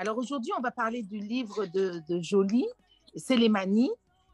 Alors 0.00 0.16
aujourd'hui, 0.16 0.52
on 0.56 0.60
va 0.60 0.70
parler 0.70 1.02
du 1.02 1.18
livre 1.18 1.66
de, 1.66 2.00
Jolie, 2.20 2.68
Célémanie, 3.16 3.90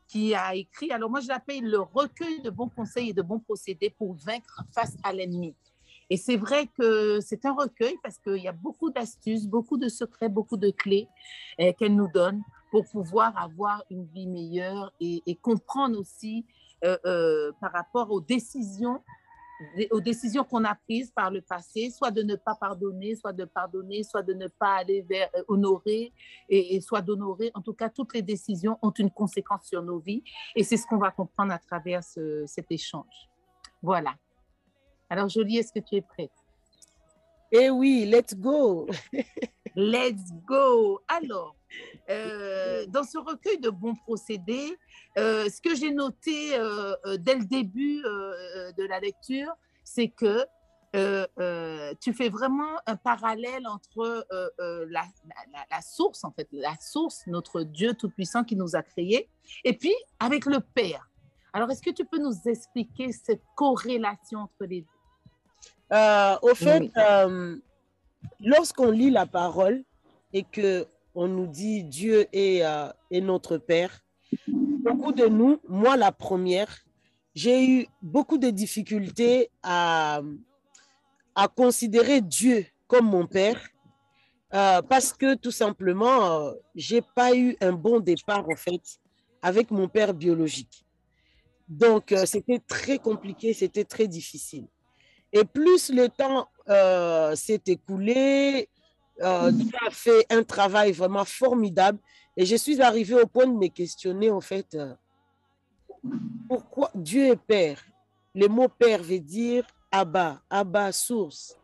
qui 0.07 0.35
a 0.35 0.55
écrit, 0.55 0.93
alors 0.93 1.09
moi 1.09 1.21
je 1.21 1.29
l'appelle 1.29 1.65
le 1.65 1.81
recueil 1.81 2.43
de 2.43 2.51
bons 2.51 2.69
conseils 2.69 3.09
et 3.09 3.13
de 3.15 3.23
bons 3.23 3.39
procédés 3.39 3.89
pour 3.89 4.15
vaincre 4.15 4.63
face 4.75 4.95
à 5.03 5.15
l'ennemi. 5.15 5.55
Et 6.11 6.19
c'est 6.19 6.37
vrai 6.37 6.69
que 6.79 7.19
c'est 7.21 7.47
un 7.47 7.55
recueil 7.55 7.97
parce 8.03 8.19
qu'il 8.19 8.43
y 8.43 8.47
a 8.47 8.53
beaucoup 8.53 8.91
d'astuces, 8.91 9.47
beaucoup 9.47 9.79
de 9.79 9.89
secrets, 9.89 10.29
beaucoup 10.29 10.59
de 10.59 10.71
clés 10.71 11.09
eh, 11.57 11.73
qu'elle 11.73 11.95
nous 11.95 12.09
donne 12.13 12.43
pour 12.71 12.85
pouvoir 12.85 13.37
avoir 13.39 13.83
une 13.91 14.05
vie 14.05 14.27
meilleure 14.27 14.93
et, 15.01 15.23
et 15.25 15.35
comprendre 15.35 15.99
aussi 15.99 16.45
euh, 16.85 16.99
euh, 17.07 17.53
par 17.59 17.73
rapport 17.73 18.11
aux 18.11 18.21
décisions 18.21 19.01
aux 19.91 20.01
décisions 20.01 20.45
qu'on 20.45 20.65
a 20.65 20.75
prises 20.75 21.11
par 21.11 21.31
le 21.31 21.41
passé, 21.41 21.91
soit 21.91 22.11
de 22.11 22.23
ne 22.23 22.37
pas 22.37 22.55
pardonner, 22.55 23.15
soit 23.15 23.33
de 23.33 23.45
pardonner, 23.45 24.03
soit 24.03 24.23
de 24.23 24.35
ne 24.35 24.49
pas 24.49 24.77
aller 24.77 25.03
vers 25.03 25.29
euh, 25.37 25.45
honorer 25.49 26.13
et, 26.49 26.81
soit 26.81 27.01
d'honorer. 27.01 27.51
En 27.55 27.63
tout 27.63 27.73
cas, 27.73 27.89
toutes 27.89 28.15
les 28.15 28.23
décisions 28.23 28.79
ont 28.83 28.91
une 28.91 29.11
conséquence 29.11 29.67
sur 29.67 29.83
nos 29.83 29.99
vies 29.99 30.23
et 30.57 30.65
c'est 30.65 30.77
ce 30.77 30.87
qu'on 30.87 30.99
va 30.99 31.11
comprendre 31.11 31.53
à 31.53 31.59
travers 31.59 32.03
ce, 32.03 32.45
cet 32.47 32.71
échange. 32.71 33.29
Voilà. 33.83 34.15
Alors, 35.09 35.29
Jolie, 35.29 35.59
est-ce 35.59 35.73
que 35.73 35.81
tu 35.81 35.97
es 35.97 36.03
prête? 36.03 36.33
Eh 37.53 37.71
oui, 37.71 38.05
let's 38.07 38.35
go. 38.35 38.89
let's 39.77 40.33
go. 40.47 41.01
Alors, 41.09 41.57
euh, 42.11 42.87
dans 42.87 43.05
ce 43.05 43.19
recueil 43.19 43.59
de 43.59 43.71
bons 43.71 43.95
procédés, 43.95 44.77
euh, 45.19 45.49
ce 45.49 45.61
que 45.61 45.75
j'ai 45.75 45.93
noté 45.93 46.55
euh, 46.55 46.95
dès 47.19 47.37
le 47.37 47.45
début 47.45 48.03
de 48.03 48.87
la 48.87 49.01
lecture, 49.01 49.53
c'est 49.83 50.09
que 50.09 50.45
tu 52.01 52.13
fais 52.13 52.29
vraiment 52.29 52.77
un 52.87 52.97
parallèle 52.97 53.67
entre 53.67 54.27
la, 54.61 55.05
la, 55.53 55.65
la, 55.71 55.83
source, 55.83 56.25
en 56.25 56.31
fait, 56.31 56.49
la 56.53 56.77
source, 56.81 57.27
notre 57.27 57.63
Dieu 57.63 57.95
Tout-Puissant 57.95 58.45
qui 58.45 58.57
nous 58.57 58.77
a 58.77 58.83
créés, 58.83 59.29
et 59.65 59.77
puis 59.77 59.95
avec 60.21 60.47
le 60.47 60.61
Père. 60.61 61.09
Alors, 61.53 61.71
est-ce 61.71 61.83
que 61.83 61.91
tu 61.91 62.05
peux 62.05 62.19
nous 62.19 62.35
expliquer 62.47 63.13
cette 63.13 63.43
corrélation 63.55 64.41
entre 64.41 64.65
les 64.65 64.83
deux? 64.83 64.89
Au 66.43 66.55
fait, 66.55 66.81
oui. 66.81 67.63
Lorsqu'on 68.41 68.91
lit 68.91 69.11
la 69.11 69.27
parole 69.27 69.85
et 70.33 70.43
que 70.43 70.87
on 71.15 71.29
nous 71.29 71.47
dit 71.47 71.85
Dieu 71.85 72.27
est, 72.33 72.65
euh, 72.65 72.89
est, 73.11 73.21
notre 73.21 73.57
Père. 73.59 74.01
Beaucoup 74.49 75.13
de 75.13 75.27
nous, 75.27 75.61
moi 75.69 75.97
la 75.97 76.11
première, 76.11 76.85
j'ai 77.35 77.67
eu 77.67 77.87
beaucoup 78.03 78.39
de 78.39 78.51
difficultés 78.51 79.51
à, 79.63 80.23
à 81.35 81.49
considérer 81.49 82.21
Dieu 82.21 82.67
comme 82.89 83.07
mon 83.07 83.27
Père 83.27 83.61
euh, 84.55 84.83
parce 84.83 85.13
que 85.13 85.35
tout 85.35 85.51
simplement, 85.51 86.31
euh, 86.31 86.53
j'ai 86.77 87.03
pas 87.03 87.35
eu 87.37 87.57
un 87.61 87.73
bon 87.73 87.99
départ 87.99 88.49
en 88.49 88.55
fait 88.55 89.01
avec 89.43 89.71
mon 89.73 89.89
père 89.89 90.15
biologique. 90.15 90.87
Donc, 91.69 92.13
euh, 92.13 92.25
c'était 92.25 92.61
très 92.61 92.99
compliqué, 92.99 93.53
c'était 93.53 93.85
très 93.85 94.07
difficile. 94.07 94.67
Et 95.35 95.45
plus 95.45 95.91
le 95.91 96.09
temps 96.09 96.49
euh, 96.69 97.35
s'est 97.35 97.63
écoulé, 97.67 98.69
euh, 99.21 99.51
Dieu 99.51 99.77
a 99.87 99.91
fait 99.91 100.25
un 100.31 100.45
travail 100.45 100.93
vraiment 100.93 101.25
formidable 101.25 101.99
et 102.37 102.47
je 102.47 102.57
suis 102.57 102.81
arrivée 102.81 103.21
au 103.21 103.27
point 103.27 103.47
de 103.47 103.53
me 103.53 103.67
questionner 103.67 104.31
en 104.31 104.41
fait 104.41 104.75
euh, 104.75 104.95
pourquoi 106.49 106.91
Dieu 106.95 107.27
est 107.27 107.37
Père? 107.37 107.85
Le 108.35 108.49
mot 108.49 108.69
Père 108.69 109.03
veut 109.03 109.21
dire 109.21 109.67
Abba, 109.91 110.43
Abba, 110.51 110.93
source. 110.93 111.57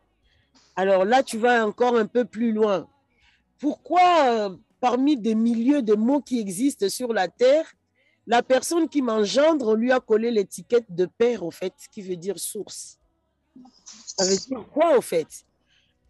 Alors 0.77 1.05
là, 1.05 1.23
tu 1.23 1.37
vas 1.37 1.67
encore 1.67 1.97
un 1.97 2.07
peu 2.07 2.25
plus 2.25 2.53
loin. 2.53 2.89
Pourquoi 3.59 4.01
euh, 4.27 4.57
parmi 4.81 5.17
des 5.17 5.35
milliers 5.35 5.83
de 5.83 5.95
mots 5.95 6.21
qui 6.21 6.39
existent 6.41 6.89
sur 6.89 7.13
la 7.13 7.29
terre, 7.29 7.67
la 8.27 8.43
personne 8.43 8.89
qui 8.89 9.03
m'engendre 9.03 9.75
lui 9.75 9.93
a 9.93 10.01
collé 10.01 10.31
l'étiquette 10.31 10.87
de 10.89 11.07
Père, 11.07 11.43
au 11.43 11.51
fait, 11.51 11.75
qui 11.93 12.03
veut 12.03 12.17
dire 12.17 12.39
source? 12.39 13.00
Ça 13.85 14.25
veut 14.25 14.37
dire 14.37 14.67
quoi, 14.73 14.97
au 14.97 15.01
fait? 15.01 15.29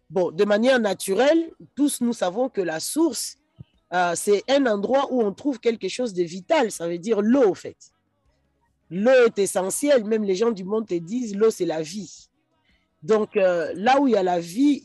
Bon, 0.09 0.31
de 0.31 0.43
manière 0.43 0.79
naturelle, 0.79 1.51
tous 1.75 2.01
nous 2.01 2.13
savons 2.13 2.49
que 2.49 2.61
la 2.61 2.79
source, 2.79 3.37
euh, 3.93 4.13
c'est 4.15 4.43
un 4.49 4.65
endroit 4.65 5.07
où 5.11 5.21
on 5.21 5.33
trouve 5.33 5.59
quelque 5.59 5.87
chose 5.87 6.13
de 6.13 6.23
vital, 6.23 6.71
ça 6.71 6.87
veut 6.87 6.97
dire 6.97 7.21
l'eau, 7.21 7.49
en 7.49 7.55
fait. 7.55 7.77
L'eau 8.89 9.25
est 9.25 9.39
essentielle, 9.39 10.03
même 10.03 10.23
les 10.23 10.35
gens 10.35 10.51
du 10.51 10.65
monde 10.65 10.87
te 10.87 10.95
disent 10.95 11.35
l'eau, 11.35 11.49
c'est 11.49 11.65
la 11.65 11.81
vie. 11.81 12.29
Donc, 13.01 13.35
euh, 13.35 13.71
là 13.75 13.99
où 13.99 14.07
il 14.07 14.11
y 14.13 14.17
a 14.17 14.23
la 14.23 14.39
vie, 14.39 14.83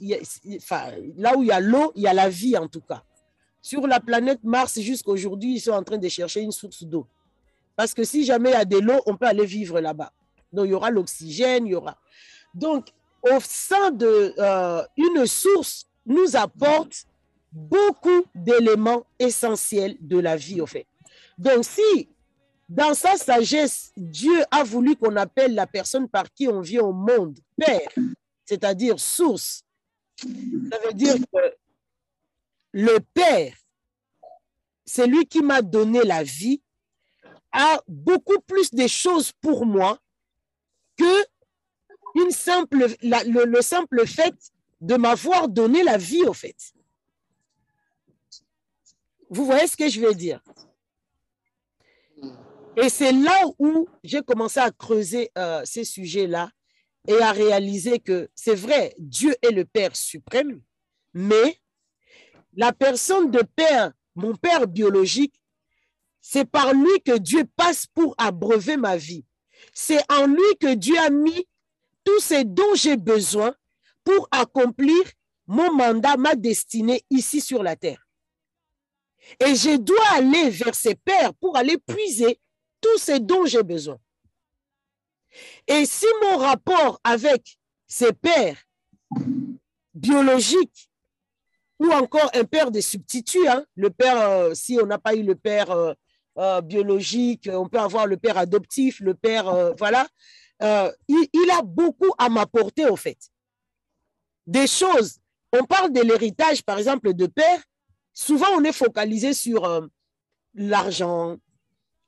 là 1.16 1.36
où 1.36 1.42
il 1.42 1.48
y 1.48 1.52
a 1.52 1.60
l'eau, 1.60 1.92
il 1.96 2.02
y 2.02 2.06
a 2.06 2.14
la 2.14 2.28
vie 2.28 2.56
en 2.56 2.68
tout 2.68 2.80
cas. 2.80 3.02
Sur 3.60 3.86
la 3.86 4.00
planète 4.00 4.44
Mars, 4.44 4.78
jusqu'à 4.80 5.10
aujourd'hui, 5.10 5.56
ils 5.56 5.60
sont 5.60 5.72
en 5.72 5.82
train 5.82 5.98
de 5.98 6.08
chercher 6.08 6.40
une 6.40 6.52
source 6.52 6.84
d'eau. 6.84 7.06
Parce 7.74 7.92
que 7.92 8.04
si 8.04 8.24
jamais 8.24 8.50
il 8.50 8.52
y 8.52 8.56
a 8.56 8.64
de 8.64 8.78
l'eau, 8.78 9.00
on 9.06 9.16
peut 9.16 9.26
aller 9.26 9.44
vivre 9.44 9.80
là-bas. 9.80 10.12
Donc, 10.52 10.66
il 10.66 10.70
y 10.70 10.74
aura 10.74 10.90
l'oxygène, 10.90 11.66
il 11.66 11.72
y 11.72 11.74
aura. 11.74 11.98
Donc, 12.56 12.88
au 13.22 13.38
sein 13.40 13.90
de 13.90 14.34
euh, 14.38 14.82
une 14.96 15.26
source 15.26 15.86
nous 16.06 16.36
apporte 16.36 17.04
beaucoup 17.52 18.24
d'éléments 18.34 19.04
essentiels 19.18 19.96
de 20.00 20.18
la 20.18 20.36
vie, 20.36 20.62
au 20.62 20.66
fait. 20.66 20.86
Donc, 21.36 21.64
si 21.64 22.08
dans 22.68 22.94
sa 22.94 23.16
sagesse, 23.16 23.92
Dieu 23.94 24.42
a 24.50 24.64
voulu 24.64 24.96
qu'on 24.96 25.16
appelle 25.16 25.54
la 25.54 25.66
personne 25.66 26.08
par 26.08 26.32
qui 26.32 26.48
on 26.48 26.62
vient 26.62 26.82
au 26.82 26.92
monde 26.92 27.38
Père, 27.58 27.90
c'est-à-dire 28.46 28.98
source, 28.98 29.62
ça 30.18 30.78
veut 30.84 30.94
dire 30.94 31.16
que 31.16 31.54
le 32.72 32.98
Père, 33.12 33.54
c'est 34.86 35.06
lui 35.06 35.26
qui 35.26 35.42
m'a 35.42 35.60
donné 35.60 36.02
la 36.04 36.22
vie, 36.22 36.62
a 37.52 37.80
beaucoup 37.86 38.40
plus 38.46 38.72
de 38.72 38.86
choses 38.86 39.30
pour 39.40 39.66
moi 39.66 39.98
que 40.96 41.24
une 42.16 42.30
simple, 42.30 42.86
le, 43.02 43.62
simple 43.62 44.06
fait 44.06 44.34
de 44.80 44.96
m'avoir 44.96 45.48
donné 45.48 45.82
la 45.82 45.98
vie, 45.98 46.24
au 46.24 46.32
fait. 46.32 46.56
Vous 49.28 49.44
voyez 49.44 49.66
ce 49.66 49.76
que 49.76 49.88
je 49.88 50.00
veux 50.00 50.14
dire? 50.14 50.40
Et 52.76 52.88
c'est 52.88 53.12
là 53.12 53.44
où 53.58 53.88
j'ai 54.04 54.22
commencé 54.22 54.60
à 54.60 54.70
creuser 54.70 55.30
euh, 55.38 55.62
ces 55.64 55.84
sujets-là 55.84 56.50
et 57.08 57.18
à 57.20 57.32
réaliser 57.32 57.98
que 57.98 58.28
c'est 58.34 58.54
vrai, 58.54 58.94
Dieu 58.98 59.34
est 59.42 59.50
le 59.50 59.64
Père 59.64 59.96
suprême, 59.96 60.60
mais 61.14 61.58
la 62.54 62.72
personne 62.72 63.30
de 63.30 63.42
Père, 63.42 63.92
mon 64.14 64.34
Père 64.34 64.66
biologique, 64.66 65.40
c'est 66.20 66.44
par 66.44 66.74
lui 66.74 67.00
que 67.04 67.16
Dieu 67.18 67.44
passe 67.56 67.86
pour 67.86 68.14
abreuver 68.18 68.76
ma 68.76 68.96
vie. 68.96 69.24
C'est 69.72 70.02
en 70.10 70.26
lui 70.26 70.56
que 70.60 70.74
Dieu 70.74 70.98
a 70.98 71.10
mis 71.10 71.46
tout 72.06 72.20
ce 72.20 72.44
dont 72.44 72.74
j'ai 72.74 72.96
besoin 72.96 73.54
pour 74.04 74.28
accomplir 74.30 75.02
mon 75.46 75.74
mandat, 75.74 76.16
ma 76.16 76.36
destinée 76.36 77.04
ici 77.10 77.40
sur 77.40 77.62
la 77.62 77.74
terre. 77.76 78.06
Et 79.40 79.56
je 79.56 79.76
dois 79.76 80.08
aller 80.12 80.50
vers 80.50 80.74
ces 80.74 80.94
pères 80.94 81.34
pour 81.34 81.56
aller 81.56 81.76
puiser 81.78 82.40
tout 82.80 82.96
ce 82.96 83.18
dont 83.18 83.44
j'ai 83.44 83.64
besoin. 83.64 83.98
Et 85.66 85.84
si 85.84 86.06
mon 86.22 86.36
rapport 86.36 87.00
avec 87.02 87.58
ces 87.88 88.12
pères 88.12 88.56
biologiques 89.92 90.88
ou 91.80 91.90
encore 91.90 92.30
un 92.34 92.44
père 92.44 92.70
de 92.70 92.80
substitut, 92.80 93.48
hein, 93.48 93.64
le 93.74 93.90
père, 93.90 94.20
euh, 94.20 94.54
si 94.54 94.78
on 94.80 94.86
n'a 94.86 94.98
pas 94.98 95.14
eu 95.14 95.24
le 95.24 95.34
père 95.34 95.72
euh, 95.72 95.92
euh, 96.38 96.60
biologique, 96.60 97.50
on 97.52 97.68
peut 97.68 97.80
avoir 97.80 98.06
le 98.06 98.16
père 98.16 98.38
adoptif, 98.38 99.00
le 99.00 99.14
père, 99.14 99.74
voilà, 99.76 100.06
euh, 100.62 100.90
il, 101.08 101.50
a 101.50 101.62
beaucoup 101.62 102.12
à 102.18 102.28
m'apporter, 102.28 102.86
au 102.86 102.96
fait. 102.96 103.18
Des 104.46 104.66
choses. 104.66 105.18
On 105.52 105.64
parle 105.64 105.92
de 105.92 106.00
l'héritage, 106.00 106.62
par 106.62 106.78
exemple, 106.78 107.14
de 107.14 107.26
père. 107.26 107.62
Souvent, 108.12 108.46
on 108.56 108.64
est 108.64 108.72
focalisé 108.72 109.34
sur 109.34 109.64
euh, 109.64 109.86
l'argent, 110.54 111.36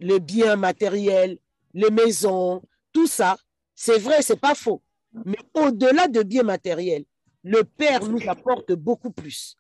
les 0.01 0.21
biens 0.21 0.57
matériels, 0.57 1.39
les 1.75 1.91
maisons, 1.91 2.63
tout 2.93 3.07
ça. 3.07 3.37
C'est 3.75 3.99
vrai, 3.99 4.23
c'est 4.23 4.41
pas 4.41 4.55
faux. 4.55 4.83
Mais 5.13 5.39
au-delà 5.55 6.09
de 6.09 6.23
biens 6.23 6.43
matériels, 6.43 7.05
le 7.43 7.65
père 7.65 8.05
nous 8.05 8.29
apporte 8.29 8.73
beaucoup 8.73 9.11
plus. 9.11 9.57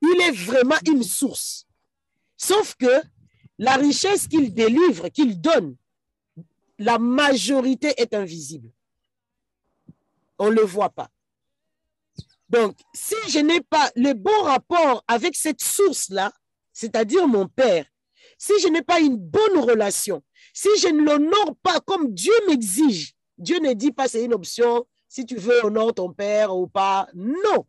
Il 0.00 0.20
est 0.22 0.32
vraiment 0.32 0.76
une 0.86 1.02
source. 1.02 1.66
Sauf 2.36 2.76
que 2.76 3.02
la 3.58 3.74
richesse 3.74 4.28
qu'il 4.28 4.54
délivre, 4.54 5.08
qu'il 5.08 5.40
donne, 5.40 5.76
la 6.78 6.98
majorité 6.98 7.94
est 7.96 8.14
invisible. 8.14 8.70
On 10.38 10.50
ne 10.50 10.56
le 10.56 10.62
voit 10.62 10.90
pas. 10.90 11.10
Donc, 12.48 12.76
si 12.94 13.14
je 13.28 13.40
n'ai 13.40 13.60
pas 13.60 13.90
le 13.94 14.14
bon 14.14 14.42
rapport 14.42 15.04
avec 15.06 15.36
cette 15.36 15.60
source-là, 15.60 16.32
c'est-à-dire 16.72 17.26
mon 17.26 17.46
père, 17.46 17.84
si 18.38 18.52
je 18.62 18.68
n'ai 18.68 18.82
pas 18.82 19.00
une 19.00 19.16
bonne 19.16 19.58
relation, 19.58 20.22
si 20.54 20.68
je 20.80 20.88
ne 20.88 21.02
l'honore 21.02 21.56
pas 21.62 21.80
comme 21.80 22.14
Dieu 22.14 22.32
m'exige, 22.46 23.14
Dieu 23.36 23.58
ne 23.58 23.72
dit 23.72 23.92
pas 23.92 24.08
c'est 24.08 24.24
une 24.24 24.34
option, 24.34 24.86
si 25.08 25.24
tu 25.24 25.36
veux 25.36 25.64
honore 25.64 25.94
ton 25.94 26.12
père 26.12 26.56
ou 26.56 26.66
pas. 26.66 27.08
Non. 27.14 27.66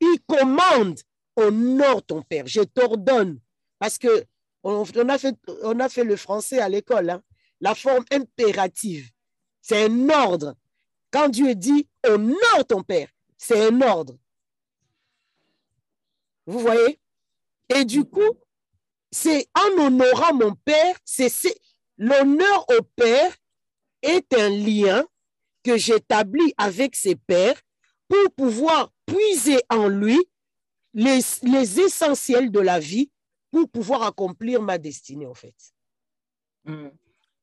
Il 0.00 0.18
commande 0.26 0.98
honore 1.36 2.02
ton 2.02 2.22
père. 2.22 2.46
Je 2.46 2.60
t'ordonne. 2.60 3.38
Parce 3.78 3.98
que 3.98 4.24
on, 4.62 4.82
a 5.08 5.18
fait, 5.88 6.04
le 6.04 6.16
français 6.16 6.58
à 6.58 6.70
l'école, 6.70 7.10
hein. 7.10 7.22
La 7.64 7.74
forme 7.74 8.04
impérative. 8.12 9.10
C'est 9.62 9.86
un 9.86 10.10
ordre. 10.10 10.54
Quand 11.10 11.30
Dieu 11.30 11.54
dit 11.54 11.88
honore 12.06 12.66
ton 12.68 12.82
père, 12.82 13.08
c'est 13.38 13.68
un 13.68 13.80
ordre. 13.80 14.18
Vous 16.44 16.58
voyez? 16.58 17.00
Et 17.74 17.86
du 17.86 18.04
coup, 18.04 18.38
c'est 19.10 19.48
en 19.54 19.86
honorant 19.86 20.34
mon 20.34 20.54
père, 20.56 20.94
c'est 21.06 21.32
l'honneur 21.96 22.66
au 22.68 22.82
père 22.96 23.34
est 24.02 24.34
un 24.34 24.50
lien 24.50 25.02
que 25.62 25.78
j'établis 25.78 26.52
avec 26.58 26.94
ses 26.94 27.16
pères 27.16 27.62
pour 28.08 28.30
pouvoir 28.36 28.92
puiser 29.06 29.62
en 29.70 29.88
lui 29.88 30.22
les, 30.92 31.80
essentiels 31.80 32.50
de 32.50 32.60
la 32.60 32.78
vie 32.78 33.10
pour 33.50 33.70
pouvoir 33.70 34.02
accomplir 34.02 34.60
ma 34.60 34.76
destinée, 34.76 35.26
en 35.26 35.32
fait. 35.32 35.54
Mm. 36.64 36.88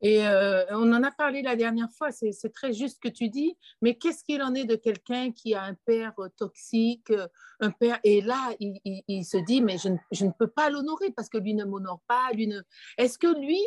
Et 0.02 0.26
euh, 0.26 0.66
on 0.72 0.92
en 0.94 1.04
a 1.04 1.12
parlé 1.12 1.44
la 1.44 1.56
dernière 1.56 1.92
fois, 1.92 2.12
c'est 2.12 2.54
très 2.54 2.74
juste 2.74 3.00
que 3.00 3.08
tu 3.08 3.30
dis, 3.30 3.56
mais 3.82 3.96
qu'est-ce 3.96 4.24
qu'il 4.24 4.42
en 4.42 4.56
est 4.56 4.66
de 4.66 4.76
quelqu'un 4.76 5.32
qui 5.32 5.54
a 5.54 5.64
un 5.64 5.76
père 5.76 6.14
euh, 6.20 6.28
toxique, 6.30 7.12
euh, 7.12 7.28
un 7.60 7.70
père, 7.70 8.00
et 8.04 8.22
là, 8.22 8.56
il, 8.60 9.24
se 9.24 9.38
dit, 9.38 9.62
mais 9.62 9.78
je 9.78 9.90
ne, 10.26 10.32
peux 10.32 10.48
pas 10.48 10.72
l'honorer 10.72 11.12
parce 11.12 11.30
que 11.30 11.38
lui 11.38 11.54
ne 11.54 11.66
m'honore 11.66 12.02
pas, 12.08 12.32
lui 12.34 12.48
ne... 12.48 12.62
Est-ce 12.98 13.20
que 13.20 13.40
lui, 13.40 13.62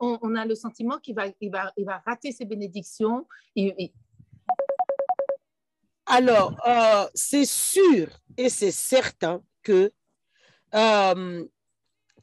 on, 0.00 0.34
a 0.34 0.44
le 0.44 0.56
sentiment 0.56 0.98
qu'il 0.98 1.14
va, 1.14 1.26
il 1.40 1.50
va, 1.50 1.72
il 1.76 1.84
va 1.84 2.02
rater 2.04 2.32
ses 2.32 2.44
bénédictions 2.44 3.28
Alors, 6.06 6.56
c'est 7.14 7.46
sûr 7.46 8.08
et 8.36 8.48
c'est 8.48 8.72
certain 8.72 9.40
que 9.62 9.92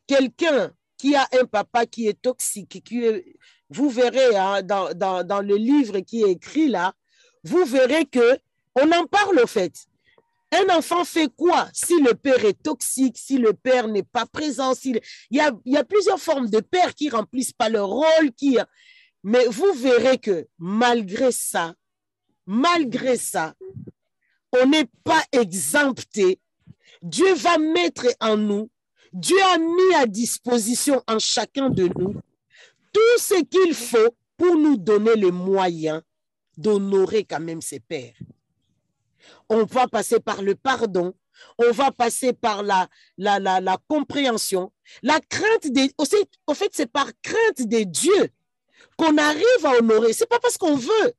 quelqu'un 0.05 0.73
qui 0.97 1.15
a 1.15 1.27
un 1.39 1.45
papa 1.45 1.85
qui 1.85 2.07
est 2.07 2.21
toxique, 2.21 2.83
qui 2.83 3.03
vous 3.69 3.89
verrez 3.89 4.35
hein, 4.35 4.61
dans, 4.61 4.93
dans, 4.93 5.41
le 5.41 5.55
livre 5.55 5.99
qui 5.99 6.23
est 6.23 6.31
écrit 6.31 6.67
là, 6.67 6.93
vous 7.43 7.65
verrez 7.65 8.05
que 8.05 8.39
on 8.75 8.91
en 8.91 9.05
parle 9.05 9.39
au 9.39 9.47
fait. 9.47 9.73
Un 10.51 10.75
enfant 10.75 11.03
fait 11.03 11.29
quoi 11.35 11.67
si 11.73 11.99
le 12.01 12.13
père 12.13 12.43
est 12.45 12.61
toxique, 12.61 13.17
si 13.17 13.37
le 13.37 13.53
père 13.53 13.87
n'est 13.87 14.03
pas 14.03 14.25
présent 14.25 14.73
il... 14.83 15.01
y, 15.31 15.39
a, 15.39 15.51
y 15.65 15.77
a 15.77 15.83
plusieurs 15.83 16.19
formes 16.19 16.49
de 16.49 16.59
pères 16.59 16.93
qui 16.93 17.09
remplissent 17.09 17.53
pas 17.53 17.69
leur 17.69 17.87
rôle, 17.87 18.31
qui... 18.37 18.57
mais 19.23 19.45
vous 19.47 19.73
verrez 19.73 20.17
que 20.17 20.47
malgré 20.59 21.31
ça, 21.31 21.73
malgré 22.45 23.17
ça, 23.17 23.55
on 24.51 24.67
n'est 24.67 24.89
pas 25.03 25.23
exempté. 25.31 26.39
Dieu 27.01 27.33
va 27.33 27.57
mettre 27.57 28.07
en 28.19 28.37
nous 28.37 28.69
Dieu 29.15 29.41
a 29.43 29.57
mis 29.57 29.95
à 29.95 30.05
disposition 30.05 31.01
en 31.07 31.19
chacun 31.19 31.69
de 31.69 31.89
nous 31.97 32.15
tout 32.91 33.17
ce 33.17 33.41
qu'il 33.45 33.73
faut 33.73 34.13
pour 34.35 34.57
nous 34.57 34.75
donner 34.75 35.15
les 35.15 35.31
moyens 35.31 36.01
d'honorer 36.57 37.23
quand 37.23 37.39
même 37.39 37.61
ses 37.61 37.79
pères. 37.79 38.17
On 39.47 39.63
va 39.63 39.87
passer 39.87 40.19
par 40.19 40.41
le 40.41 40.55
pardon, 40.55 41.13
on 41.57 41.71
va 41.71 41.91
passer 41.91 42.33
par 42.33 42.61
la, 42.61 42.89
compréhension, 43.87 44.73
la 45.01 45.21
crainte 45.21 45.71
des... 45.71 45.93
En 46.45 46.53
fait, 46.53 46.71
c'est 46.73 46.91
par 46.91 47.07
crainte 47.21 47.61
de 47.61 47.83
Dieu 47.83 48.29
qu'on 48.97 49.17
arrive 49.17 49.65
à 49.65 49.77
honorer. 49.77 50.11
C'est 50.11 50.27
pas 50.27 50.39
parce 50.41 50.57
qu'on 50.57 50.75
veut. 50.75 51.13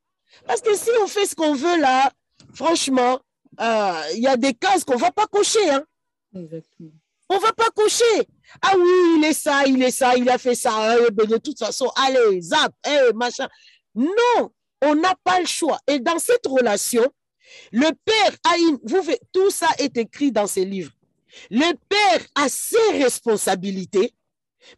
Parce 0.46 0.60
que 0.60 0.76
si 0.76 0.90
on 1.02 1.06
fait 1.06 1.24
ce 1.24 1.34
qu'on 1.34 1.54
veut 1.54 1.80
là, 1.80 2.12
franchement, 2.52 3.20
euh, 3.58 4.02
il 4.12 4.20
y 4.20 4.26
a 4.26 4.36
des 4.36 4.52
cases 4.52 4.84
qu'on 4.84 4.96
va 4.96 5.12
pas 5.12 5.26
cocher. 5.26 5.70
Hein. 5.70 5.86
Exactement. 6.34 6.90
On 7.28 7.38
va 7.38 7.52
pas 7.52 7.70
coucher. 7.70 8.28
Ah 8.62 8.74
oui, 8.76 9.16
il 9.16 9.24
est 9.24 9.32
ça, 9.32 9.64
il 9.66 9.82
est 9.82 9.90
ça, 9.90 10.16
il 10.16 10.28
a 10.28 10.38
fait 10.38 10.54
ça. 10.54 10.96
Eh 10.98 11.10
ben, 11.10 11.26
de 11.26 11.36
toute 11.38 11.58
façon, 11.58 11.90
allez, 11.96 12.40
zap, 12.40 12.72
eh, 12.86 13.12
machin. 13.14 13.48
Non, 13.94 14.50
on 14.82 14.94
n'a 14.94 15.14
pas 15.24 15.40
le 15.40 15.46
choix. 15.46 15.78
Et 15.86 15.98
dans 15.98 16.18
cette 16.18 16.46
relation, 16.46 17.04
le 17.72 17.90
père 18.04 18.36
a 18.44 18.58
une. 18.58 18.78
Vous, 18.84 19.02
tout 19.32 19.50
ça 19.50 19.68
est 19.78 19.96
écrit 19.96 20.30
dans 20.30 20.46
ses 20.46 20.64
livres. 20.64 20.92
Le 21.50 21.72
père 21.88 22.26
a 22.34 22.48
ses 22.48 23.02
responsabilités, 23.02 24.14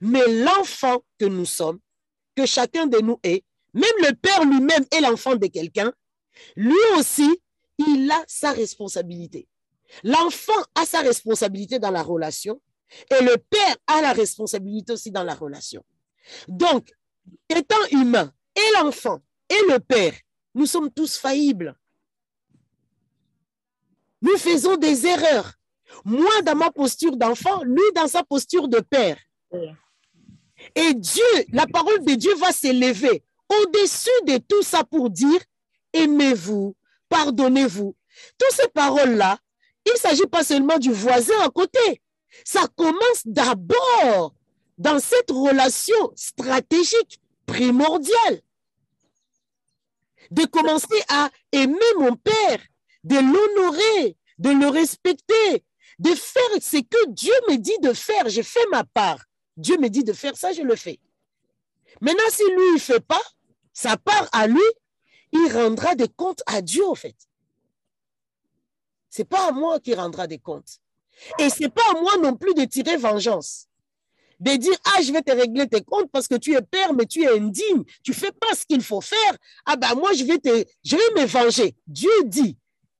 mais 0.00 0.26
l'enfant 0.26 1.02
que 1.18 1.26
nous 1.26 1.46
sommes, 1.46 1.78
que 2.34 2.46
chacun 2.46 2.86
de 2.86 2.98
nous 2.98 3.18
est, 3.22 3.44
même 3.74 3.84
le 4.00 4.14
père 4.14 4.44
lui-même 4.44 4.84
est 4.90 5.00
l'enfant 5.00 5.36
de 5.36 5.46
quelqu'un, 5.46 5.92
lui 6.56 6.78
aussi, 6.96 7.40
il 7.78 8.10
a 8.10 8.24
sa 8.26 8.52
responsabilité. 8.52 9.46
L'enfant 10.04 10.60
a 10.74 10.84
sa 10.84 11.00
responsabilité 11.00 11.78
dans 11.78 11.90
la 11.90 12.02
relation 12.02 12.60
et 13.10 13.22
le 13.22 13.36
père 13.36 13.76
a 13.86 14.00
la 14.00 14.12
responsabilité 14.12 14.92
aussi 14.92 15.10
dans 15.10 15.24
la 15.24 15.34
relation. 15.34 15.84
Donc, 16.46 16.92
étant 17.48 17.76
humain, 17.90 18.32
et 18.56 18.80
l'enfant 18.80 19.20
et 19.48 19.72
le 19.72 19.78
père, 19.78 20.14
nous 20.54 20.66
sommes 20.66 20.90
tous 20.90 21.16
faillibles. 21.16 21.76
Nous 24.20 24.36
faisons 24.36 24.76
des 24.76 25.06
erreurs. 25.06 25.54
Moi 26.04 26.42
dans 26.42 26.56
ma 26.56 26.70
posture 26.70 27.16
d'enfant, 27.16 27.62
lui 27.62 27.82
dans 27.94 28.08
sa 28.08 28.22
posture 28.24 28.68
de 28.68 28.80
père. 28.80 29.18
Et 30.74 30.94
Dieu, 30.94 31.22
la 31.52 31.66
parole 31.66 32.04
de 32.04 32.14
Dieu 32.14 32.34
va 32.36 32.52
s'élever 32.52 33.24
au-dessus 33.48 34.24
de 34.26 34.38
tout 34.38 34.62
ça 34.62 34.84
pour 34.84 35.08
dire, 35.08 35.40
aimez-vous, 35.92 36.76
pardonnez-vous. 37.08 37.96
Toutes 38.36 38.52
ces 38.52 38.68
paroles-là, 38.68 39.38
il 39.88 39.94
ne 39.94 39.98
s'agit 39.98 40.26
pas 40.26 40.44
seulement 40.44 40.78
du 40.78 40.92
voisin 40.92 41.38
à 41.40 41.48
côté. 41.48 42.02
Ça 42.44 42.66
commence 42.76 43.22
d'abord 43.24 44.34
dans 44.76 45.00
cette 45.00 45.30
relation 45.30 46.12
stratégique 46.14 47.20
primordiale. 47.46 48.42
De 50.30 50.44
commencer 50.44 51.02
à 51.08 51.30
aimer 51.52 51.92
mon 51.98 52.14
père, 52.14 52.60
de 53.04 53.16
l'honorer, 53.16 54.16
de 54.38 54.50
le 54.50 54.68
respecter, 54.68 55.64
de 55.98 56.10
faire 56.14 56.42
ce 56.60 56.76
que 56.76 57.08
Dieu 57.08 57.32
me 57.48 57.56
dit 57.56 57.78
de 57.82 57.92
faire. 57.92 58.28
Je 58.28 58.42
fais 58.42 58.66
ma 58.70 58.84
part. 58.84 59.24
Dieu 59.56 59.78
me 59.78 59.88
dit 59.88 60.04
de 60.04 60.12
faire 60.12 60.36
ça, 60.36 60.52
je 60.52 60.62
le 60.62 60.76
fais. 60.76 61.00
Maintenant, 62.00 62.30
si 62.30 62.44
lui, 62.44 62.74
ne 62.74 62.78
fait 62.78 63.00
pas 63.00 63.22
sa 63.72 63.96
part 63.96 64.28
à 64.32 64.46
lui, 64.46 64.60
il 65.32 65.52
rendra 65.52 65.94
des 65.94 66.08
comptes 66.08 66.42
à 66.46 66.62
Dieu, 66.62 66.86
en 66.86 66.94
fait. 66.94 67.16
C'est 69.10 69.24
pas 69.24 69.48
à 69.48 69.52
moi 69.52 69.80
qui 69.80 69.94
rendra 69.94 70.26
des 70.26 70.38
comptes. 70.38 70.80
Et 71.38 71.50
c'est 71.50 71.68
pas 71.68 71.82
à 71.90 72.00
moi 72.00 72.16
non 72.18 72.36
plus 72.36 72.54
de 72.54 72.64
tirer 72.64 72.96
vengeance. 72.96 73.66
De 74.38 74.54
dire, 74.56 74.76
ah, 74.84 75.02
je 75.02 75.12
vais 75.12 75.22
te 75.22 75.32
régler 75.32 75.66
tes 75.66 75.82
comptes 75.82 76.10
parce 76.12 76.28
que 76.28 76.36
tu 76.36 76.54
es 76.54 76.62
père, 76.62 76.92
mais 76.92 77.06
tu 77.06 77.22
es 77.24 77.38
indigne. 77.38 77.82
Tu 78.04 78.14
fais 78.14 78.30
pas 78.30 78.54
ce 78.54 78.64
qu'il 78.64 78.82
faut 78.82 79.00
faire. 79.00 79.36
Ah 79.66 79.76
ben, 79.76 79.94
moi, 79.96 80.12
je 80.12 80.24
vais 80.24 80.38
te, 80.38 80.64
je 80.84 80.96
vais 80.96 81.20
me 81.20 81.26
venger. 81.26 81.74
Dieu 81.86 82.10
dit, 82.24 82.56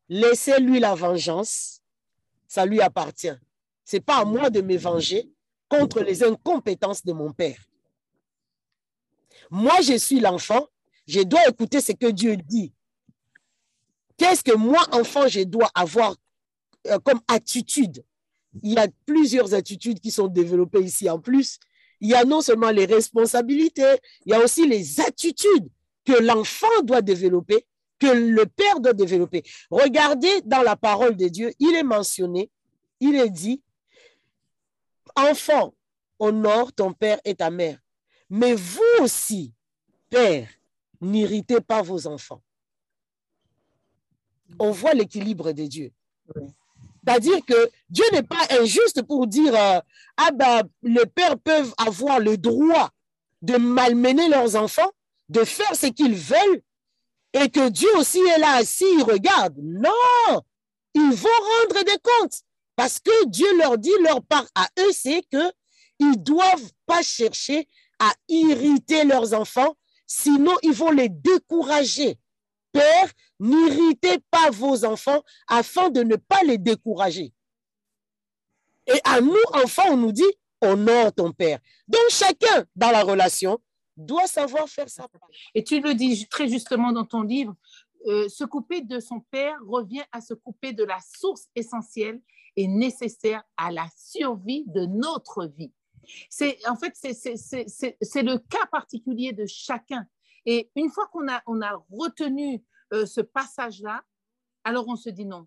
laissez-lui 0.09 0.81
la 0.81 0.95
vengeance. 0.95 1.81
Ça 2.49 2.67
lui 2.67 2.81
appartient. 2.81 3.37
C'est 3.85 4.01
pas 4.01 4.19
à 4.19 4.25
moi 4.25 4.51
de 4.51 4.61
me 4.63 4.77
venger 4.77 5.31
contre 5.69 6.01
les 6.01 6.25
incompétences 6.25 7.05
de 7.05 7.13
mon 7.13 7.33
père. 7.33 7.59
Moi, 9.51 9.81
je 9.83 9.97
suis 9.97 10.21
l'enfant. 10.21 10.67
Je 11.07 11.21
dois 11.21 11.47
écouter 11.49 11.81
ce 11.81 11.93
que 11.93 12.11
Dieu 12.11 12.37
dit. 12.37 12.73
Qu'est-ce 14.19 14.43
que 14.43 14.55
moi, 14.55 14.85
enfant, 14.93 15.29
je 15.29 15.41
dois 15.41 15.71
avoir 15.75 16.17
euh, 16.89 16.99
comme 16.99 17.21
attitude? 17.29 18.05
Il 18.63 18.73
y 18.73 18.77
a 18.77 18.89
plusieurs 19.07 19.55
attitudes 19.55 20.01
qui 20.01 20.11
sont 20.11 20.27
développées 20.27 20.81
ici 20.81 21.09
en 21.09 21.21
plus. 21.21 21.59
Il 22.01 22.09
y 22.09 22.15
a 22.15 22.25
non 22.25 22.41
seulement 22.41 22.71
les 22.71 22.85
responsabilités, 22.85 23.97
il 24.27 24.33
y 24.33 24.35
a 24.35 24.41
aussi 24.41 24.67
les 24.67 25.01
attitudes 25.01 25.69
que 26.05 26.13
l'enfant 26.13 26.83
doit 26.83 27.03
développer, 27.03 27.65
que 27.99 28.07
le 28.07 28.47
père 28.47 28.81
doit 28.81 28.93
développer. 28.93 29.43
Regardez 29.71 30.43
dans 30.45 30.63
la 30.63 30.77
parole 30.77 31.17
de 31.17 31.29
Dieu, 31.29 31.53
il 31.59 31.75
est 31.75 31.83
mentionné, 31.83 32.51
il 33.01 33.15
est 33.17 33.31
dit, 33.31 33.63
enfant, 35.15 35.75
honore 36.19 36.73
ton 36.73 36.93
père 36.93 37.21
et 37.25 37.35
ta 37.35 37.51
mère. 37.51 37.79
Mais 38.31 38.55
vous 38.55 38.81
aussi, 39.01 39.53
père, 40.11 40.49
n'irritez 41.01 41.61
pas 41.61 41.83
vos 41.83 42.07
enfants 42.07 42.43
on 44.59 44.71
voit 44.71 44.95
l'équilibre 44.95 45.53
de 45.53 45.65
Dieu. 45.65 45.93
C'est-à-dire 47.07 47.45
que 47.47 47.71
Dieu 47.89 48.05
n'est 48.13 48.23
pas 48.23 48.45
injuste 48.51 49.03
pour 49.03 49.27
dire 49.27 49.55
euh, 49.55 49.81
ah 50.17 50.31
ben 50.33 50.63
les 50.83 51.07
pères 51.07 51.39
peuvent 51.39 51.73
avoir 51.79 52.21
le 52.21 52.37
droit 52.37 52.91
de 53.41 53.57
malmener 53.57 54.29
leurs 54.29 54.57
enfants, 54.57 54.91
de 55.29 55.45
faire 55.45 55.75
ce 55.75 55.87
qu'ils 55.87 56.15
veulent, 56.15 56.63
et 57.33 57.49
que 57.49 57.69
Dieu 57.69 57.89
aussi 57.97 58.19
est 58.19 58.39
là 58.39 58.57
assis, 58.57 58.85
il 58.97 59.03
regarde. 59.03 59.55
Non, 59.59 60.43
ils 60.95 61.13
vont 61.13 61.29
rendre 61.29 61.85
des 61.85 61.99
comptes 62.03 62.43
parce 62.77 62.99
que 62.99 63.27
Dieu 63.27 63.47
leur 63.59 63.79
dit 63.79 63.91
leur 64.03 64.23
part 64.23 64.47
à 64.55 64.69
eux, 64.81 64.93
c'est 64.93 65.23
que 65.33 65.53
ils 65.99 66.23
doivent 66.23 66.71
pas 66.87 67.03
chercher 67.03 67.67
à 67.99 68.13
irriter 68.29 69.05
leurs 69.05 69.35
enfants, 69.35 69.77
sinon 70.07 70.57
ils 70.63 70.73
vont 70.73 70.91
les 70.91 71.09
décourager. 71.09 72.19
N'irritez 73.41 74.19
pas 74.31 74.51
vos 74.51 74.85
enfants 74.85 75.23
afin 75.47 75.91
de 75.91 76.03
ne 76.03 76.17
pas 76.17 76.43
les 76.43 76.59
décourager. 76.59 77.33
Et 78.87 79.01
à 79.05 79.21
nous, 79.21 79.37
enfants, 79.53 79.91
on 79.91 79.97
nous 79.97 80.13
dit, 80.13 80.33
honore 80.61 81.13
ton 81.13 81.33
père. 81.33 81.59
Donc, 81.87 82.01
chacun 82.11 82.65
dans 82.75 82.91
la 82.91 83.03
relation 83.03 83.59
doit 83.97 84.27
savoir 84.27 84.69
faire 84.69 84.89
ça. 84.89 85.07
Et 85.55 85.63
tu 85.63 85.81
le 85.81 85.95
dis 85.95 86.27
très 86.29 86.49
justement 86.49 86.93
dans 86.93 87.05
ton 87.05 87.23
livre, 87.23 87.55
euh, 88.07 88.29
se 88.29 88.45
couper 88.45 88.81
de 88.81 89.01
son 89.01 89.21
père 89.21 89.57
revient 89.67 90.05
à 90.13 90.21
se 90.21 90.35
couper 90.35 90.73
de 90.73 90.85
la 90.85 90.99
source 91.01 91.49
essentielle 91.55 92.21
et 92.57 92.69
nécessaire 92.69 93.43
à 93.57 93.71
la 93.71 93.87
survie 93.97 94.65
de 94.69 94.87
notre 94.87 95.47
vie. 95.47 95.73
C'est 96.31 96.59
en 96.67 96.77
fait 96.77 96.95
c'est 96.95 98.23
le 98.23 98.39
cas 98.39 98.67
particulier 98.71 99.33
de 99.33 99.47
chacun. 99.47 100.07
Et 100.47 100.71
une 100.77 100.91
fois 100.91 101.07
qu'on 101.13 101.29
a 101.29 101.43
on 101.47 101.61
a 101.61 101.83
retenu 101.91 102.63
euh, 102.93 103.07
ce 103.07 103.21
passage-là, 103.21 104.03
alors 104.65 104.87
on 104.89 104.97
se 104.97 105.11
dit 105.11 105.27
non. 105.27 105.47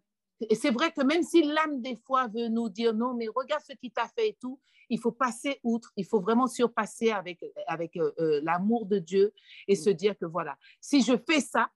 Et 0.49 0.55
c'est 0.55 0.71
vrai 0.71 0.91
que 0.91 1.01
même 1.01 1.23
si 1.23 1.43
l'âme 1.43 1.81
des 1.81 1.95
fois 1.95 2.27
veut 2.27 2.47
nous 2.47 2.69
dire 2.69 2.93
non, 2.93 3.13
mais 3.13 3.27
regarde 3.27 3.63
ce 3.67 3.73
qui 3.73 3.91
t'a 3.91 4.07
fait 4.07 4.29
et 4.29 4.37
tout, 4.39 4.59
il 4.89 4.99
faut 4.99 5.11
passer 5.11 5.59
outre, 5.63 5.91
il 5.95 6.05
faut 6.05 6.19
vraiment 6.19 6.47
surpasser 6.47 7.11
avec, 7.11 7.43
avec 7.67 7.95
euh, 7.95 8.11
euh, 8.19 8.41
l'amour 8.43 8.85
de 8.85 8.99
Dieu 8.99 9.33
et 9.67 9.75
se 9.75 9.89
dire 9.89 10.17
que 10.17 10.25
voilà, 10.25 10.57
si 10.81 11.01
je 11.01 11.13
fais 11.29 11.39
ça, 11.39 11.69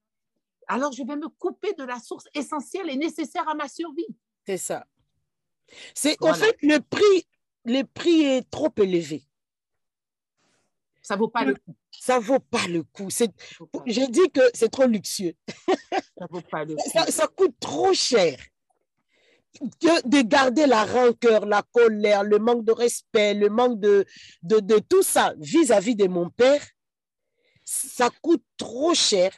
alors 0.68 0.92
je 0.92 1.04
vais 1.04 1.16
me 1.16 1.30
couper 1.30 1.74
de 1.74 1.84
la 1.84 2.00
source 2.00 2.28
essentielle 2.34 2.90
et 2.90 2.98
nécessaire 2.98 3.48
à 3.48 3.56
ma 3.56 3.68
survie. 3.68 4.08
C'est 4.46 4.58
ça. 4.58 4.86
C'est 5.94 6.22
en 6.22 6.34
fait 6.34 6.58
le 6.62 6.80
prix, 6.80 7.28
le 7.64 7.84
prix 7.84 8.24
est 8.24 8.50
trop 8.50 8.74
élevé. 8.78 9.24
Ça 11.06 11.16
vaut 11.16 11.28
pas 11.28 11.44
le 11.44 11.54
coup. 11.54 11.76
Ça 11.92 12.18
vaut 12.18 12.40
pas 12.40 12.68
le 12.68 12.82
coup. 12.82 13.10
J'ai 13.86 14.08
dit 14.08 14.32
que 14.34 14.42
c'est 14.56 14.70
trop 14.70 14.88
luxueux. 14.88 15.36
Ça 16.18 16.26
vaut 16.28 16.42
pas 16.42 16.66
le 16.66 16.76
coup. 16.76 16.90
Ça, 17.10 17.28
coûte 17.28 17.54
trop 17.60 17.94
cher. 17.94 18.40
Que 19.80 20.08
de 20.08 20.24
garder 20.24 20.66
la 20.66 20.84
rancœur, 20.84 21.46
la 21.46 21.62
colère, 21.62 22.24
le 22.24 22.40
manque 22.40 22.66
de 22.66 22.72
respect, 22.72 23.36
le 23.36 23.50
manque 23.50 23.80
de, 23.80 24.04
de, 24.42 24.60
de 24.60 24.80
tout 24.80 25.04
ça 25.04 25.36
vis-à-vis 25.38 25.96
de 25.96 26.08
mon 26.08 26.32
père, 26.32 26.66
ça 27.64 28.10
coûte 28.24 28.44
trop 28.58 28.96
cher 28.96 29.32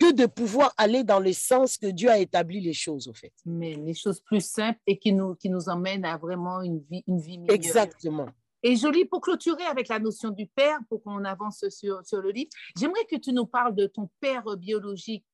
que 0.00 0.12
de 0.12 0.26
pouvoir 0.26 0.74
aller 0.76 1.04
dans 1.04 1.20
le 1.20 1.32
sens 1.32 1.78
que 1.78 1.86
Dieu 1.86 2.10
a 2.10 2.18
établi 2.18 2.60
les 2.60 2.72
choses, 2.72 3.06
au 3.06 3.14
fait. 3.14 3.32
Mais 3.46 3.76
les 3.76 3.94
choses 3.94 4.20
plus 4.20 4.44
simples 4.44 4.80
et 4.88 4.98
qui 4.98 5.12
nous, 5.12 5.36
qui 5.36 5.48
nous 5.48 5.68
emmènent 5.68 6.04
à 6.04 6.16
vraiment 6.16 6.60
une 6.60 6.80
vie, 6.90 7.04
une 7.06 7.20
vie 7.20 7.38
meilleure. 7.38 7.54
Exactement. 7.54 8.26
Et 8.62 8.76
joli, 8.76 9.04
pour 9.04 9.20
clôturer 9.20 9.64
avec 9.64 9.88
la 9.88 9.98
notion 9.98 10.30
du 10.30 10.46
père, 10.46 10.78
pour 10.88 11.02
qu'on 11.02 11.24
avance 11.24 11.64
sur, 11.68 12.02
le 12.12 12.30
livre, 12.30 12.50
j'aimerais 12.76 13.04
que 13.06 13.16
tu 13.16 13.32
nous 13.32 13.46
parles 13.46 13.74
de 13.74 13.86
ton 13.86 14.08
père 14.20 14.44
biologique. 14.56 15.24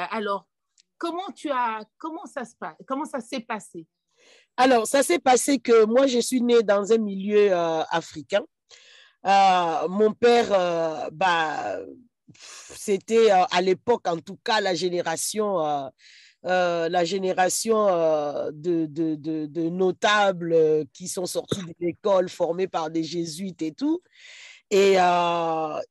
Euh, 0.00 0.04
alors, 0.10 0.46
comment 0.96 1.30
tu 1.34 1.50
as, 1.50 1.80
comment 1.98 2.24
ça 2.24 3.20
s'est 3.20 3.40
passé? 3.40 3.86
Alors, 4.56 4.86
ça 4.86 5.02
s'est 5.02 5.18
passé 5.18 5.58
que 5.58 5.84
moi, 5.84 6.06
je 6.06 6.18
suis 6.18 6.40
née 6.40 6.62
dans 6.62 6.90
un 6.92 6.98
milieu 6.98 7.52
euh, 7.52 7.82
africain. 7.90 8.44
Euh, 9.26 9.88
mon 9.88 10.12
père, 10.14 11.10
bah, 11.12 11.80
c'était 12.34 13.30
à 13.30 13.60
l'époque, 13.60 14.08
en 14.08 14.18
tout 14.18 14.38
cas, 14.42 14.60
la 14.60 14.74
génération 14.74 15.90
euh, 16.44 16.88
la 16.88 17.04
génération 17.04 17.88
euh, 17.88 18.50
de, 18.52 18.86
de, 18.86 19.16
de, 19.16 19.68
notables 19.68 20.52
euh, 20.52 20.84
qui 20.92 21.08
sont 21.08 21.26
sortis 21.26 21.60
de 21.62 21.74
l'école 21.80 22.28
formés 22.28 22.68
par 22.68 22.90
des 22.90 23.02
jésuites 23.02 23.60
et 23.62 23.72
tout. 23.72 24.00
Et 24.70 24.96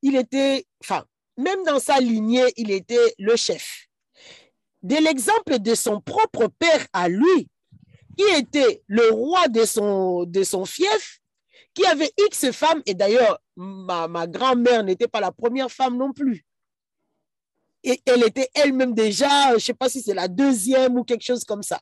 il 0.04 0.16
était, 0.16 0.66
enfin, 0.84 1.04
même 1.36 1.63
dans 1.66 1.80
sa 1.80 2.00
lignée, 2.00 2.46
il 2.58 2.72
était 2.72 3.13
le 3.18 3.36
chef. 3.36 3.88
De 4.84 4.96
l'exemple 4.96 5.60
de 5.60 5.74
son 5.74 6.00
propre 6.00 6.48
père 6.60 6.86
à 6.94 7.10
lui, 7.10 7.50
qui 8.16 8.24
était 8.36 8.84
le 8.86 9.10
roi 9.10 9.48
de 9.48 9.66
son, 9.66 10.25
de 10.25 10.44
son 10.44 10.66
fief, 10.66 11.20
qui 11.74 11.86
avait 11.88 12.12
X 12.30 12.51
femmes, 12.51 12.84
et 12.86 12.94
d'ailleurs, 12.94 13.39
ma, 13.56 14.08
ma 14.08 14.27
grand-mère 14.27 14.84
n'était 14.84 15.08
pas 15.08 15.22
la 15.22 15.32
première 15.32 15.72
femme 15.72 15.98
non 15.98 16.13
plus 16.13 16.46
et 17.84 18.01
elle 18.05 18.24
était 18.24 18.50
elle-même 18.53 18.93
déjà, 18.93 19.50
je 19.50 19.55
ne 19.55 19.60
sais 19.60 19.74
pas 19.74 19.89
si 19.89 20.01
c'est 20.01 20.13
la 20.13 20.27
deuxième 20.27 20.98
ou 20.98 21.03
quelque 21.03 21.24
chose 21.24 21.43
comme 21.43 21.63
ça. 21.63 21.79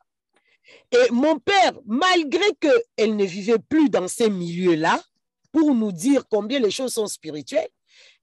Et 0.91 1.11
mon 1.11 1.39
père, 1.39 1.73
malgré 1.85 2.45
qu'elle 2.59 3.15
ne 3.15 3.25
vivait 3.25 3.59
plus 3.59 3.89
dans 3.89 4.07
ces 4.07 4.29
milieux-là, 4.29 5.01
pour 5.51 5.73
nous 5.73 5.91
dire 5.91 6.23
combien 6.29 6.59
les 6.59 6.71
choses 6.71 6.93
sont 6.93 7.07
spirituelles, 7.07 7.69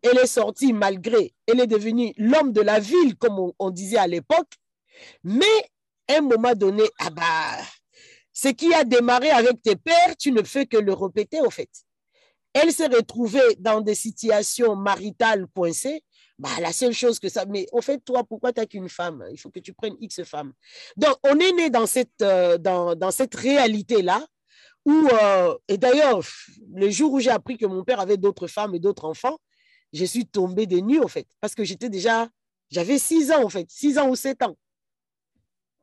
elle 0.03 0.19
est 0.19 0.27
sortie 0.27 0.73
malgré, 0.73 1.33
elle 1.47 1.61
est 1.61 1.67
devenue 1.67 2.13
l'homme 2.19 2.53
de 2.53 2.61
la 2.61 2.79
ville, 2.79 3.17
comme 3.17 3.53
on, 3.59 3.71
disait 3.71 3.97
à 3.97 4.07
l'époque, 4.07 4.53
mais 5.25 5.47
à 6.09 6.19
un 6.19 6.21
moment 6.21 6.55
donné, 6.55 6.83
ah 6.99 7.11
bah, 7.11 7.59
ce 8.33 8.49
qui 8.49 8.75
a 8.75 8.85
démarré 8.85 9.31
avec 9.31 9.63
tes 9.63 9.77
pères, 9.77 10.17
tu 10.19 10.33
ne 10.33 10.43
fais 10.43 10.67
que 10.67 10.77
le 10.77 10.93
répéter 10.93 11.41
au 11.41 11.51
fait. 11.51 11.71
Elle 12.53 12.73
s'est 12.73 12.89
retrouvée 12.89 13.57
dans 13.59 13.81
des 13.81 13.95
situations 13.95 14.77
maritales 14.77 15.47
coincées 15.55 16.03
bah, 16.39 16.49
la 16.61 16.73
seule 16.73 16.93
chose 16.93 17.19
que 17.19 17.29
ça. 17.29 17.45
Mais 17.47 17.67
au 17.73 17.81
fait, 17.81 17.99
toi, 17.99 18.25
pourquoi 18.25 18.53
tu 18.53 18.61
n'as 18.61 18.67
qu'une 18.67 18.89
femme? 18.89 19.25
Il 19.31 19.39
faut 19.39 19.51
que 19.51 19.61
tu 19.61 19.73
prennes 19.73 19.97
X 20.01 20.23
femmes. 20.25 20.53
Donc, 20.97 21.17
on 21.25 21.39
est 21.39 21.53
né 21.53 21.71
dans 21.71 21.87
cette, 21.87 22.23
euh, 22.23 22.59
dans, 22.59 22.95
dans, 22.95 23.11
cette 23.11 23.35
réalité-là. 23.35 24.27
Où, 24.85 25.09
euh, 25.13 25.57
et 25.69 25.79
d'ailleurs, 25.79 26.21
le 26.75 26.91
jour 26.91 27.13
où 27.13 27.21
j'ai 27.21 27.31
appris 27.31 27.57
que 27.57 27.67
mon 27.67 27.85
père 27.85 28.01
avait 28.01 28.17
d'autres 28.17 28.49
femmes 28.49 28.75
et 28.75 28.81
d'autres 28.81 29.05
enfants, 29.05 29.39
je 29.93 30.05
suis 30.05 30.27
tombée 30.27 30.67
des 30.67 30.83
nues, 30.83 31.01
en 31.01 31.09
fait, 31.09 31.27
parce 31.41 31.55
que 31.55 31.65
j'étais 31.65 31.89
déjà. 31.89 32.29
J'avais 32.71 32.99
six 32.99 33.31
ans, 33.31 33.45
en 33.45 33.51
fait, 33.51 33.71
six 33.71 33.99
ans 33.99 34.09
ou 34.09 34.17
sept 34.17 34.43
ans. 34.43 34.57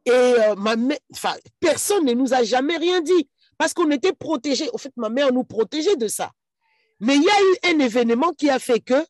Et 0.06 0.12
euh, 0.12 0.56
ma 0.56 0.76
enfin, 1.14 1.36
personne 1.60 2.06
ne 2.06 2.14
nous 2.14 2.34
a 2.34 2.44
jamais 2.44 2.78
rien 2.78 3.00
dit, 3.00 3.30
parce 3.58 3.74
qu'on 3.74 3.92
était 3.92 4.14
protégés. 4.14 4.70
En 4.74 4.78
fait, 4.78 4.92
ma 4.98 5.10
mère 5.10 5.32
nous 5.32 5.44
protégeait 5.44 5.98
de 5.98 6.08
ça. 6.08 6.32
Mais 7.00 7.16
il 7.16 7.24
y 7.24 7.30
a 7.30 7.42
eu 7.42 7.76
un 7.76 7.80
événement 7.80 8.32
qui 8.34 8.50
a 8.50 8.60
fait 8.60 8.80
que 8.80 9.06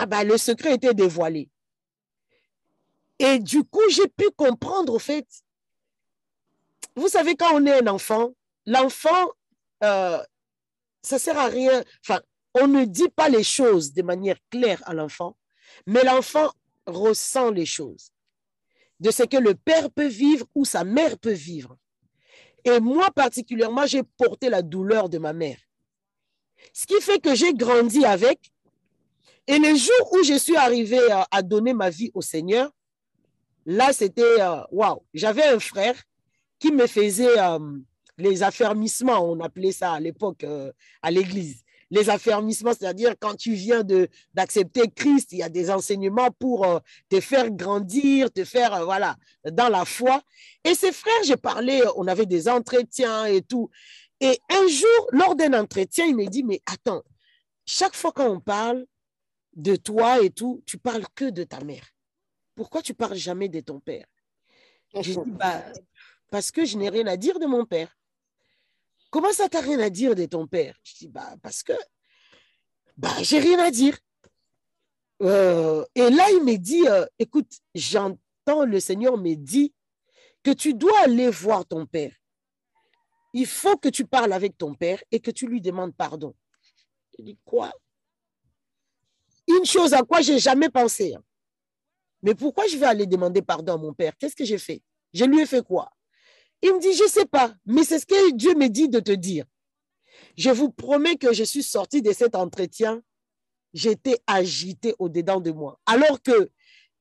ah 0.00 0.06
ben, 0.06 0.22
le 0.22 0.38
secret 0.38 0.76
était 0.76 0.94
dévoilé. 0.94 1.50
Et 3.18 3.40
du 3.40 3.64
coup, 3.64 3.82
j'ai 3.90 4.06
pu 4.06 4.30
comprendre, 4.36 4.94
au 4.94 5.00
fait, 5.00 5.26
vous 6.94 7.08
savez, 7.08 7.34
quand 7.34 7.52
on 7.52 7.66
est 7.66 7.82
un 7.82 7.86
enfant, 7.88 8.30
l'enfant, 8.64 9.32
euh, 9.82 10.22
ça 11.02 11.18
sert 11.18 11.36
à 11.36 11.46
rien. 11.46 11.82
Enfin, 12.04 12.20
on 12.54 12.68
ne 12.68 12.84
dit 12.84 13.08
pas 13.08 13.28
les 13.28 13.42
choses 13.42 13.92
de 13.92 14.02
manière 14.02 14.38
claire 14.50 14.80
à 14.86 14.94
l'enfant, 14.94 15.36
mais 15.84 16.04
l'enfant 16.04 16.52
ressent 16.86 17.50
les 17.50 17.66
choses 17.66 18.12
de 19.00 19.10
ce 19.10 19.24
que 19.24 19.36
le 19.36 19.56
père 19.56 19.90
peut 19.90 20.06
vivre 20.06 20.46
ou 20.54 20.64
sa 20.64 20.84
mère 20.84 21.18
peut 21.18 21.32
vivre. 21.32 21.76
Et 22.64 22.78
moi 22.78 23.10
particulièrement, 23.10 23.86
j'ai 23.86 24.04
porté 24.04 24.48
la 24.48 24.62
douleur 24.62 25.08
de 25.08 25.18
ma 25.18 25.32
mère. 25.32 25.58
Ce 26.72 26.86
qui 26.86 27.00
fait 27.00 27.20
que 27.20 27.34
j'ai 27.34 27.52
grandi 27.52 28.04
avec 28.04 28.52
et 29.48 29.58
le 29.58 29.74
jour 29.74 30.12
où 30.12 30.22
je 30.22 30.34
suis 30.34 30.56
arrivée 30.56 31.00
à, 31.30 31.40
donner 31.40 31.72
ma 31.72 31.88
vie 31.88 32.10
au 32.12 32.20
Seigneur, 32.20 32.70
là, 33.64 33.94
c'était 33.94 34.22
euh, 34.22 34.60
waouh. 34.70 35.02
J'avais 35.14 35.44
un 35.44 35.58
frère 35.58 35.94
qui 36.58 36.70
me 36.70 36.86
faisait 36.86 37.38
euh, 37.38 37.58
les 38.18 38.42
affermissements, 38.42 39.24
on 39.24 39.40
appelait 39.40 39.72
ça 39.72 39.92
à 39.92 40.00
l'époque 40.00 40.44
euh, 40.44 40.70
à 41.00 41.10
l'église. 41.10 41.62
Les 41.90 42.10
affermissements, 42.10 42.72
c'est-à-dire 42.78 43.14
quand 43.18 43.36
tu 43.36 43.54
viens 43.54 43.82
d'accepter 44.34 44.82
Christ, 44.94 45.32
il 45.32 45.38
y 45.38 45.42
a 45.42 45.48
des 45.48 45.70
enseignements 45.70 46.30
pour 46.38 46.82
te 47.08 47.18
faire 47.18 47.50
grandir, 47.50 48.30
te 48.30 48.44
faire, 48.44 48.84
voilà, 48.84 49.16
dans 49.50 49.70
la 49.70 49.86
foi. 49.86 50.20
Et 50.62 50.74
ces 50.74 50.92
frères, 50.92 51.24
j'ai 51.24 51.38
parlé, 51.38 51.80
on 51.96 52.06
avait 52.06 52.26
des 52.26 52.46
entretiens 52.50 53.24
et 53.24 53.40
tout. 53.40 53.70
Et 54.20 54.38
un 54.50 54.68
jour, 54.68 55.08
lors 55.12 55.34
d'un 55.34 55.58
entretien, 55.58 56.04
il 56.04 56.14
me 56.14 56.26
dit, 56.26 56.44
mais 56.44 56.60
attends, 56.66 57.02
chaque 57.64 57.96
fois 57.96 58.12
qu'on 58.12 58.38
parle, 58.38 58.84
de 59.54 59.76
toi 59.76 60.22
et 60.22 60.30
tout, 60.30 60.62
tu 60.66 60.78
parles 60.78 61.04
que 61.14 61.30
de 61.30 61.44
ta 61.44 61.60
mère. 61.64 61.86
Pourquoi 62.54 62.82
tu 62.82 62.94
parles 62.94 63.16
jamais 63.16 63.48
de 63.48 63.60
ton 63.60 63.80
père? 63.80 64.06
J'ai 64.94 65.14
dit, 65.14 65.30
bah, 65.30 65.64
parce 66.30 66.50
que 66.50 66.64
je 66.64 66.76
n'ai 66.76 66.88
rien 66.88 67.06
à 67.06 67.16
dire 67.16 67.38
de 67.38 67.46
mon 67.46 67.64
père. 67.64 67.96
Comment 69.10 69.32
ça, 69.32 69.48
t'as 69.48 69.60
rien 69.60 69.80
à 69.80 69.90
dire 69.90 70.14
de 70.14 70.26
ton 70.26 70.46
père? 70.46 70.78
Je 70.82 70.94
dis, 70.94 71.08
bah, 71.08 71.34
parce 71.42 71.62
que, 71.62 71.72
bah, 72.96 73.14
j'ai 73.22 73.38
rien 73.38 73.58
à 73.58 73.70
dire. 73.70 73.98
Euh, 75.22 75.84
et 75.94 76.10
là, 76.10 76.30
il 76.30 76.44
me 76.44 76.56
dit, 76.56 76.86
euh, 76.86 77.06
écoute, 77.18 77.52
j'entends 77.74 78.64
le 78.64 78.80
Seigneur 78.80 79.16
me 79.16 79.34
dit 79.34 79.74
que 80.42 80.50
tu 80.50 80.74
dois 80.74 81.00
aller 81.00 81.30
voir 81.30 81.66
ton 81.66 81.86
père. 81.86 82.14
Il 83.34 83.46
faut 83.46 83.76
que 83.76 83.88
tu 83.88 84.06
parles 84.06 84.32
avec 84.32 84.56
ton 84.56 84.74
père 84.74 85.02
et 85.10 85.20
que 85.20 85.30
tu 85.30 85.46
lui 85.46 85.60
demandes 85.60 85.94
pardon. 85.94 86.34
Je 87.18 87.24
dis, 87.24 87.38
quoi? 87.44 87.72
Une 89.48 89.64
chose 89.64 89.94
à 89.94 90.02
quoi 90.02 90.20
j'ai 90.20 90.38
jamais 90.38 90.68
pensé. 90.68 91.14
Hein. 91.14 91.22
Mais 92.22 92.34
pourquoi 92.34 92.66
je 92.66 92.76
vais 92.76 92.86
aller 92.86 93.06
demander 93.06 93.42
pardon 93.42 93.74
à 93.74 93.76
mon 93.76 93.92
père? 93.92 94.12
Qu'est-ce 94.18 94.36
que 94.36 94.44
j'ai 94.44 94.58
fait? 94.58 94.82
Je 95.12 95.24
lui 95.24 95.40
ai 95.40 95.46
fait 95.46 95.64
quoi? 95.64 95.90
Il 96.62 96.74
me 96.74 96.80
dit, 96.80 96.92
je 96.92 97.04
ne 97.04 97.08
sais 97.08 97.26
pas, 97.26 97.54
mais 97.64 97.84
c'est 97.84 98.00
ce 98.00 98.06
que 98.06 98.32
Dieu 98.32 98.54
me 98.54 98.68
dit 98.68 98.88
de 98.88 99.00
te 99.00 99.12
dire. 99.12 99.44
Je 100.36 100.50
vous 100.50 100.70
promets 100.70 101.16
que 101.16 101.32
je 101.32 101.44
suis 101.44 101.62
sortie 101.62 102.02
de 102.02 102.12
cet 102.12 102.34
entretien, 102.34 103.00
j'étais 103.72 104.18
agitée 104.26 104.94
au-dedans 104.98 105.40
de 105.40 105.52
moi. 105.52 105.78
Alors 105.86 106.20
que 106.20 106.50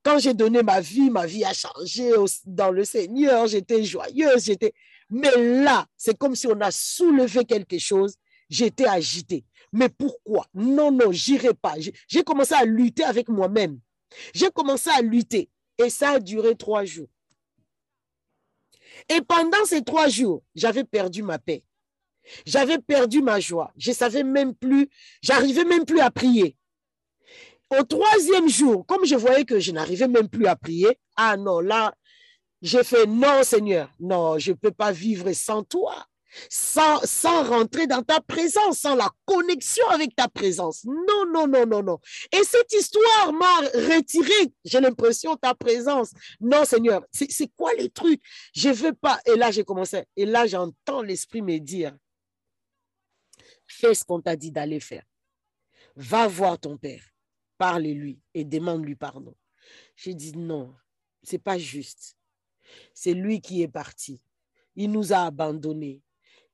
quand 0.03 0.19
j'ai 0.19 0.33
donné 0.33 0.61
ma 0.61 0.79
vie, 0.79 1.09
ma 1.09 1.25
vie 1.25 1.43
a 1.43 1.53
changé 1.53 2.11
dans 2.45 2.71
le 2.71 2.85
Seigneur, 2.85 3.47
j'étais 3.47 3.83
joyeuse, 3.83 4.45
j'étais... 4.45 4.73
Mais 5.09 5.31
là, 5.63 5.85
c'est 5.97 6.17
comme 6.17 6.35
si 6.35 6.47
on 6.47 6.59
a 6.61 6.71
soulevé 6.71 7.45
quelque 7.45 7.79
chose. 7.79 8.15
J'étais 8.49 8.85
agité. 8.85 9.43
Mais 9.73 9.89
pourquoi? 9.89 10.47
Non, 10.53 10.91
non, 10.91 11.11
j'irai 11.11 11.53
pas. 11.53 11.75
J'ai 12.07 12.23
commencé 12.23 12.53
à 12.53 12.65
lutter 12.65 13.03
avec 13.03 13.29
moi-même. 13.29 13.79
J'ai 14.33 14.49
commencé 14.49 14.89
à 14.89 15.01
lutter. 15.01 15.49
Et 15.77 15.89
ça 15.89 16.11
a 16.11 16.19
duré 16.19 16.55
trois 16.55 16.85
jours. 16.85 17.09
Et 19.09 19.21
pendant 19.21 19.63
ces 19.65 19.83
trois 19.83 20.07
jours, 20.07 20.43
j'avais 20.55 20.83
perdu 20.83 21.21
ma 21.21 21.37
paix. 21.37 21.63
J'avais 22.45 22.79
perdu 22.79 23.21
ma 23.21 23.39
joie. 23.39 23.71
Je 23.77 23.91
savais 23.91 24.23
même 24.23 24.53
plus, 24.55 24.89
j'arrivais 25.21 25.65
même 25.65 25.85
plus 25.85 25.99
à 25.99 26.11
prier. 26.11 26.57
Au 27.69 27.83
troisième 27.83 28.49
jour, 28.49 28.85
comme 28.85 29.05
je 29.05 29.15
voyais 29.15 29.45
que 29.45 29.59
je 29.59 29.71
n'arrivais 29.71 30.07
même 30.07 30.29
plus 30.29 30.47
à 30.47 30.55
prier, 30.55 30.99
ah 31.15 31.35
non, 31.37 31.59
là, 31.59 31.93
j'ai 32.61 32.83
fait 32.83 33.05
non, 33.05 33.43
Seigneur, 33.43 33.93
non, 33.99 34.39
je 34.39 34.51
ne 34.51 34.55
peux 34.55 34.71
pas 34.71 34.91
vivre 34.91 35.31
sans 35.33 35.63
toi, 35.63 36.05
sans, 36.49 36.99
rentrer 37.43 37.87
dans 37.87 38.03
ta 38.03 38.21
présence, 38.21 38.79
sans 38.79 38.95
la 38.95 39.09
connexion 39.25 39.87
avec 39.89 40.15
ta 40.15 40.27
présence. 40.27 40.85
Non, 40.85 41.25
non, 41.31 41.47
non, 41.47 41.65
non, 41.65 41.83
non. 41.83 41.99
Et 42.31 42.43
cette 42.43 42.71
histoire 42.73 43.33
m'a 43.33 43.59
retiré, 43.95 44.53
j'ai 44.65 44.79
l'impression, 44.79 45.35
ta 45.35 45.53
présence. 45.53 46.11
Non, 46.39 46.65
Seigneur, 46.65 47.03
c'est 47.11 47.51
quoi 47.55 47.73
les 47.73 47.89
trucs 47.89 48.21
Je 48.53 48.69
ne 48.69 48.73
veux 48.73 48.93
pas. 48.93 49.19
Et 49.25 49.35
là, 49.35 49.51
j'ai 49.51 49.63
commencé, 49.63 50.03
et 50.15 50.25
là, 50.25 50.47
j'entends 50.47 51.01
l'Esprit 51.01 51.41
me 51.41 51.57
dire, 51.59 51.95
fais 53.67 53.93
ce 53.93 54.03
qu'on 54.03 54.21
t'a 54.21 54.35
dit 54.35 54.51
d'aller 54.51 54.79
faire. 54.79 55.03
Va 55.95 56.27
voir 56.27 56.59
ton 56.59 56.77
Père 56.77 57.03
parle-lui 57.57 58.19
et 58.33 58.43
demande-lui 58.43 58.95
pardon. 58.95 59.35
J'ai 59.95 60.13
dit 60.13 60.37
non, 60.37 60.75
c'est 61.23 61.39
pas 61.39 61.57
juste. 61.57 62.17
C'est 62.93 63.13
lui 63.13 63.41
qui 63.41 63.61
est 63.61 63.67
parti. 63.67 64.21
Il 64.75 64.91
nous 64.91 65.13
a 65.13 65.25
abandonnés. 65.25 66.01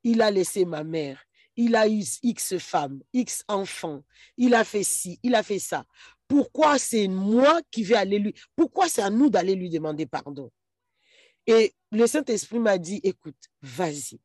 Il 0.04 0.22
a 0.22 0.32
laissé 0.32 0.66
ma 0.66 0.84
mère. 0.84 1.24
Il 1.56 1.76
a 1.76 1.88
eu 1.88 2.04
X 2.24 2.58
femmes, 2.58 3.02
X 3.14 3.44
enfants. 3.48 4.04
Il 4.38 4.56
a 4.56 4.64
fait 4.64 4.84
ci, 4.84 5.20
il 5.24 5.36
a 5.36 5.44
fait 5.44 5.60
ça. 5.60 5.86
Pourquoi 6.28 6.80
c'est 6.80 7.08
moi 7.08 7.62
qui 7.70 7.84
vais 7.84 7.96
aller 7.96 8.20
lui 8.20 8.34
Pourquoi 8.56 8.90
c'est 8.90 9.04
à 9.04 9.10
nous 9.10 9.30
d'aller 9.30 9.56
lui 9.56 9.70
demander 9.70 10.06
pardon? 10.06 10.52
Et 11.46 11.74
le 11.92 12.08
Saint-Esprit 12.08 12.60
m'a 12.60 12.78
dit, 12.78 13.02
écoute, 13.04 13.38
vas-y 13.62 14.20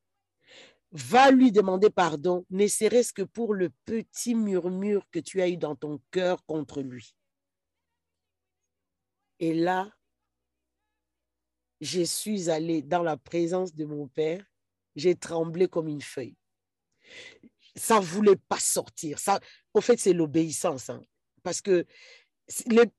va 0.93 1.31
lui 1.31 1.53
demander 1.53 1.91
pardon, 1.91 2.47
ne 2.51 2.67
serait-ce 2.67 3.13
que 3.13 3.23
pour 3.23 3.55
le 3.55 3.71
petit 3.85 4.35
murmure 4.35 5.09
que 5.11 5.19
tu 5.19 5.43
as 5.43 5.49
eu 5.49 5.57
dans 5.57 5.77
ton 5.77 6.01
cœur 6.11 6.45
contre 6.47 6.81
lui. 6.81 7.15
Et 9.39 9.55
là, 9.55 9.93
je 11.81 12.03
suis 12.03 12.51
allée 12.51 12.83
dans 12.83 13.03
la 13.03 13.17
présence 13.17 13.75
de 13.75 13.85
mon 13.85 14.09
père, 14.09 14.45
j'ai 14.99 15.15
tremblé 15.15 15.69
comme 15.69 15.89
une 15.89 16.03
feuille. 16.03 16.37
Ça 17.77 18.01
ne 18.01 18.05
voulait 18.05 18.37
pas 18.49 18.59
sortir. 18.59 19.19
Ça, 19.19 19.41
au 19.73 19.81
fait, 19.81 19.99
c'est 19.99 20.13
l'obéissance. 20.13 20.91
Hein. 20.91 21.03
parce 21.43 21.61
que 21.61 21.87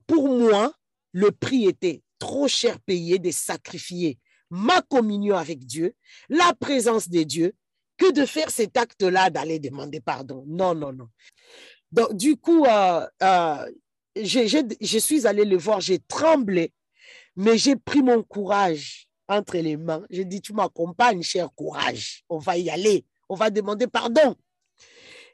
pour 0.06 0.28
moi, 0.28 0.72
le 1.12 1.30
prix 1.30 1.66
était 1.66 2.02
trop 2.18 2.48
cher 2.48 2.80
payé 2.80 3.18
de 3.18 3.30
sacrifier 3.30 4.18
ma 4.50 4.82
communion 4.82 5.36
avec 5.36 5.64
Dieu, 5.64 5.94
la 6.28 6.52
présence 6.54 7.08
de 7.08 7.22
Dieu, 7.22 7.54
que 7.96 8.12
de 8.12 8.24
faire 8.24 8.50
cet 8.50 8.76
acte-là, 8.76 9.30
d'aller 9.30 9.58
demander 9.58 10.00
pardon. 10.00 10.44
Non, 10.46 10.74
non, 10.74 10.92
non. 10.92 11.08
Du 12.12 12.36
coup, 12.36 12.64
euh, 12.64 13.06
euh, 13.22 13.70
je 14.16 14.98
suis 14.98 15.26
allée 15.26 15.44
le 15.44 15.56
voir, 15.56 15.80
j'ai 15.80 15.98
tremblé, 15.98 16.72
mais 17.36 17.58
j'ai 17.58 17.76
pris 17.76 18.02
mon 18.02 18.22
courage 18.22 19.09
entre 19.30 19.56
les 19.56 19.76
mains. 19.76 20.04
J'ai 20.10 20.24
dit, 20.24 20.40
tu 20.40 20.52
m'accompagnes, 20.52 21.22
cher 21.22 21.48
courage. 21.54 22.24
On 22.28 22.38
va 22.38 22.58
y 22.58 22.68
aller. 22.68 23.04
On 23.28 23.34
va 23.34 23.48
demander 23.48 23.86
pardon. 23.86 24.34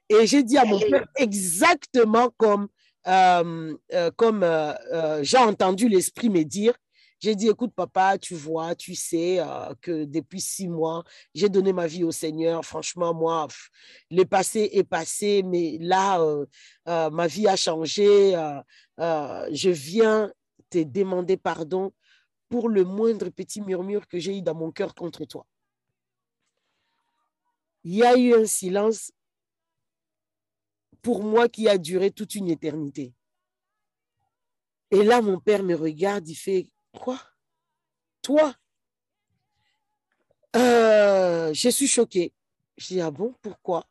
Et 0.08 0.26
j'ai 0.26 0.42
dit 0.42 0.58
à 0.58 0.64
mon 0.64 0.78
père 0.78 1.06
exactement 1.16 2.30
comme, 2.36 2.68
euh, 3.08 3.74
comme 4.16 4.46
j'ai 5.22 5.38
entendu 5.38 5.88
l'esprit 5.88 6.30
me 6.30 6.44
dire, 6.44 6.74
j'ai 7.18 7.34
dit, 7.34 7.48
écoute, 7.48 7.72
papa, 7.74 8.18
tu 8.18 8.34
vois, 8.34 8.74
tu 8.74 8.94
sais 8.94 9.40
euh, 9.40 9.74
que 9.80 10.04
depuis 10.04 10.40
six 10.40 10.68
mois, 10.68 11.02
j'ai 11.34 11.48
donné 11.48 11.72
ma 11.72 11.86
vie 11.86 12.04
au 12.04 12.12
Seigneur. 12.12 12.64
Franchement, 12.64 13.14
moi, 13.14 13.48
le 14.10 14.24
passé 14.24 14.68
est 14.72 14.84
passé, 14.84 15.42
mais 15.42 15.78
là, 15.80 16.20
euh, 16.20 16.44
euh, 16.88 17.10
ma 17.10 17.26
vie 17.26 17.48
a 17.48 17.56
changé. 17.56 18.32
je 18.98 19.70
viens 19.70 20.30
te 20.68 20.82
demander 20.82 21.36
pardon 21.36 21.92
pour 22.48 22.68
le 22.68 22.84
moindre 22.84 23.28
petit 23.30 23.60
murmure 23.60 24.06
que 24.06 24.18
j'ai 24.18 24.38
eu 24.38 24.42
dans 24.42 24.54
mon 24.54 24.70
cœur 24.70 24.94
contre 24.94 25.24
toi. 25.24 25.46
Il 27.84 27.94
y 27.94 28.04
a 28.04 28.16
eu 28.16 28.34
un 28.34 28.46
silence 28.46 29.12
pour 31.02 31.22
moi 31.22 31.48
qui 31.48 31.68
a 31.68 31.78
duré 31.78 32.10
toute 32.10 32.34
une 32.34 32.48
éternité. 32.48 33.14
Et 34.90 35.02
là, 35.04 35.20
mon 35.22 35.38
père 35.38 35.62
me 35.62 35.74
regarde, 35.74 36.28
il 36.28 36.34
fait, 36.34 36.68
Quoi? 36.96 37.20
Toi? 38.22 38.54
Euh, 40.56 41.52
Je 41.52 41.68
suis 41.68 41.86
choquée. 41.86 42.32
Je 42.76 42.86
dis, 42.88 43.00
ah 43.00 43.10
bon, 43.10 43.34
pourquoi? 43.42 43.86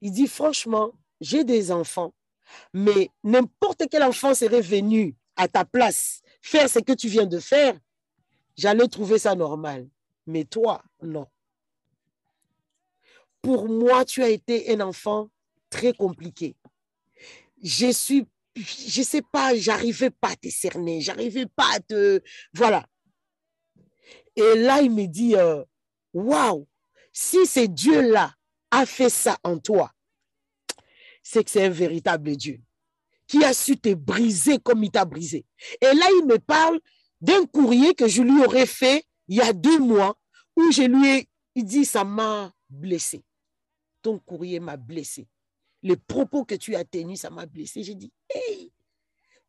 Il 0.00 0.12
dit, 0.12 0.26
franchement, 0.26 0.92
j'ai 1.20 1.44
des 1.44 1.70
enfants, 1.70 2.14
mais 2.72 3.10
n'importe 3.22 3.84
quel 3.90 4.02
enfant 4.02 4.34
serait 4.34 4.60
venu 4.60 5.16
à 5.36 5.48
ta 5.48 5.64
place 5.64 6.21
faire 6.42 6.68
ce 6.68 6.80
que 6.80 6.92
tu 6.92 7.08
viens 7.08 7.26
de 7.26 7.38
faire, 7.38 7.78
j'allais 8.56 8.88
trouver 8.88 9.18
ça 9.18 9.34
normal. 9.34 9.88
Mais 10.26 10.44
toi, 10.44 10.82
non. 11.00 11.26
Pour 13.40 13.68
moi, 13.68 14.04
tu 14.04 14.22
as 14.22 14.28
été 14.28 14.72
un 14.72 14.80
enfant 14.80 15.30
très 15.70 15.92
compliqué. 15.92 16.56
Je 17.62 17.90
suis 17.90 18.26
je 18.54 19.02
sais 19.02 19.22
pas, 19.22 19.56
j'arrivais 19.56 20.10
pas 20.10 20.30
à 20.30 20.36
te 20.36 20.50
cerner, 20.50 21.00
j'arrivais 21.00 21.46
pas 21.46 21.74
à 21.74 21.80
te. 21.80 22.20
Voilà. 22.52 22.86
Et 24.36 24.56
là, 24.56 24.82
il 24.82 24.90
me 24.90 25.06
dit 25.06 25.36
euh, 25.36 25.64
Waouh, 26.12 26.68
si 27.12 27.46
c'est 27.46 27.68
Dieu-là 27.68 28.34
a 28.70 28.86
fait 28.86 29.10
ça 29.10 29.38
en 29.42 29.58
toi, 29.58 29.92
c'est 31.22 31.44
que 31.44 31.50
c'est 31.50 31.64
un 31.64 31.70
véritable 31.70 32.36
Dieu 32.36 32.60
qui 33.32 33.42
a 33.44 33.54
su 33.54 33.78
te 33.78 33.94
briser 33.94 34.58
comme 34.58 34.84
il 34.84 34.90
t'a 34.90 35.06
brisé. 35.06 35.46
Et 35.80 35.86
là, 35.86 36.06
il 36.20 36.26
me 36.26 36.38
parle 36.38 36.78
d'un 37.20 37.46
courrier 37.46 37.94
que 37.94 38.06
je 38.06 38.22
lui 38.22 38.44
aurais 38.44 38.66
fait 38.66 39.04
il 39.28 39.36
y 39.36 39.40
a 39.40 39.54
deux 39.54 39.78
mois 39.78 40.18
où 40.54 40.70
je 40.70 40.82
lui 40.82 41.26
ai 41.56 41.62
dit 41.62 41.86
Ça 41.86 42.04
m'a 42.04 42.52
blessé. 42.68 43.24
Ton 44.02 44.18
courrier 44.18 44.60
m'a 44.60 44.76
blessé 44.76 45.26
les 45.82 45.96
propos 45.96 46.44
que 46.44 46.54
tu 46.54 46.74
as 46.74 46.84
tenus, 46.84 47.20
ça 47.20 47.30
m'a 47.30 47.46
blessé. 47.46 47.82
J'ai 47.82 47.94
dit, 47.94 48.12
hey, 48.30 48.72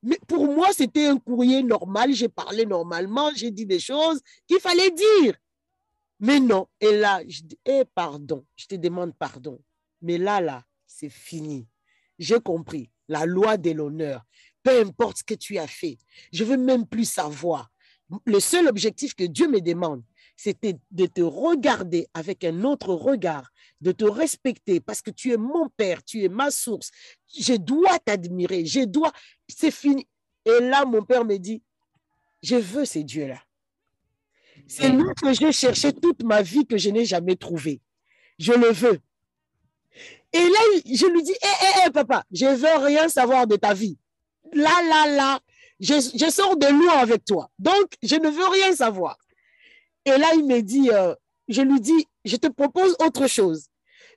mais 0.01 0.19
pour 0.27 0.45
moi, 0.47 0.69
c'était 0.73 1.05
un 1.05 1.17
courrier 1.17 1.63
normal. 1.63 2.13
J'ai 2.13 2.29
parlé 2.29 2.65
normalement, 2.65 3.31
j'ai 3.35 3.51
dit 3.51 3.65
des 3.65 3.79
choses 3.79 4.21
qu'il 4.47 4.59
fallait 4.59 4.91
dire. 4.91 5.35
Mais 6.19 6.39
non. 6.39 6.67
Et 6.79 6.97
là, 6.97 7.21
je 7.27 7.41
dis, 7.43 7.59
hey, 7.65 7.83
pardon, 7.93 8.45
je 8.55 8.65
te 8.65 8.75
demande 8.75 9.15
pardon. 9.15 9.61
Mais 10.01 10.17
là, 10.17 10.41
là, 10.41 10.65
c'est 10.85 11.09
fini. 11.09 11.67
J'ai 12.19 12.39
compris. 12.39 12.89
La 13.07 13.25
loi 13.25 13.57
de 13.57 13.71
l'honneur. 13.71 14.23
Peu 14.63 14.79
importe 14.79 15.17
ce 15.17 15.23
que 15.23 15.33
tu 15.33 15.57
as 15.57 15.67
fait, 15.67 15.97
je 16.31 16.43
veux 16.43 16.57
même 16.57 16.87
plus 16.87 17.05
savoir. 17.05 17.69
Le 18.25 18.39
seul 18.39 18.67
objectif 18.67 19.13
que 19.13 19.23
Dieu 19.23 19.47
me 19.47 19.59
demande, 19.59 20.03
c'était 20.35 20.75
de 20.91 21.05
te 21.05 21.21
regarder 21.21 22.07
avec 22.13 22.43
un 22.43 22.63
autre 22.63 22.93
regard, 22.93 23.51
de 23.81 23.91
te 23.91 24.05
respecter 24.05 24.79
parce 24.79 25.01
que 25.01 25.11
tu 25.11 25.31
es 25.31 25.37
mon 25.37 25.69
père, 25.69 26.03
tu 26.03 26.23
es 26.23 26.29
ma 26.29 26.49
source. 26.51 26.91
Je 27.37 27.53
dois 27.53 27.99
t'admirer, 27.99 28.65
je 28.65 28.81
dois. 28.81 29.11
C'est 29.47 29.71
fini. 29.71 30.07
Et 30.45 30.59
là, 30.61 30.85
mon 30.85 31.03
père 31.03 31.25
me 31.25 31.37
dit, 31.37 31.61
je 32.41 32.55
veux 32.55 32.85
ces 32.85 33.03
dieux-là. 33.03 33.41
C'est 34.67 34.89
lui 34.89 35.13
que 35.21 35.33
j'ai 35.33 35.51
cherché 35.51 35.93
toute 35.93 36.23
ma 36.23 36.41
vie 36.41 36.65
que 36.65 36.77
je 36.77 36.89
n'ai 36.89 37.05
jamais 37.05 37.35
trouvé. 37.35 37.81
Je 38.39 38.53
le 38.53 38.71
veux. 38.71 38.99
Et 40.33 40.39
là, 40.49 40.59
je 40.85 41.05
lui 41.05 41.23
dis, 41.23 41.31
hé, 41.31 41.35
hé, 41.45 41.87
hé, 41.87 41.91
papa, 41.91 42.23
je 42.31 42.45
veux 42.47 42.83
rien 42.85 43.07
savoir 43.07 43.45
de 43.45 43.55
ta 43.55 43.73
vie. 43.73 43.97
Là, 44.51 44.81
là, 44.89 45.07
là, 45.07 45.39
je, 45.79 45.93
je 45.93 46.31
sors 46.31 46.57
de 46.57 46.67
loin 46.67 46.97
avec 46.97 47.23
toi. 47.23 47.49
Donc, 47.59 47.93
je 48.01 48.15
ne 48.15 48.29
veux 48.29 48.47
rien 48.47 48.75
savoir. 48.75 49.17
Et 50.05 50.17
là, 50.17 50.27
il 50.35 50.45
me 50.45 50.61
dit, 50.61 50.89
euh, 50.91 51.13
je 51.47 51.61
lui 51.61 51.79
dis, 51.79 52.07
je 52.25 52.35
te 52.35 52.47
propose 52.47 52.95
autre 52.99 53.27
chose. 53.27 53.67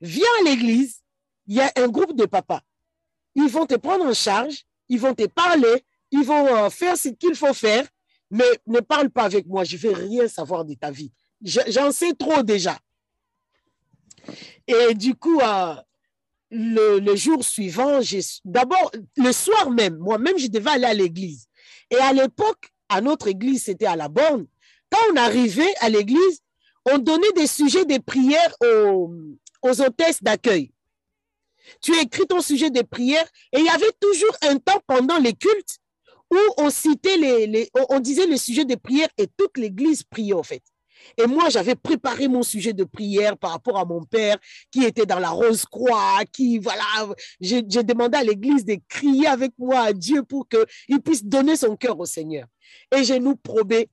Viens 0.00 0.26
à 0.40 0.44
l'église, 0.44 1.02
il 1.46 1.56
y 1.56 1.60
a 1.60 1.70
un 1.76 1.88
groupe 1.88 2.16
de 2.16 2.24
papas. 2.26 2.60
Ils 3.34 3.48
vont 3.48 3.66
te 3.66 3.74
prendre 3.74 4.04
en 4.06 4.14
charge, 4.14 4.64
ils 4.88 5.00
vont 5.00 5.14
te 5.14 5.26
parler, 5.26 5.84
ils 6.10 6.24
vont 6.24 6.46
euh, 6.46 6.70
faire 6.70 6.96
ce 6.96 7.08
qu'il 7.10 7.34
faut 7.34 7.54
faire, 7.54 7.86
mais 8.30 8.44
ne 8.66 8.80
parle 8.80 9.10
pas 9.10 9.24
avec 9.24 9.46
moi, 9.46 9.64
je 9.64 9.76
ne 9.76 9.80
veux 9.82 9.92
rien 9.92 10.28
savoir 10.28 10.64
de 10.64 10.74
ta 10.74 10.90
vie. 10.90 11.12
J'en 11.42 11.92
sais 11.92 12.14
trop 12.14 12.42
déjà. 12.42 12.78
Et 14.66 14.94
du 14.94 15.14
coup, 15.14 15.40
euh, 15.40 15.74
le, 16.50 17.16
jour 17.16 17.44
suivant, 17.44 18.00
d'abord, 18.44 18.90
le 19.16 19.32
soir 19.32 19.70
même, 19.70 19.96
moi-même, 19.98 20.38
je 20.38 20.46
devais 20.46 20.70
aller 20.70 20.84
à 20.84 20.94
l'église. 20.94 21.46
Et 21.90 21.96
à 21.96 22.12
l'époque, 22.12 22.70
à 22.88 23.00
notre 23.00 23.28
église, 23.28 23.64
c'était 23.64 23.86
à 23.86 23.96
la 23.96 24.08
borne. 24.08 24.46
Quand 24.90 25.00
on 25.12 25.16
arrivait 25.16 25.74
à 25.80 25.88
l'église, 25.88 26.40
on 26.84 26.98
donnait 26.98 27.32
des 27.34 27.46
sujets 27.46 27.84
de 27.84 27.98
prières 27.98 28.54
aux, 28.62 29.12
aux 29.62 29.80
hôtesses 29.80 30.22
d'accueil. 30.22 30.72
Tu 31.82 31.98
écris 31.98 32.26
ton 32.26 32.40
sujet 32.40 32.70
de 32.70 32.82
prière 32.82 33.26
et 33.52 33.58
il 33.58 33.64
y 33.64 33.68
avait 33.68 33.92
toujours 34.00 34.36
un 34.42 34.56
temps 34.58 34.80
pendant 34.86 35.18
les 35.18 35.34
cultes 35.34 35.78
où 36.30 36.38
on 36.58 36.70
citait 36.70 37.16
les, 37.16 37.46
les 37.46 37.70
on 37.88 37.98
disait 37.98 38.26
le 38.26 38.36
sujet 38.36 38.64
de 38.64 38.76
prière 38.76 39.08
et 39.18 39.26
toute 39.36 39.58
l'église 39.58 40.04
priait 40.04 40.32
en 40.32 40.42
fait. 40.42 40.62
Et 41.16 41.26
moi, 41.26 41.48
j'avais 41.48 41.74
préparé 41.74 42.28
mon 42.28 42.42
sujet 42.42 42.72
de 42.72 42.84
prière 42.84 43.36
par 43.36 43.52
rapport 43.52 43.78
à 43.78 43.84
mon 43.84 44.02
père 44.02 44.36
qui 44.70 44.84
était 44.84 45.06
dans 45.06 45.18
la 45.18 45.30
Rose 45.30 45.64
Croix, 45.64 46.20
qui, 46.32 46.58
voilà, 46.58 46.84
j'ai 47.40 47.62
demandé 47.62 48.18
à 48.18 48.24
l'église 48.24 48.64
de 48.64 48.78
crier 48.88 49.26
avec 49.26 49.52
moi 49.58 49.80
à 49.80 49.92
Dieu 49.92 50.22
pour 50.22 50.46
qu'il 50.48 51.00
puisse 51.00 51.24
donner 51.24 51.56
son 51.56 51.76
cœur 51.76 51.98
au 51.98 52.06
Seigneur. 52.06 52.46
Et 52.94 53.04
j'ai 53.04 53.20
nous 53.20 53.36
probé, 53.36 53.88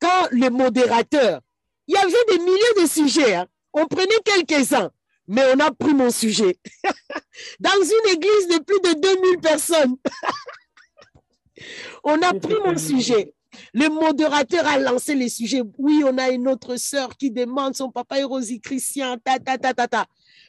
quand 0.00 0.28
le 0.30 0.50
modérateur, 0.50 1.40
il 1.86 1.94
y 1.94 1.98
avait 1.98 2.24
des 2.28 2.38
milliers 2.38 2.82
de 2.82 2.86
sujets, 2.86 3.34
hein. 3.34 3.46
on 3.72 3.86
prenait 3.86 4.08
quelques-uns, 4.24 4.90
mais 5.26 5.42
on 5.54 5.60
a 5.60 5.72
pris 5.72 5.94
mon 5.94 6.10
sujet. 6.10 6.56
Dans 7.60 7.70
une 7.70 8.14
église 8.14 8.48
de 8.48 8.62
plus 8.62 8.80
de 8.80 9.00
2000 9.00 9.40
personnes, 9.40 9.96
on 12.04 12.20
a 12.22 12.32
pris 12.34 12.56
mon 12.64 12.76
sujet. 12.76 13.34
Le 13.74 13.88
modérateur 13.88 14.66
a 14.66 14.78
lancé 14.78 15.14
les 15.14 15.28
sujets. 15.28 15.62
Oui, 15.78 16.02
on 16.06 16.16
a 16.18 16.30
une 16.30 16.48
autre 16.48 16.76
sœur 16.76 17.16
qui 17.16 17.30
demande 17.30 17.74
son 17.74 17.90
papa 17.90 18.18
est 18.18 18.60
Christian, 18.60 19.16
ta, 19.22 19.38
ta, 19.38 19.58
ta, 19.58 19.74
ta, 19.74 19.88
ta. 19.88 20.06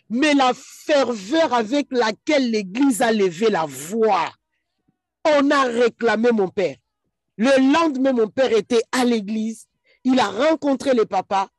Mais 0.10 0.34
la 0.34 0.52
ferveur 0.54 1.54
avec 1.54 1.88
laquelle 1.92 2.52
l'Église 2.52 3.02
a 3.02 3.12
levé 3.12 3.50
la 3.50 3.66
voix, 3.66 4.32
on 5.26 5.50
a 5.52 5.64
réclamé 5.64 6.32
mon 6.32 6.48
père. 6.48 6.76
Le 7.38 7.74
lendemain, 7.74 8.14
mon 8.14 8.28
père 8.28 8.52
était 8.52 8.84
à 8.92 9.06
l'église. 9.06 9.68
Il 10.04 10.20
a 10.20 10.28
rencontré 10.28 10.94
le 10.94 11.06
papa. 11.06 11.50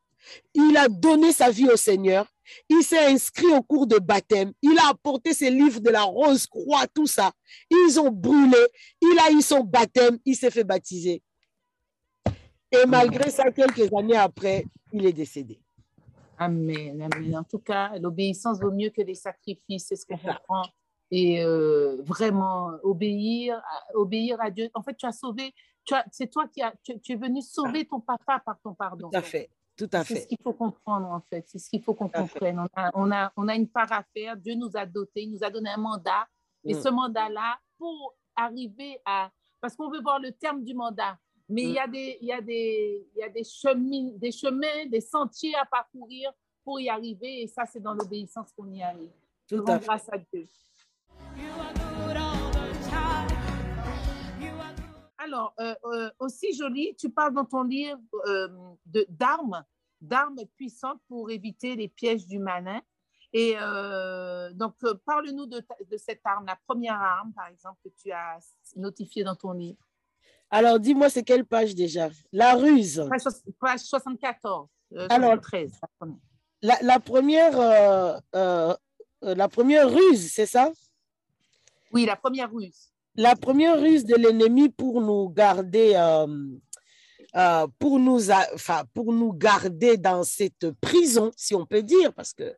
Il 0.54 0.76
a 0.76 0.88
donné 0.88 1.32
sa 1.32 1.50
vie 1.50 1.68
au 1.68 1.76
Seigneur. 1.76 2.26
Il 2.68 2.82
s'est 2.82 3.06
inscrit 3.06 3.46
au 3.46 3.62
cours 3.62 3.86
de 3.86 3.98
baptême. 3.98 4.52
Il 4.62 4.78
a 4.78 4.90
apporté 4.90 5.32
ses 5.32 5.50
livres 5.50 5.80
de 5.80 5.90
la 5.90 6.02
Rose 6.02 6.46
Croix, 6.46 6.86
tout 6.94 7.06
ça. 7.06 7.32
Ils 7.70 7.98
ont 7.98 8.10
brûlé. 8.10 8.58
Il 9.00 9.18
a 9.18 9.32
eu 9.32 9.42
son 9.42 9.60
baptême. 9.60 10.18
Il 10.24 10.36
s'est 10.36 10.50
fait 10.50 10.64
baptiser. 10.64 11.22
Et 12.72 12.86
malgré 12.86 13.30
ça, 13.30 13.50
quelques 13.50 13.92
années 13.92 14.16
après, 14.16 14.64
il 14.92 15.04
est 15.04 15.12
décédé. 15.12 15.60
Amen, 16.38 17.02
amen. 17.02 17.36
En 17.36 17.44
tout 17.44 17.58
cas, 17.58 17.96
l'obéissance 17.98 18.60
vaut 18.60 18.70
mieux 18.70 18.90
que 18.90 19.02
les 19.02 19.14
sacrifices, 19.14 19.86
c'est 19.88 19.96
ce 19.96 20.06
qu'on 20.06 20.16
comprend. 20.16 20.62
Et 21.10 21.44
euh, 21.44 21.98
vraiment, 22.02 22.72
obéir, 22.82 23.62
obéir 23.94 24.40
à 24.40 24.50
Dieu. 24.50 24.70
En 24.74 24.82
fait, 24.82 24.96
tu 24.96 25.06
as 25.06 25.12
sauvé, 25.12 25.54
c'est 26.10 26.30
toi 26.30 26.48
qui 26.48 26.62
as, 26.62 26.72
tu, 26.82 27.12
es 27.12 27.16
venu 27.16 27.42
sauver 27.42 27.84
ton 27.84 28.00
papa 28.00 28.40
par 28.44 28.58
ton 28.60 28.74
pardon. 28.74 29.10
Tout 29.10 29.18
à 29.18 29.22
fait. 29.22 29.50
Tout 29.76 29.90
à 29.92 30.04
fait. 30.04 30.14
C'est 30.14 30.20
ce 30.22 30.28
qu'il 30.28 30.38
faut 30.42 30.52
comprendre, 30.52 31.08
en 31.08 31.20
fait. 31.20 31.44
C'est 31.46 31.58
ce 31.58 31.68
qu'il 31.68 31.82
faut 31.82 31.94
qu'on 31.94 32.08
comprenne. 32.08 32.58
On 32.58 32.80
a, 32.80 32.90
on, 32.94 33.10
a, 33.10 33.32
on 33.36 33.48
a, 33.48 33.54
une 33.54 33.68
part 33.68 33.92
à 33.92 34.02
faire. 34.14 34.36
Dieu 34.36 34.54
nous 34.54 34.70
a 34.74 34.86
dotés, 34.86 35.22
il 35.22 35.32
nous 35.32 35.44
a 35.44 35.50
donné 35.50 35.70
un 35.70 35.78
mandat. 35.78 36.26
Et 36.64 36.74
mm. 36.74 36.80
ce 36.80 36.88
mandat-là, 36.88 37.58
pour 37.78 38.14
arriver 38.36 38.98
à. 39.04 39.30
Parce 39.60 39.76
qu'on 39.76 39.90
veut 39.90 40.00
voir 40.00 40.18
le 40.18 40.32
terme 40.32 40.64
du 40.64 40.74
mandat. 40.74 41.18
Mais 41.52 41.64
il 41.64 41.72
y 41.72 41.78
a 41.78 41.86
mm. 41.86 41.90
des, 41.90 42.18
il 42.22 42.28
y 42.28 42.32
a 42.32 42.40
des, 42.40 43.06
il 43.14 43.20
y 43.20 43.22
a 43.22 43.28
des, 43.28 43.44
chemins, 43.44 44.10
des 44.16 44.32
chemins, 44.32 44.86
des 44.86 45.02
sentiers 45.02 45.54
à 45.54 45.66
parcourir 45.66 46.32
pour 46.64 46.80
y 46.80 46.88
arriver. 46.88 47.42
Et 47.42 47.46
ça, 47.46 47.66
c'est 47.66 47.80
dans 47.80 47.92
l'obéissance 47.92 48.50
qu'on 48.56 48.70
y 48.72 48.82
arrive. 48.82 49.12
Tout 49.46 49.62
à 49.66 49.78
grâce 49.78 50.08
à 50.10 50.16
Dieu. 50.16 50.46
Alors, 55.18 55.54
euh, 55.60 55.74
euh, 55.84 56.10
aussi 56.18 56.54
joli, 56.54 56.96
tu 56.96 57.10
parles 57.10 57.34
dans 57.34 57.44
ton 57.44 57.64
livre 57.64 58.00
euh, 58.26 58.48
d'armes, 59.08 59.62
d'armes 60.00 60.38
puissantes 60.56 61.00
pour 61.06 61.30
éviter 61.30 61.76
les 61.76 61.88
pièges 61.88 62.26
du 62.26 62.38
malin. 62.38 62.80
Et 63.34 63.54
donc, 64.54 64.74
parle-nous 65.06 65.46
de, 65.46 65.62
de, 65.90 65.96
cette 65.96 66.20
arme, 66.24 66.44
la 66.44 66.58
première 66.66 67.00
arme, 67.00 67.32
par 67.32 67.46
exemple, 67.46 67.78
que 67.82 67.88
tu 67.88 68.12
as 68.12 68.38
notifiée 68.76 69.24
dans 69.24 69.36
ton 69.36 69.52
livre. 69.52 69.78
Alors, 70.54 70.78
dis-moi, 70.78 71.08
c'est 71.08 71.22
quelle 71.22 71.46
page 71.46 71.74
déjà? 71.74 72.10
La 72.30 72.52
ruse. 72.52 73.02
Page 73.58 73.80
74. 73.80 74.68
Euh, 74.94 75.06
Alors, 75.08 75.40
13, 75.40 75.72
la, 76.60 77.00
première, 77.00 77.58
euh, 77.58 78.18
euh, 78.36 78.74
la 79.22 79.48
première 79.48 79.90
ruse, 79.90 80.30
c'est 80.30 80.44
ça? 80.44 80.70
Oui, 81.90 82.04
la 82.04 82.16
première 82.16 82.52
ruse. 82.52 82.92
La 83.16 83.34
première 83.34 83.80
ruse 83.80 84.04
de 84.04 84.14
l'ennemi 84.14 84.68
pour 84.68 85.00
nous 85.00 85.30
garder, 85.30 85.94
pour, 87.78 87.98
nous, 87.98 88.20
pour 88.92 89.12
nous 89.12 89.32
garder 89.32 89.96
dans 89.96 90.22
cette 90.22 90.70
prison, 90.82 91.30
si 91.34 91.54
on 91.54 91.64
peut 91.64 91.82
dire, 91.82 92.12
parce 92.12 92.34
que 92.34 92.54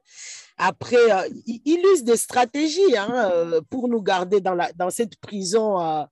après, 0.56 1.30
il, 1.46 1.80
use 1.92 2.02
des 2.02 2.16
stratégies 2.16 2.96
hein, 2.96 3.60
pour 3.70 3.88
nous 3.88 4.02
garder 4.02 4.40
dans, 4.40 4.54
la, 4.54 4.72
dans 4.72 4.90
cette 4.90 5.16
prison 5.16 6.06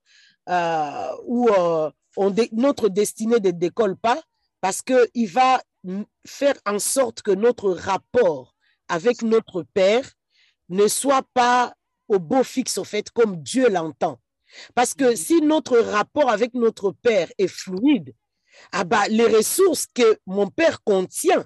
euh, 0.49 1.15
où 1.25 1.49
euh, 1.49 1.91
notre 2.51 2.89
destinée 2.89 3.39
ne 3.39 3.51
décolle 3.51 3.95
pas 3.97 4.21
parce 4.61 4.81
qu'il 4.81 5.27
va 5.27 5.61
faire 6.25 6.55
en 6.65 6.79
sorte 6.79 7.21
que 7.21 7.31
notre 7.31 7.71
rapport 7.71 8.55
avec 8.87 9.21
notre 9.21 9.63
Père 9.73 10.09
ne 10.69 10.87
soit 10.87 11.25
pas 11.33 11.73
au 12.07 12.19
beau 12.19 12.43
fixe, 12.43 12.77
au 12.77 12.83
fait, 12.83 13.09
comme 13.11 13.41
Dieu 13.41 13.69
l'entend. 13.69 14.19
Parce 14.75 14.93
que 14.93 15.15
si 15.15 15.41
notre 15.41 15.77
rapport 15.79 16.29
avec 16.29 16.53
notre 16.53 16.91
Père 16.91 17.31
est 17.37 17.47
fluide, 17.47 18.13
ah 18.71 18.83
bah, 18.83 19.07
les 19.09 19.25
ressources 19.25 19.87
que 19.87 20.19
mon 20.25 20.47
Père 20.47 20.83
contient 20.83 21.45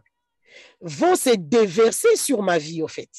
vont 0.81 1.15
se 1.15 1.35
déverser 1.35 2.15
sur 2.15 2.41
ma 2.41 2.57
vie, 2.57 2.81
au 2.81 2.87
fait. 2.87 3.09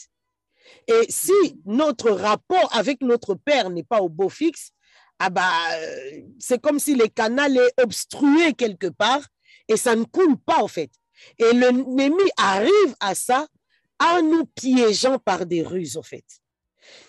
Et 0.87 1.07
si 1.09 1.61
notre 1.65 2.11
rapport 2.11 2.75
avec 2.75 3.01
notre 3.01 3.35
Père 3.35 3.71
n'est 3.71 3.85
pas 3.85 4.01
au 4.01 4.09
beau 4.09 4.29
fixe, 4.29 4.73
ah 5.19 5.31
bah, 5.31 5.51
euh, 5.75 6.23
c'est 6.39 6.61
comme 6.61 6.79
si 6.79 6.95
le 6.95 7.09
canal 7.09 7.57
est 7.57 7.83
obstrué 7.83 8.53
quelque 8.53 8.87
part 8.87 9.23
et 9.67 9.77
ça 9.77 9.97
ne 9.97 10.05
coule 10.05 10.37
pas 10.39 10.63
en 10.63 10.69
fait. 10.69 10.91
Et 11.39 11.53
l'ennemi 11.53 12.31
arrive 12.37 12.95
à 13.01 13.15
ça 13.15 13.47
en 14.01 14.23
nous 14.23 14.45
piégeant 14.47 15.19
par 15.19 15.45
des 15.45 15.63
ruses 15.63 15.97
en 15.97 16.03
fait. 16.03 16.25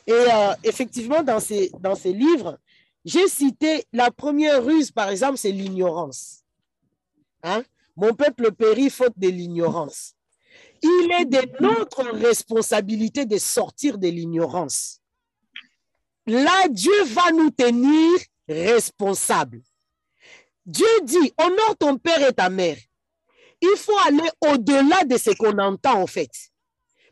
Et 0.07 0.11
euh, 0.11 0.53
effectivement, 0.63 1.21
dans 1.21 1.39
ces, 1.39 1.71
dans 1.79 1.93
livres, 2.03 2.57
j'ai 3.05 3.27
cité 3.27 3.85
la 3.93 4.11
première 4.11 4.63
ruse, 4.63 4.91
par 4.91 5.09
exemple, 5.09 5.37
c'est 5.37 5.51
l'ignorance. 5.51 6.43
Hein? 7.43 7.63
Mon 7.95 8.13
peuple 8.13 8.51
périt 8.51 8.89
faute 8.89 9.13
de 9.17 9.29
l'ignorance. 9.29 10.15
Il 10.81 11.11
est 11.19 11.25
de 11.25 11.61
notre 11.61 12.03
responsabilité 12.11 13.25
de 13.25 13.37
sortir 13.37 13.97
de 13.97 14.07
l'ignorance 14.07 14.98
là, 16.29 16.67
Dieu 16.69 17.03
va 17.05 17.31
nous 17.31 17.49
tenir 17.51 18.19
responsables. 18.47 19.61
Dieu 20.65 20.87
dit, 21.03 21.33
honore 21.37 21.75
ton 21.79 21.97
père 21.97 22.27
et 22.27 22.33
ta 22.33 22.49
mère. 22.49 22.77
Il 23.61 23.75
faut 23.77 23.97
aller 24.05 24.29
au-delà 24.41 25.03
de 25.03 25.17
ce 25.17 25.31
qu'on 25.31 25.57
entend 25.57 26.01
en 26.01 26.07
fait. 26.07 26.31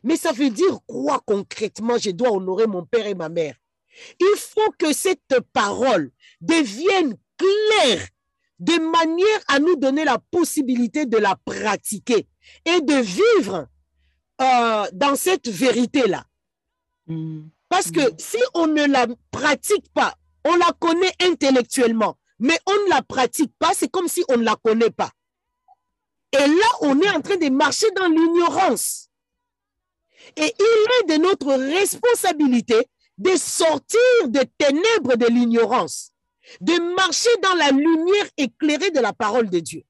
Mais 0.04 0.16
ça 0.16 0.32
veut 0.32 0.50
dire 0.50 0.80
quoi 0.86 1.22
concrètement 1.26 1.98
je 1.98 2.12
dois 2.12 2.32
honorer 2.32 2.68
mon 2.68 2.86
père 2.86 3.08
et 3.08 3.16
ma 3.16 3.30
mère? 3.30 3.56
Il 4.20 4.36
faut 4.38 4.72
que 4.78 4.94
cette 4.94 5.40
parole 5.54 6.12
devienne 6.40 7.16
claire 7.38 8.08
de 8.60 8.80
manière 8.80 9.44
à 9.48 9.60
nous 9.60 9.76
donner 9.76 10.06
la 10.06 10.18
possibilité 10.18 11.06
de 11.06 11.18
la 11.18 11.36
pratiquer 11.36 12.28
et 12.66 12.82
de 12.82 12.94
vivre 12.94 13.68
euh, 14.42 14.86
dans 14.94 15.16
cette 15.16 15.48
vérité-là. 15.48 16.26
Hmm. 17.08 17.48
Parce 17.70 17.92
que 17.92 18.02
si 18.18 18.38
on 18.54 18.68
ne 18.68 18.86
la 18.86 19.08
pratique 19.32 19.92
pas, 19.94 20.16
on 20.46 20.56
la 20.56 20.72
connaît 20.80 21.14
intellectuellement, 21.22 22.18
mais 22.40 22.58
on 22.66 22.86
ne 22.86 22.90
la 22.90 23.02
pratique 23.02 23.52
pas, 23.60 23.74
c'est 23.74 23.90
comme 23.90 24.08
si 24.08 24.24
on 24.30 24.38
ne 24.38 24.44
la 24.44 24.56
connaît 24.56 24.92
pas. 24.92 25.12
Et 26.32 26.48
là, 26.48 26.68
on 26.82 27.00
est 27.02 27.10
en 27.10 27.22
train 27.22 27.38
de 27.38 27.50
marcher 27.50 27.90
dans 27.92 28.08
l'ignorance. 28.08 29.10
Et 30.36 30.54
il 30.60 30.88
est 31.02 31.18
de 31.18 31.24
notre 31.24 31.54
responsabilité 31.54 32.88
de 33.18 33.36
sortir 33.36 34.00
des 34.28 34.46
ténèbres 34.58 35.16
de 35.16 35.26
l'ignorance, 35.26 36.12
de 36.62 36.96
marcher 36.96 37.30
dans 37.42 37.56
la 37.56 37.72
lumière 37.72 38.30
éclairée 38.38 38.92
de 38.92 39.00
la 39.00 39.14
parole 39.14 39.50
de 39.50 39.60
Dieu. 39.60 39.84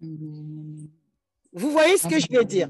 Vous 0.00 1.70
voyez 1.70 1.96
ce 1.98 2.08
que 2.08 2.18
je 2.18 2.26
veux 2.30 2.44
dire? 2.44 2.68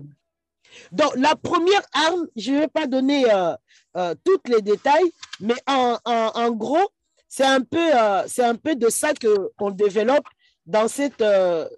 Donc, 0.92 1.14
la 1.16 1.36
première 1.36 1.82
arme, 1.92 2.26
je 2.36 2.52
ne 2.52 2.60
vais 2.60 2.68
pas 2.68 2.86
donner 2.86 3.30
euh, 3.32 3.54
euh, 3.96 4.14
tous 4.24 4.40
les 4.46 4.62
détails, 4.62 5.10
mais 5.40 5.54
en, 5.66 6.50
gros, 6.52 6.88
c'est 7.28 7.44
un, 7.44 7.60
peu, 7.60 7.94
euh, 7.94 8.26
un 8.38 8.54
peu 8.54 8.74
de 8.74 8.88
ça 8.88 9.12
qu'on 9.58 9.70
développe 9.70 10.26
dans, 10.66 10.88
cette, 10.88 11.24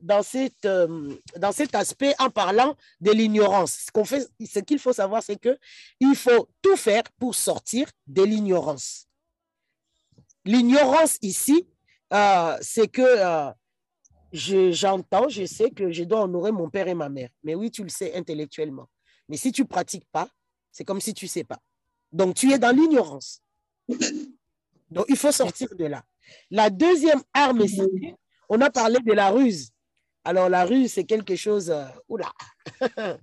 dans, 0.03 0.22
cette, 0.22 0.66
dans 0.66 1.53
cet 1.53 1.74
aspect 1.74 2.14
en 2.18 2.31
parlant 2.31 2.76
de 3.00 3.12
l'ignorance. 3.12 3.85
Ce 3.87 3.92
qu'on 3.92 4.05
fait, 4.05 4.26
ce 4.44 4.59
qu'il 4.61 4.79
faut 4.79 4.92
savoir, 4.92 5.22
c'est 5.22 5.40
qu'il 5.40 6.16
faut 6.16 6.48
tout 6.61 6.76
faire 6.76 7.05
pour 7.18 7.35
sortir 7.35 7.88
de 8.07 8.22
l'ignorance. 8.22 9.07
L'ignorance 10.44 11.18
ici, 11.22 11.68
c'est 12.61 12.88
que 12.88 13.53
j'entends, 14.32 15.28
je, 15.28 15.44
sais 15.44 15.70
que 15.70 15.90
je 15.90 16.04
dois 16.04 16.22
honorer 16.22 16.52
mon 16.52 16.70
père 16.70 16.88
et 16.88 16.94
ma 16.94 17.08
mère. 17.08 17.30
Mais 17.42 17.54
oui, 17.54 17.70
tu 17.70 17.82
le 17.82 17.88
sais 17.88 18.14
intellectuellement. 18.14 18.88
Mais 19.28 19.36
si 19.36 19.52
tu 19.52 19.64
pratiques 19.64 20.06
pas, 20.10 20.28
c'est 20.72 20.84
comme 20.84 21.00
si 21.00 21.14
tu 21.14 21.26
sais 21.26 21.44
pas. 21.44 21.58
Donc, 22.12 22.34
tu 22.34 22.52
es 22.52 22.58
dans 22.58 22.74
l'ignorance. 22.74 23.42
Donc, 24.90 25.06
il 25.08 25.16
faut 25.16 25.32
sortir 25.32 25.68
de 25.76 25.84
là. 25.84 26.04
La 26.50 26.70
deuxième 26.70 27.22
arme, 27.32 27.64
on 28.48 28.60
a 28.60 28.70
parlé 28.70 28.98
de 29.00 29.12
la 29.12 29.30
ruse. 29.30 29.70
Alors, 30.24 30.48
la 30.48 30.64
ruse, 30.64 30.92
c'est 30.92 31.04
quelque 31.04 31.36
chose. 31.36 31.70
Euh, 31.70 31.84
oula! 32.08 32.32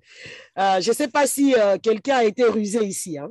Euh, 0.58 0.82
je 0.82 0.90
ne 0.90 0.96
sais 0.96 1.08
pas 1.08 1.28
si 1.28 1.54
euh, 1.54 1.78
quelqu'un 1.78 2.18
a 2.18 2.24
été 2.24 2.44
rusé 2.44 2.84
ici. 2.84 3.20
Hein. 3.20 3.30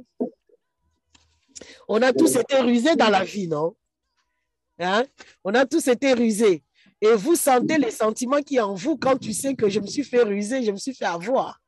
On 1.89 2.01
a 2.01 2.13
tous 2.13 2.37
été 2.37 2.61
rusés 2.61 2.95
dans 2.95 3.09
la 3.09 3.25
vie, 3.25 3.49
non? 3.49 3.75
Hein? 4.79 5.05
On 5.43 5.53
a 5.55 5.67
tous 5.67 5.89
été 5.89 6.13
rusés. 6.13 6.63
Et 7.01 7.15
vous 7.15 7.37
sentez 7.37 7.79
les 7.79 7.91
sentiments 7.91 8.43
qui 8.43 8.59
en 8.61 8.75
vous 8.75 8.97
quand 8.97 9.19
tu 9.19 9.33
sais 9.33 9.55
que 9.55 9.69
je 9.69 9.81
me 9.81 9.87
suis 9.87 10.05
fait 10.05 10.23
ruser, 10.23 10.63
je 10.63 10.73
me 10.73 10.77
suis 10.77 10.95
fait 10.95 11.05
avoir. 11.05 11.61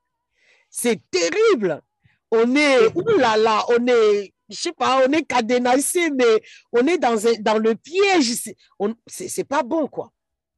C'est 0.70 1.00
terrible. 1.10 1.82
On 2.30 2.56
est, 2.56 2.88
oulala, 2.94 3.64
on 3.68 3.86
est, 3.86 4.32
je 4.48 4.56
sais 4.56 4.72
pas, 4.72 5.02
on 5.06 5.12
est 5.12 5.24
cadenassé, 5.24 6.10
mais 6.10 6.42
on 6.72 6.86
est 6.86 6.98
dans, 6.98 7.16
dans 7.40 7.58
le 7.58 7.74
piège. 7.74 8.34
C'est 9.06 9.44
pas 9.44 9.62
bon, 9.62 9.86
quoi. 9.86 10.12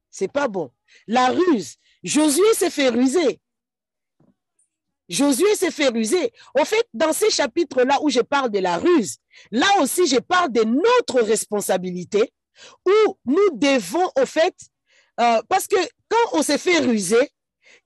C'est 0.09 0.31
pas 0.31 0.47
bon. 0.47 0.71
La 1.07 1.29
ruse. 1.29 1.75
Josué 2.03 2.53
s'est 2.53 2.69
fait 2.69 2.89
ruser. 2.89 3.39
Josué 5.07 5.55
s'est 5.55 5.71
fait 5.71 5.89
ruser. 5.89 6.31
En 6.57 6.63
fait, 6.63 6.87
dans 6.93 7.11
ces 7.11 7.29
chapitres-là 7.29 7.99
où 8.01 8.09
je 8.09 8.21
parle 8.21 8.49
de 8.49 8.59
la 8.59 8.77
ruse, 8.77 9.17
là 9.51 9.67
aussi, 9.81 10.07
je 10.07 10.17
parle 10.17 10.51
de 10.51 10.63
notre 10.63 11.21
responsabilité 11.21 12.33
où 12.85 13.17
nous 13.25 13.49
devons, 13.53 14.09
au 14.19 14.25
fait, 14.25 14.55
euh, 15.19 15.41
parce 15.49 15.67
que 15.67 15.77
quand 16.09 16.39
on 16.39 16.41
s'est 16.41 16.57
fait 16.57 16.79
ruser, 16.79 17.29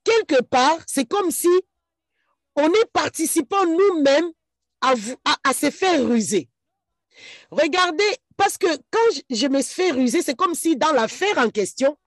quelque 0.03 0.41
part, 0.43 0.79
c'est 0.87 1.05
comme 1.05 1.31
si 1.31 1.49
on 2.55 2.71
est 2.71 2.91
participant 2.93 3.65
nous-mêmes 3.65 4.31
à, 4.81 4.93
à, 5.43 5.53
se 5.53 5.71
faire 5.71 6.05
ruser. 6.05 6.49
Regardez, 7.51 8.17
parce 8.37 8.57
que 8.57 8.67
quand 8.91 9.21
je 9.29 9.47
me 9.47 9.61
fait 9.61 9.91
ruser, 9.91 10.21
c'est 10.21 10.35
comme 10.35 10.53
si 10.53 10.75
dans 10.77 10.91
l'affaire 10.91 11.37
en 11.37 11.49
question, 11.49 11.97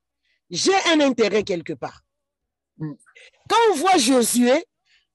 j'ai 0.50 0.74
un 0.92 1.00
intérêt 1.00 1.42
quelque 1.42 1.72
part. 1.72 2.02
Mm. 2.78 2.92
Quand 3.48 3.56
on 3.70 3.74
voit 3.74 3.96
Josué, 3.98 4.64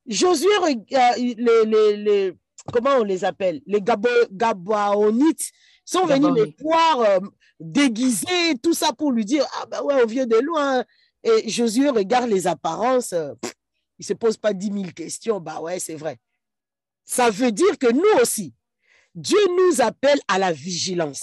Josué, 0.06 0.50
euh, 0.60 0.76
les, 1.18 1.96
les, 1.96 2.34
comment 2.72 2.98
on 2.98 3.04
les 3.04 3.24
appelle? 3.24 3.62
Les 3.66 3.82
Gabaonites 3.82 5.52
sont 5.86 6.06
venus 6.06 6.34
les 6.36 6.56
voir 6.62 7.02
euh, 7.02 7.20
déguisés, 7.60 8.58
tout 8.62 8.74
ça 8.74 8.94
pour 8.94 9.12
lui 9.12 9.26
dire 9.26 9.46
Ah 9.62 9.66
ben 9.66 9.82
ouais, 9.82 9.96
on 10.02 10.06
vient 10.06 10.26
de 10.26 10.38
loin. 10.38 10.84
Et 11.24 11.50
Josué 11.50 11.90
regarde 11.90 12.30
les 12.30 12.48
apparences, 12.48 13.14
euh, 13.14 13.34
il 14.00 14.04
ne 14.04 14.06
se 14.06 14.14
pose 14.14 14.38
pas 14.38 14.54
dix 14.54 14.72
mille 14.72 14.94
questions. 14.94 15.40
Bah 15.40 15.62
ouais, 15.62 15.80
c'est 15.80 15.96
vrai. 15.96 16.20
Ça 17.06 17.30
veut 17.30 17.52
dire 17.52 17.78
que 17.78 17.92
nous 17.92 18.22
aussi, 18.22 18.54
Dieu 19.16 19.40
nous 19.58 19.82
appelle 19.82 20.20
à 20.28 20.40
la 20.40 20.52
vigilance. 20.52 21.22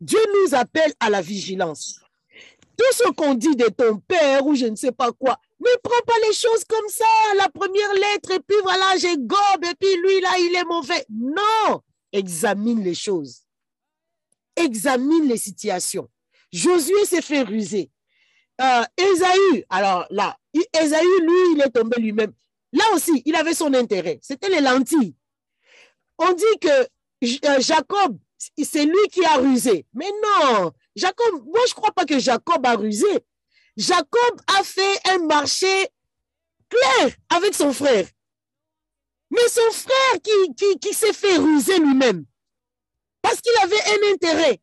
Dieu 0.00 0.20
nous 0.42 0.54
appelle 0.54 0.92
à 1.00 1.10
la 1.10 1.20
vigilance. 1.20 2.00
Tout 2.76 2.92
ce 2.92 3.10
qu'on 3.10 3.34
dit 3.34 3.56
de 3.56 3.66
ton 3.66 3.98
père 3.98 4.46
ou 4.46 4.54
je 4.54 4.66
ne 4.66 4.76
sais 4.76 4.92
pas 4.92 5.10
quoi, 5.10 5.40
ne 5.60 5.76
prends 5.82 6.02
pas 6.06 6.18
les 6.28 6.32
choses 6.32 6.64
comme 6.64 6.88
ça, 6.88 7.04
la 7.36 7.48
première 7.48 7.92
lettre, 7.94 8.30
et 8.30 8.40
puis 8.40 8.56
voilà, 8.62 8.96
j'ai 8.98 9.16
gobe, 9.16 9.64
et 9.64 9.74
puis 9.74 9.96
lui, 9.96 10.20
là, 10.20 10.30
il 10.38 10.54
est 10.54 10.64
mauvais. 10.64 11.04
Non, 11.10 11.82
examine 12.12 12.82
les 12.82 12.94
choses. 12.94 13.42
Examine 14.56 15.28
les 15.28 15.36
situations. 15.36 16.08
Josué 16.52 17.04
s'est 17.04 17.22
fait 17.22 17.42
ruser. 17.42 17.90
Euh, 18.60 18.82
Esaü, 18.96 19.64
alors 19.70 20.06
là, 20.10 20.36
Esaü, 20.72 21.20
lui, 21.22 21.52
il 21.54 21.62
est 21.64 21.70
tombé 21.70 22.00
lui-même. 22.00 22.32
Là 22.72 22.84
aussi, 22.94 23.22
il 23.24 23.34
avait 23.36 23.54
son 23.54 23.72
intérêt. 23.74 24.18
C'était 24.22 24.48
les 24.48 24.60
lentilles. 24.60 25.14
On 26.18 26.32
dit 26.32 26.58
que 26.60 26.88
euh, 27.48 27.60
Jacob, 27.60 28.18
c'est 28.38 28.84
lui 28.84 29.08
qui 29.10 29.24
a 29.24 29.36
rusé. 29.36 29.86
Mais 29.94 30.10
non, 30.22 30.72
Jacob, 30.96 31.44
moi 31.44 31.60
je 31.66 31.72
ne 31.72 31.76
crois 31.76 31.92
pas 31.92 32.04
que 32.04 32.18
Jacob 32.18 32.64
a 32.66 32.74
rusé. 32.74 33.24
Jacob 33.76 34.40
a 34.58 34.64
fait 34.64 35.08
un 35.10 35.18
marché 35.18 35.88
clair 36.68 37.14
avec 37.28 37.54
son 37.54 37.72
frère. 37.72 38.06
Mais 39.30 39.48
son 39.48 39.70
frère 39.72 40.20
qui, 40.80 40.92
s'est 40.92 41.12
fait 41.12 41.36
ruser 41.36 41.78
lui-même. 41.78 42.24
Parce 43.20 43.40
qu'il 43.40 43.56
avait 43.62 43.76
un 43.76 44.14
intérêt. 44.14 44.60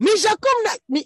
Mais 0.00 0.16
Jacob, 0.16 0.50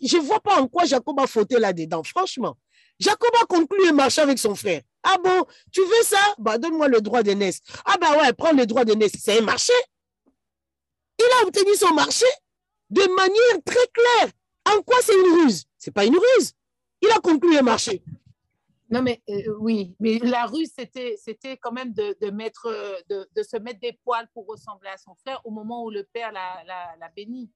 je 0.02 0.16
ne 0.16 0.22
vois 0.22 0.40
pas 0.40 0.60
en 0.60 0.68
quoi 0.68 0.84
Jacob 0.84 1.18
a 1.18 1.26
fauté 1.26 1.58
là-dedans, 1.58 2.02
franchement. 2.02 2.56
Jacob 3.00 3.30
a 3.42 3.46
conclu 3.46 3.88
un 3.88 3.92
marché 3.92 4.20
avec 4.20 4.38
son 4.38 4.54
frère. 4.54 4.82
Ah 5.02 5.16
bon, 5.22 5.44
tu 5.72 5.80
veux 5.80 6.02
ça? 6.04 6.34
Bah, 6.38 6.58
donne-moi 6.58 6.88
le 6.88 7.00
droit 7.00 7.22
d'aînesse. 7.22 7.60
Ah 7.84 7.96
bah 8.00 8.16
ouais, 8.18 8.32
prends 8.32 8.52
le 8.52 8.66
droit 8.66 8.84
d'aînesse. 8.84 9.12
C'est 9.20 9.38
un 9.38 9.42
marché. 9.42 9.72
Il 11.18 11.26
a 11.40 11.46
obtenu 11.46 11.74
son 11.74 11.92
marché 11.92 12.26
de 12.90 13.02
manière 13.14 13.64
très 13.64 13.86
claire. 13.92 14.32
En 14.66 14.80
quoi 14.82 14.96
c'est 15.02 15.14
une 15.14 15.42
ruse? 15.42 15.64
C'est 15.76 15.90
pas 15.90 16.04
une 16.04 16.16
ruse. 16.16 16.52
Il 17.02 17.10
a 17.10 17.18
conclu 17.18 17.56
un 17.58 17.62
marché. 17.62 18.02
Non, 18.90 19.02
mais 19.02 19.22
euh, 19.28 19.56
oui, 19.58 19.94
mais 19.98 20.18
la 20.18 20.44
ruse, 20.46 20.70
c'était, 20.76 21.16
c'était 21.16 21.56
quand 21.56 21.72
même 21.72 21.92
de, 21.94 22.16
de 22.20 22.30
mettre, 22.30 22.68
de, 23.08 23.26
de, 23.34 23.42
se 23.42 23.56
mettre 23.56 23.80
des 23.80 23.98
poils 24.04 24.28
pour 24.34 24.46
ressembler 24.46 24.90
à 24.90 24.98
son 24.98 25.14
frère 25.14 25.40
au 25.44 25.50
moment 25.50 25.84
où 25.84 25.90
le 25.90 26.04
père 26.04 26.32
l'a, 26.32 26.62
l'a, 26.64 26.94
l'a 27.00 27.08
béni. 27.08 27.50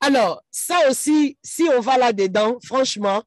Alors, 0.00 0.42
ça 0.50 0.88
aussi, 0.88 1.38
si 1.42 1.64
on 1.76 1.80
va 1.80 1.98
là-dedans, 1.98 2.58
franchement, 2.64 3.22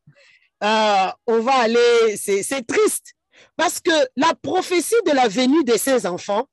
euh, 0.63 1.07
on 1.27 1.39
va 1.39 1.53
aller, 1.55 2.15
c'est, 2.17 2.43
c'est 2.43 2.63
triste, 2.63 3.13
parce 3.55 3.79
que 3.79 3.91
la 4.15 4.33
prophétie 4.35 4.95
de 5.05 5.11
la 5.11 5.27
venue 5.27 5.63
de 5.63 5.77
ses 5.77 6.05
enfants 6.05 6.47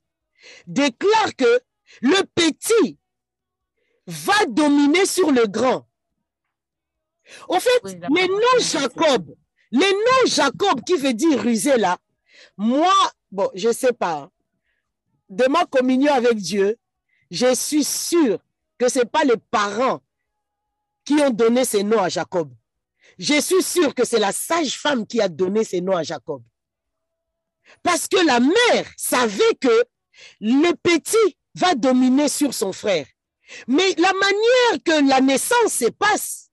déclare 0.67 1.35
que 1.37 1.61
le 2.01 2.23
petit 2.35 2.97
va 4.07 4.45
dominer 4.47 5.05
sur 5.05 5.31
le 5.31 5.47
grand. 5.47 5.87
En 7.47 7.59
fait, 7.59 7.81
les 7.85 8.27
noms 8.27 8.59
Jacob, 8.59 9.33
les 9.71 9.79
noms 9.91 10.25
Jacob 10.27 10.83
qui 10.85 10.95
veut 10.95 11.13
dire 11.13 11.41
rusé 11.41 11.77
là, 11.77 11.97
moi, 12.57 12.93
bon, 13.31 13.49
je 13.55 13.69
ne 13.69 13.73
sais 13.73 13.93
pas, 13.93 14.29
de 15.29 15.45
ma 15.47 15.65
communion 15.65 16.13
avec 16.13 16.35
Dieu, 16.35 16.77
je 17.29 17.53
suis 17.55 17.83
sûr 17.83 18.39
que 18.77 18.89
ce 18.89 18.99
n'est 18.99 19.05
pas 19.05 19.23
les 19.23 19.37
parents 19.49 20.01
qui 21.05 21.13
ont 21.13 21.29
donné 21.29 21.65
ces 21.65 21.83
noms 21.83 22.01
à 22.01 22.09
Jacob. 22.09 22.51
Je 23.17 23.39
suis 23.39 23.63
sûr 23.63 23.95
que 23.95 24.05
c'est 24.05 24.19
la 24.19 24.31
sage-femme 24.31 25.05
qui 25.05 25.21
a 25.21 25.29
donné 25.29 25.63
ces 25.63 25.81
noms 25.81 25.95
à 25.95 26.03
Jacob. 26.03 26.43
Parce 27.83 28.07
que 28.07 28.25
la 28.25 28.39
mère 28.39 28.91
savait 28.97 29.55
que 29.59 29.83
le 30.39 30.73
petit 30.75 31.37
va 31.55 31.75
dominer 31.75 32.27
sur 32.27 32.53
son 32.53 32.73
frère. 32.73 33.07
Mais 33.67 33.93
la 33.97 34.13
manière 34.13 34.83
que 34.83 35.07
la 35.09 35.21
naissance 35.21 35.73
se 35.73 35.89
passe, 35.89 36.50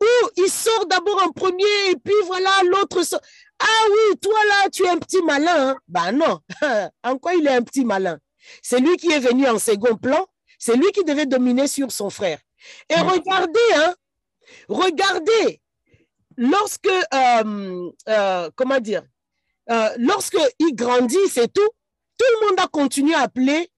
où 0.00 0.28
il 0.36 0.48
sort 0.48 0.86
d'abord 0.86 1.22
en 1.24 1.30
premier 1.30 1.90
et 1.90 1.96
puis 1.96 2.14
voilà, 2.26 2.50
l'autre 2.64 3.02
sort. 3.02 3.20
Ah 3.58 3.86
oui, 3.90 4.18
toi 4.18 4.38
là, 4.48 4.70
tu 4.70 4.84
es 4.84 4.88
un 4.88 4.98
petit 4.98 5.22
malin. 5.22 5.70
Hein? 5.70 5.76
Ben 5.88 6.12
non, 6.12 6.40
en 7.02 7.18
quoi 7.18 7.34
il 7.34 7.46
est 7.46 7.54
un 7.54 7.62
petit 7.62 7.84
malin? 7.84 8.18
C'est 8.62 8.80
lui 8.80 8.96
qui 8.96 9.10
est 9.10 9.20
venu 9.20 9.48
en 9.48 9.58
second 9.58 9.96
plan, 9.96 10.26
c'est 10.58 10.76
lui 10.76 10.90
qui 10.92 11.04
devait 11.04 11.26
dominer 11.26 11.66
sur 11.66 11.90
son 11.90 12.10
frère. 12.10 12.38
Et 12.88 12.96
regardez, 12.96 13.60
hein, 13.74 13.94
regardez, 14.68 15.60
lorsque, 16.36 16.86
euh, 16.86 17.90
euh, 18.08 18.50
comment 18.54 18.80
dire, 18.80 19.02
euh, 19.70 19.88
lorsque 19.98 20.38
il 20.58 20.74
grandit, 20.74 21.28
c'est 21.30 21.52
tout, 21.52 21.68
tout 22.18 22.26
le 22.40 22.46
monde 22.48 22.60
a 22.60 22.66
continué 22.66 23.14
à 23.14 23.20
appeler 23.22 23.68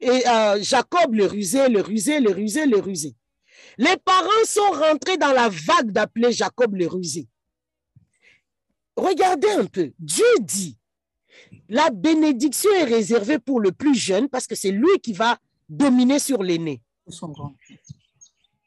et, 0.00 0.24
Jacob 0.60 1.14
le 1.14 1.26
rusé, 1.26 1.68
le 1.68 1.80
rusé, 1.80 2.20
le 2.20 2.30
rusé, 2.30 2.66
le 2.66 2.78
rusé. 2.78 3.14
Les 3.78 3.96
parents 3.98 4.44
sont 4.46 4.70
rentrés 4.70 5.18
dans 5.18 5.32
la 5.32 5.48
vague 5.48 5.90
d'appeler 5.90 6.32
Jacob 6.32 6.74
le 6.74 6.86
rusé. 6.86 7.28
Regardez 8.96 9.50
un 9.50 9.66
peu. 9.66 9.92
Dieu 9.98 10.24
dit, 10.40 10.78
la 11.68 11.90
bénédiction 11.90 12.70
est 12.72 12.84
réservée 12.84 13.38
pour 13.38 13.60
le 13.60 13.72
plus 13.72 13.94
jeune 13.94 14.28
parce 14.28 14.46
que 14.46 14.54
c'est 14.54 14.70
lui 14.70 14.98
qui 15.02 15.12
va 15.12 15.38
dominer 15.68 16.18
sur 16.18 16.42
l'aîné. 16.42 16.80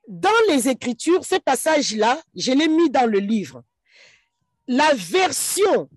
Dans 0.07 0.29
les 0.49 0.69
Écritures, 0.69 1.25
ce 1.25 1.35
passage-là, 1.35 2.21
je 2.35 2.51
l'ai 2.51 2.67
mis 2.67 2.89
dans 2.89 3.09
le 3.09 3.19
livre. 3.19 3.63
La 4.67 4.93
version 4.93 5.89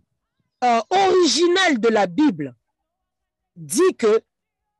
euh, 0.65 0.81
originale 0.91 1.79
de 1.79 1.89
la 1.89 2.07
Bible 2.07 2.55
dit 3.57 3.95
que 3.99 4.23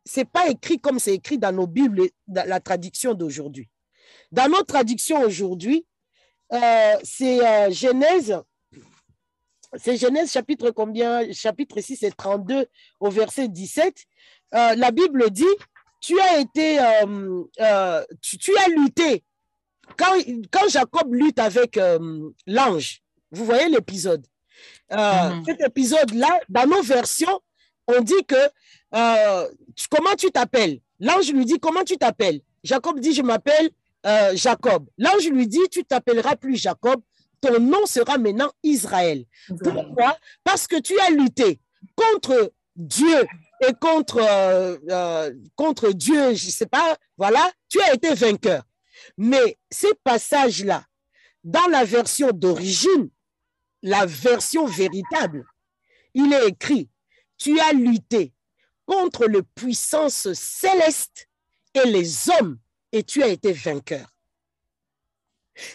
c'est 0.05 0.25
pas 0.25 0.49
écrit 0.49 0.79
comme 0.79 0.99
c'est 0.99 1.15
écrit 1.15 1.39
dans 1.39 1.53
nos 1.53 1.67
Bibles, 1.67 2.09
dans 2.27 2.49
la 2.49 2.61
traduction 2.61 3.15
d'aujourd'hui. 3.15 3.69
Dans 4.31 4.49
notre 4.49 4.67
traduction 4.67 5.21
aujourd'hui, 5.23 5.87
euh, 6.53 6.97
c'est 7.03 7.47
euh, 7.47 7.71
Genèse, 7.71 8.39
c'est 9.77 9.97
Genèse 9.97 10.31
chapitre 10.33 10.71
combien 10.71 11.33
Chapitre 11.33 11.81
6 11.81 11.97
c'est 11.97 12.17
32 12.17 12.67
au 13.01 13.11
verset 13.11 13.49
17. 13.49 13.95
Euh, 14.55 14.75
la 14.75 14.91
Bible 14.91 15.31
dit, 15.31 15.45
tu 16.01 16.21
as 16.21 16.41
été, 16.41 16.79
tu, 18.21 18.57
as 18.59 18.69
lutté 18.69 19.25
quand, 19.97 20.15
quand 20.51 20.69
Jacob 20.69 21.15
lutte 21.15 21.39
avec 21.39 21.79
l'ange, 22.47 23.03
vous 23.31 23.45
voyez 23.45 23.69
l'épisode. 23.69 24.27
Mhm. 24.91 25.45
Cet 25.47 25.61
épisode-là, 25.63 26.41
dans 26.49 26.67
nos 26.67 26.83
versions, 26.83 27.41
on 27.87 28.01
dit 28.01 28.25
que 28.27 28.49
tu- 29.77 29.87
comment 29.89 30.15
tu 30.17 30.31
t'appelles? 30.31 30.81
L'ange 31.01 31.33
lui 31.33 31.45
dit 31.45 31.59
comment 31.59 31.85
tu 31.85 31.97
t'appelles? 31.97 32.41
Jacob 32.63 33.01
dit 33.01 33.13
je 33.15 33.23
m'appelle 33.23 33.71
euh, 34.07 34.35
Jacob. 34.35 34.89
L'ange 34.99 35.29
lui 35.29 35.47
dit 35.47 35.69
tu 35.71 35.85
t'appelleras 35.85 36.37
plus 36.37 36.57
Jacob, 36.57 37.01
ton 37.41 37.61
nom 37.61 37.87
sera 37.87 38.19
maintenant 38.19 38.51
Israël. 38.63 39.25
Pourquoi? 39.63 40.17
Parce 40.45 40.67
que 40.67 40.81
tu 40.81 40.99
as 41.01 41.11
lutté 41.11 41.61
contre 41.95 42.53
Dieu 42.77 43.27
et 43.67 43.73
contre, 43.81 44.19
euh, 44.19 44.77
euh, 44.91 45.33
contre 45.57 45.93
Dieu, 45.93 46.35
je 46.35 46.47
ne 46.47 46.51
sais 46.51 46.67
pas, 46.67 46.97
voilà, 47.17 47.51
tu 47.69 47.81
as 47.81 47.95
été 47.95 48.15
vainqueur. 48.15 48.63
Mais 49.17 49.59
ces 49.71 49.93
passages-là, 50.05 50.85
dans 51.45 51.67
la 51.69 51.85
version 51.85 52.31
d'origine, 52.31 53.11
la 53.83 54.07
version 54.07 54.67
véritable, 54.67 55.45
il 56.15 56.33
est 56.33 56.49
écrit, 56.49 56.89
tu 57.37 57.59
as 57.61 57.73
lutté 57.73 58.33
contre 58.87 59.27
les 59.27 59.43
puissances 59.43 60.33
célestes 60.33 61.29
et 61.75 61.87
les 61.87 62.31
hommes 62.31 62.59
et 62.93 63.03
tu 63.03 63.23
as 63.23 63.29
été 63.29 63.53
vainqueur. 63.53 64.07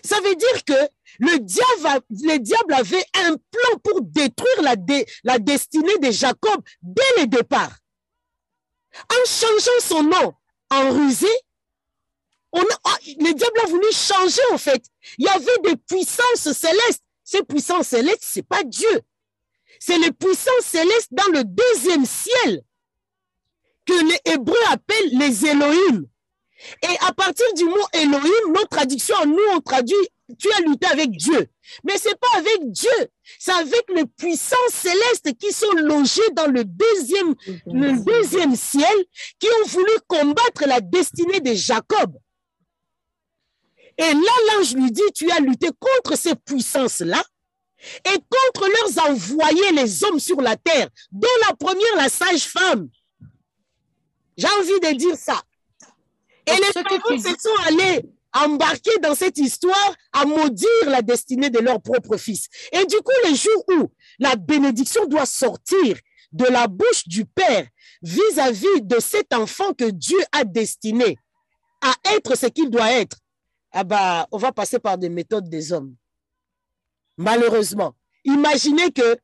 Ça 0.04 0.20
veut 0.22 0.36
dire 0.36 0.64
que 0.66 0.90
le 1.20 1.40
diable, 1.40 2.74
avait 2.74 3.06
un 3.16 3.36
plan 3.36 3.78
pour 3.84 4.02
détruire 4.02 4.62
la, 4.62 4.76
dé- 4.76 5.06
la 5.24 5.40
destinée 5.40 5.98
de 6.00 6.12
Jacob 6.12 6.64
dès 6.82 7.22
le 7.22 7.28
départ. 7.28 7.78
En 9.12 9.26
changeant 9.28 9.80
son 9.82 10.04
nom 10.04 10.34
en 10.72 10.92
rusé, 10.92 11.30
on 12.52 12.62
a- 12.62 12.80
ah, 12.86 12.98
le 13.06 13.34
diable 13.34 13.60
a 13.64 13.68
voulu 13.68 13.92
changer 13.92 14.42
en 14.52 14.58
fait. 14.58 14.84
Il 15.18 15.26
y 15.26 15.30
avait 15.30 15.58
des 15.64 15.76
puissances 15.78 16.52
célestes. 16.54 17.04
Ces 17.24 17.44
puissances 17.44 17.90
célestes, 17.90 18.24
ce 18.24 18.40
n'est 18.40 18.44
pas 18.44 18.64
Dieu. 18.64 19.02
C'est 19.80 19.98
les 20.00 20.12
puissances 20.12 20.64
célestes 20.64 21.10
dans 21.12 21.28
le 21.34 21.44
deuxième 21.44 22.06
ciel 22.06 22.64
que 23.86 23.94
les 24.10 24.34
Hébreux 24.34 24.64
appellent 24.70 25.18
les 25.20 25.46
Elohim. 25.46 26.08
Et 26.84 26.98
à 27.08 27.14
partir 27.14 27.46
du 27.56 27.66
mot 27.66 27.88
Elohim, 27.94 28.54
notre 28.54 28.70
traduction, 28.70 29.16
nous, 29.26 29.38
on 29.54 29.62
traduit 29.62 29.96
tu 30.38 30.52
as 30.54 30.62
lutté 30.62 30.88
avec 30.88 31.12
Dieu. 31.12 31.48
Mais 31.84 31.98
ce 31.98 32.10
n'est 32.10 32.16
pas 32.16 32.38
avec 32.38 32.72
Dieu, 32.72 33.10
c'est 33.40 33.54
avec 33.54 33.84
les 33.94 34.06
puissances 34.06 34.72
célestes 34.72 35.34
qui 35.38 35.52
sont 35.52 35.72
logées 35.72 36.30
dans 36.34 36.48
le 36.48 36.64
deuxième, 36.64 37.36
le 37.66 38.04
deuxième 38.04 38.56
ciel, 38.56 38.96
qui 39.40 39.48
ont 39.48 39.68
voulu 39.68 39.92
combattre 40.08 40.68
la 40.68 40.82
destinée 40.82 41.40
de 41.40 41.54
Jacob. 41.54 42.18
Et 43.98 44.14
là, 44.14 44.32
l'ange 44.52 44.76
lui 44.76 44.92
dit, 44.92 45.02
tu 45.16 45.32
as 45.32 45.40
lutté 45.40 45.70
contre 45.80 46.18
ces 46.18 46.36
puissances-là 46.36 47.24
et 48.06 48.18
contre 48.30 48.68
leurs 48.68 49.10
envoyés, 49.10 49.72
les 49.72 50.04
hommes 50.04 50.20
sur 50.20 50.42
la 50.42 50.56
terre, 50.56 50.88
dont 51.12 51.28
la 51.48 51.56
première, 51.56 51.96
la 51.96 52.10
sage-femme. 52.10 52.90
J'ai 54.36 54.48
envie 54.48 54.80
de 54.80 54.98
dire 54.98 55.16
ça. 55.16 55.42
Et 56.48 56.52
les 56.52 57.00
tu 57.08 57.20
se 57.20 57.30
sont 57.40 57.64
allés 57.68 58.04
embarquer 58.34 58.98
dans 59.02 59.16
cette 59.16 59.38
histoire 59.38 59.96
à 60.14 60.26
maudire 60.26 60.68
la 60.88 61.02
destinée 61.02 61.50
de 61.50 61.60
leur 61.60 61.82
propre 61.82 62.18
fils. 62.18 62.48
Et 62.72 62.86
du 62.86 62.98
coup, 62.98 63.12
le 63.28 63.36
jour 63.36 63.66
où 63.70 63.92
la 64.20 64.36
bénédiction 64.36 65.06
doit 65.06 65.26
sortir 65.26 65.98
de 66.32 66.46
la 66.46 66.68
bouche 66.68 67.08
du 67.08 67.26
Père 67.26 67.68
vis-à-vis 68.02 68.82
de 68.82 69.00
cet 69.00 69.34
enfant 69.34 69.74
que 69.74 69.90
Dieu 69.90 70.20
a 70.32 70.44
destiné 70.44 71.18
à 71.82 71.94
être 72.16 72.38
ce 72.38 72.48
qu'il 72.48 72.70
doit 72.70 72.92
être, 72.92 73.18
ah 73.72 73.84
bah, 73.84 74.28
on 74.32 74.38
va 74.38 74.52
passer 74.52 74.80
par 74.80 74.98
des 74.98 75.10
méthodes 75.10 75.50
des 75.50 75.72
hommes. 75.72 75.96
Malheureusement. 77.18 77.94
Imaginez 78.24 78.92
que 78.92 79.18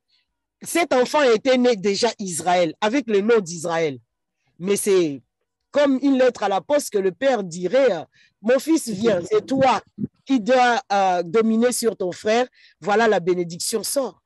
cet 0.62 0.94
enfant 0.94 1.22
était 1.24 1.58
né 1.58 1.76
déjà 1.76 2.10
Israël, 2.20 2.74
avec 2.80 3.08
le 3.08 3.22
nom 3.22 3.40
d'Israël. 3.40 4.00
Mais 4.60 4.78
c'est 4.78 5.22
comme 5.74 5.98
une 6.04 6.20
lettre 6.20 6.44
à 6.44 6.50
la 6.50 6.62
poste 6.62 6.94
que 6.94 7.00
le 7.00 7.12
père 7.12 7.44
dirait, 7.44 7.92
euh, 7.92 8.06
mon 8.42 8.60
fils 8.60 8.88
vient, 8.88 9.20
c'est 9.22 9.46
toi 9.46 9.82
qui 10.24 10.40
dois 10.40 10.80
euh, 10.92 11.24
dominer 11.24 11.72
sur 11.72 11.98
ton 11.98 12.12
frère. 12.12 12.48
Voilà, 12.80 13.08
la 13.08 13.20
bénédiction 13.20 13.82
sort. 13.84 14.22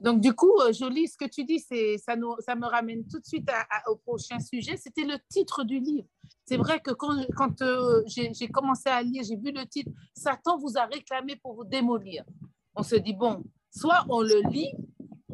Donc, 0.00 0.20
du 0.20 0.32
coup, 0.32 0.52
euh, 0.60 0.72
Jolie, 0.72 1.08
ce 1.08 1.16
que 1.16 1.28
tu 1.28 1.44
dis, 1.44 1.58
c'est, 1.58 1.98
ça, 1.98 2.14
nous, 2.14 2.36
ça 2.38 2.54
me 2.54 2.66
ramène 2.66 3.04
tout 3.08 3.18
de 3.18 3.26
suite 3.26 3.50
au 3.88 3.96
prochain 3.96 4.38
sujet. 4.38 4.76
C'était 4.76 5.02
le 5.02 5.16
titre 5.28 5.64
du 5.64 5.80
livre. 5.80 6.06
C'est 6.46 6.56
vrai 6.56 6.78
que 6.78 6.92
quand, 6.92 7.16
j'ai, 8.06 8.32
j'ai 8.32 8.46
commencé 8.46 8.88
à 8.88 9.02
lire, 9.02 9.24
j'ai 9.24 9.36
vu 9.36 9.50
le 9.50 9.66
titre, 9.66 9.90
Satan 10.14 10.56
vous 10.56 10.78
a 10.78 10.86
réclamé 10.86 11.34
pour 11.34 11.54
vous 11.54 11.64
démolir. 11.64 12.22
On 12.76 12.84
se 12.84 12.94
dit, 12.94 13.12
bon, 13.12 13.42
soit 13.72 14.06
on 14.08 14.20
le 14.20 14.48
lit, 14.50 14.72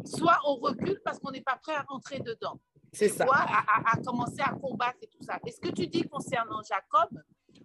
soit 0.07 0.39
on 0.47 0.55
recule 0.57 0.99
parce 1.05 1.19
qu'on 1.19 1.31
n'est 1.31 1.43
pas 1.43 1.59
prêt 1.63 1.75
à 1.75 1.83
rentrer 1.83 2.21
dedans. 2.21 2.59
C'est 2.95 3.09
ça. 3.09 3.25
vois, 3.25 3.37
à, 3.37 3.59
à- 3.59 3.93
à 3.93 3.97
commencer 4.03 4.41
à 4.41 4.53
combattre 4.53 4.99
et 5.03 5.07
tout 5.09 5.23
ça. 5.23 5.39
Et 5.47 5.51
ce 5.51 5.61
que 5.61 5.69
tu 5.71 5.87
dis 5.87 6.03
concernant 6.05 6.61
Jacob, 6.63 7.21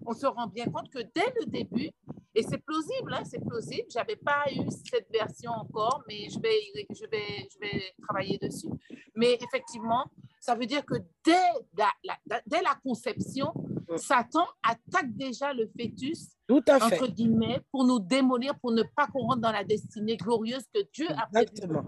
on 0.06 0.13
se 0.13 0.26
rend 0.26 0.48
bien 0.48 0.65
compte 0.65 0.89
que 0.89 1.00
dès 1.00 1.32
le 1.39 1.46
début, 1.46 1.89
et 2.36 2.44
c'est 2.44 2.58
plausible, 2.60 3.13
hein, 3.13 3.24
c'est 3.26 3.39
plausible, 3.46 3.86
je 3.92 3.98
n'avais 3.98 4.15
pas 4.15 4.44
eu 4.52 4.62
cette 4.92 5.08
version 5.12 5.52
encore, 5.52 6.04
mais 6.08 6.30
je 6.30 6.39
vais, 6.39 6.58
je, 6.92 7.06
vais, 7.12 7.48
je 7.52 7.60
vais 7.60 7.84
travailler 8.08 8.38
dessus. 8.38 8.68
Mais 9.15 9.38
effectivement, 9.42 10.06
ça 10.39 10.56
veut 10.56 10.65
dire 10.65 10.86
que 10.86 10.96
dès 11.26 11.34
la, 11.78 11.89
la- 12.30 12.42
dès 12.46 12.62
la 12.62 12.76
conception, 12.84 13.54
Satan 13.98 14.46
attaque 14.63 15.12
déjà 15.15 15.52
le 15.54 15.68
fœtus, 15.78 16.30
Tout 16.48 16.63
à 16.68 16.80
fait. 16.80 16.96
entre 17.02 17.08
guillemets, 17.12 17.60
pour 17.72 17.84
nous 17.84 18.00
démolir, 18.00 18.58
pour 18.60 18.72
ne 18.72 18.84
pas 18.84 19.08
qu'on 19.08 19.22
rentre 19.24 19.42
dans 19.42 19.52
la 19.52 19.63
destinée 19.63 20.15
glorieuse 20.15 20.63
que 20.74 20.80
Dieu 20.94 21.08
a. 21.10 21.28
Exactement. 21.42 21.86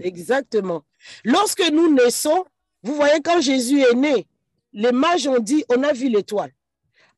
Exactement. 0.00 0.82
Lorsque 1.24 1.68
nous 1.70 1.92
naissons, 1.92 2.44
vous 2.82 2.94
voyez, 2.94 3.20
quand 3.22 3.40
Jésus 3.40 3.80
est 3.80 3.94
né, 3.94 4.26
les 4.72 4.92
mages 4.92 5.26
ont 5.26 5.38
dit, 5.38 5.64
on 5.68 5.82
a 5.82 5.92
vu 5.92 6.08
l'étoile. 6.08 6.52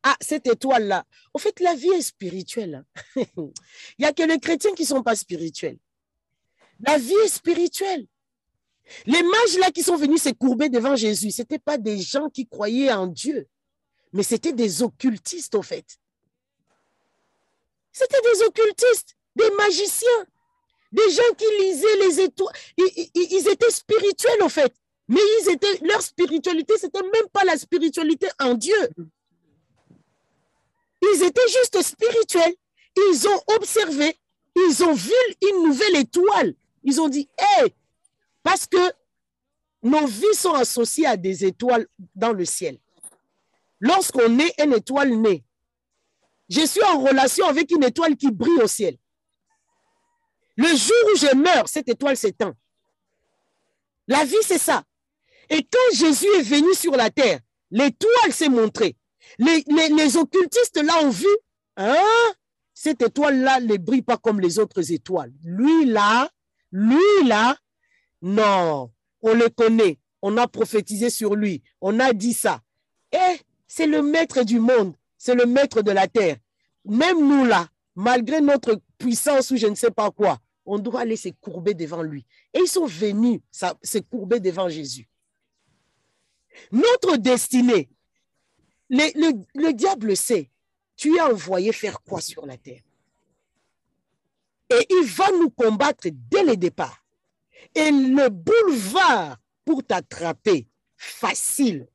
Ah, 0.03 0.17
cette 0.21 0.47
étoile-là. 0.47 1.05
En 1.33 1.39
fait, 1.39 1.61
la 1.61 1.75
vie 1.75 1.89
est 1.91 2.03
spirituelle. 2.03 2.85
hein. 3.17 3.23
Il 3.37 3.53
n'y 4.01 4.05
a 4.05 4.13
que 4.13 4.23
les 4.23 4.39
chrétiens 4.39 4.73
qui 4.75 4.83
ne 4.83 4.89
sont 4.89 5.03
pas 5.03 5.17
spirituels. 5.17 5.79
La 6.81 6.99
vie 6.99 7.15
est 7.25 7.29
spirituelle. 7.29 8.07
Les 9.07 9.23
mages 9.23 9.59
là 9.61 9.71
qui 9.71 9.83
sont 9.83 9.97
venus 9.97 10.23
se 10.23 10.29
courber 10.31 10.69
devant 10.69 10.95
Jésus, 10.97 11.31
ce 11.31 11.41
n'étaient 11.41 11.59
pas 11.59 11.79
des 11.79 11.99
gens 11.99 12.29
qui 12.29 12.47
croyaient 12.47 12.93
en 12.93 13.07
Dieu, 13.07 13.49
mais 14.13 14.23
c'était 14.23 14.53
des 14.53 14.83
occultistes, 14.83 15.55
au 15.55 15.63
fait. 15.63 15.87
C'était 17.93 18.21
des 18.21 18.43
occultistes, 18.43 19.17
des 19.37 19.51
magiciens, 19.57 20.27
des 20.93 21.11
gens 21.11 21.35
qui 21.39 21.45
lisaient 21.63 21.97
les 22.09 22.21
étoiles. 22.21 22.55
Ils, 22.77 23.11
ils- 23.15 23.33
ils 23.33 23.49
étaient 23.49 23.71
spirituels, 23.71 24.43
au 24.43 24.49
fait. 24.51 24.75
Mais 25.09 25.21
ils 25.41 25.51
étaient, 25.51 25.79
leur 25.83 26.01
spiritualité, 26.01 26.79
ce 26.79 26.87
n'était 26.87 27.03
même 27.03 27.29
pas 27.33 27.45
la 27.45 27.57
spiritualité 27.57 28.29
en 28.41 28.55
Dieu. 28.55 28.91
Ils 31.03 31.23
étaient 31.23 31.49
juste 31.49 31.83
spirituels. 31.83 32.55
Ils 32.97 33.29
ont 33.29 33.43
observé, 33.57 34.19
ils 34.57 34.85
ont 34.85 34.95
vu 34.95 35.13
une 35.43 35.65
nouvelle 35.65 35.97
étoile. 35.97 36.55
Ils 36.83 37.01
ont 37.01 37.09
dit, 37.09 37.29
hé, 37.39 37.75
parce 38.43 38.67
que 38.67 38.93
nos 39.83 40.07
vies 40.07 40.35
sont 40.35 40.55
associées 40.55 41.07
à 41.07 41.17
des 41.17 41.45
étoiles 41.45 41.87
dans 42.15 42.33
le 42.33 42.45
ciel. 42.45 42.79
Lorsqu'on 43.81 44.39
est 44.39 44.55
une 44.63 44.73
étoile 44.73 45.11
née, 45.11 45.45
je 46.49 46.65
suis 46.65 46.83
en 46.83 47.01
relation 47.01 47.47
avec 47.47 47.71
une 47.71 47.85
étoile 47.85 48.17
qui 48.17 48.31
brille 48.31 48.63
au 48.63 48.67
ciel. 48.67 48.97
Le 50.57 50.69
jour 50.69 50.97
où 51.13 51.17
je 51.17 51.35
meurs, 51.35 51.69
cette 51.69 51.89
étoile 51.89 52.17
s'éteint. 52.17 52.55
La 54.07 54.25
vie, 54.25 54.37
c'est 54.43 54.59
ça. 54.59 54.85
Et 55.51 55.63
quand 55.63 55.97
Jésus 55.97 56.27
est 56.39 56.43
venu 56.43 56.75
sur 56.75 56.93
la 56.93 57.11
terre, 57.11 57.41
l'étoile 57.71 58.33
s'est 58.33 58.49
montrée. 58.49 58.97
Les, 59.39 60.17
occultistes 60.17 60.83
là 60.83 61.03
ont 61.03 61.11
vu, 61.11 61.27
hein, 61.77 61.97
cette 62.73 63.03
étoile-là 63.03 63.61
ne 63.61 63.77
brille 63.77 64.03
pas 64.03 64.17
comme 64.17 64.41
les 64.41 64.59
autres 64.59 64.93
étoiles. 64.93 65.33
Lui 65.45 65.87
là, 65.87 66.29
lui 66.73 67.27
là, 67.27 67.57
non, 68.23 68.91
on 69.23 69.35
le 69.35 69.49
connaît. 69.49 69.99
On 70.23 70.37
a 70.39 70.49
prophétisé 70.49 71.11
sur 71.11 71.35
lui. 71.35 71.63
On 71.81 72.01
a 72.01 72.13
dit 72.13 72.33
ça. 72.33 72.63
Et 73.13 73.39
c'est 73.67 73.87
le 73.87 74.03
maître 74.03 74.43
du 74.43 74.59
monde. 74.59 74.95
C'est 75.19 75.35
le 75.35 75.47
maître 75.47 75.83
de 75.83 75.91
la 75.91 76.09
terre. 76.09 76.37
Même 76.85 77.27
nous 77.27 77.45
là, 77.45 77.69
malgré 77.95 78.41
notre 78.41 78.81
puissance 78.99 79.51
ou 79.51 79.57
je 79.57 79.67
ne 79.67 79.75
sais 79.75 79.91
pas 79.91 80.11
quoi, 80.11 80.39
on 80.67 80.79
doit 80.79 81.01
aller 81.01 81.17
se 81.17 81.29
courber 81.41 81.75
devant 81.75 82.03
lui. 82.03 82.27
Et 82.53 82.61
ils 82.61 82.69
sont 82.69 82.87
venus 82.87 83.41
se 83.53 83.99
courber 83.99 84.41
devant 84.41 84.69
Jésus. 84.69 85.09
Notre 86.73 87.17
destinée, 87.17 87.89
le, 88.89 89.05
le- 89.15 89.45
le 89.55 89.73
diable 89.73 90.17
sait, 90.17 90.51
tu 90.97 91.17
es 91.17 91.21
envoyé 91.21 91.73
faire 91.73 92.01
quoi 92.03 92.21
sur 92.21 92.47
la 92.47 92.57
terre 92.57 92.83
Et 94.71 94.87
il 94.91 95.05
va 95.07 95.31
nous 95.33 95.51
combattre 95.51 96.09
dès 96.11 96.45
le 96.45 96.57
départ. 96.57 97.05
Et 97.75 97.91
le 97.91 98.29
boulevard 98.29 99.39
pour 99.65 99.83
t'attraper, 99.85 100.69
facile, 100.97 101.89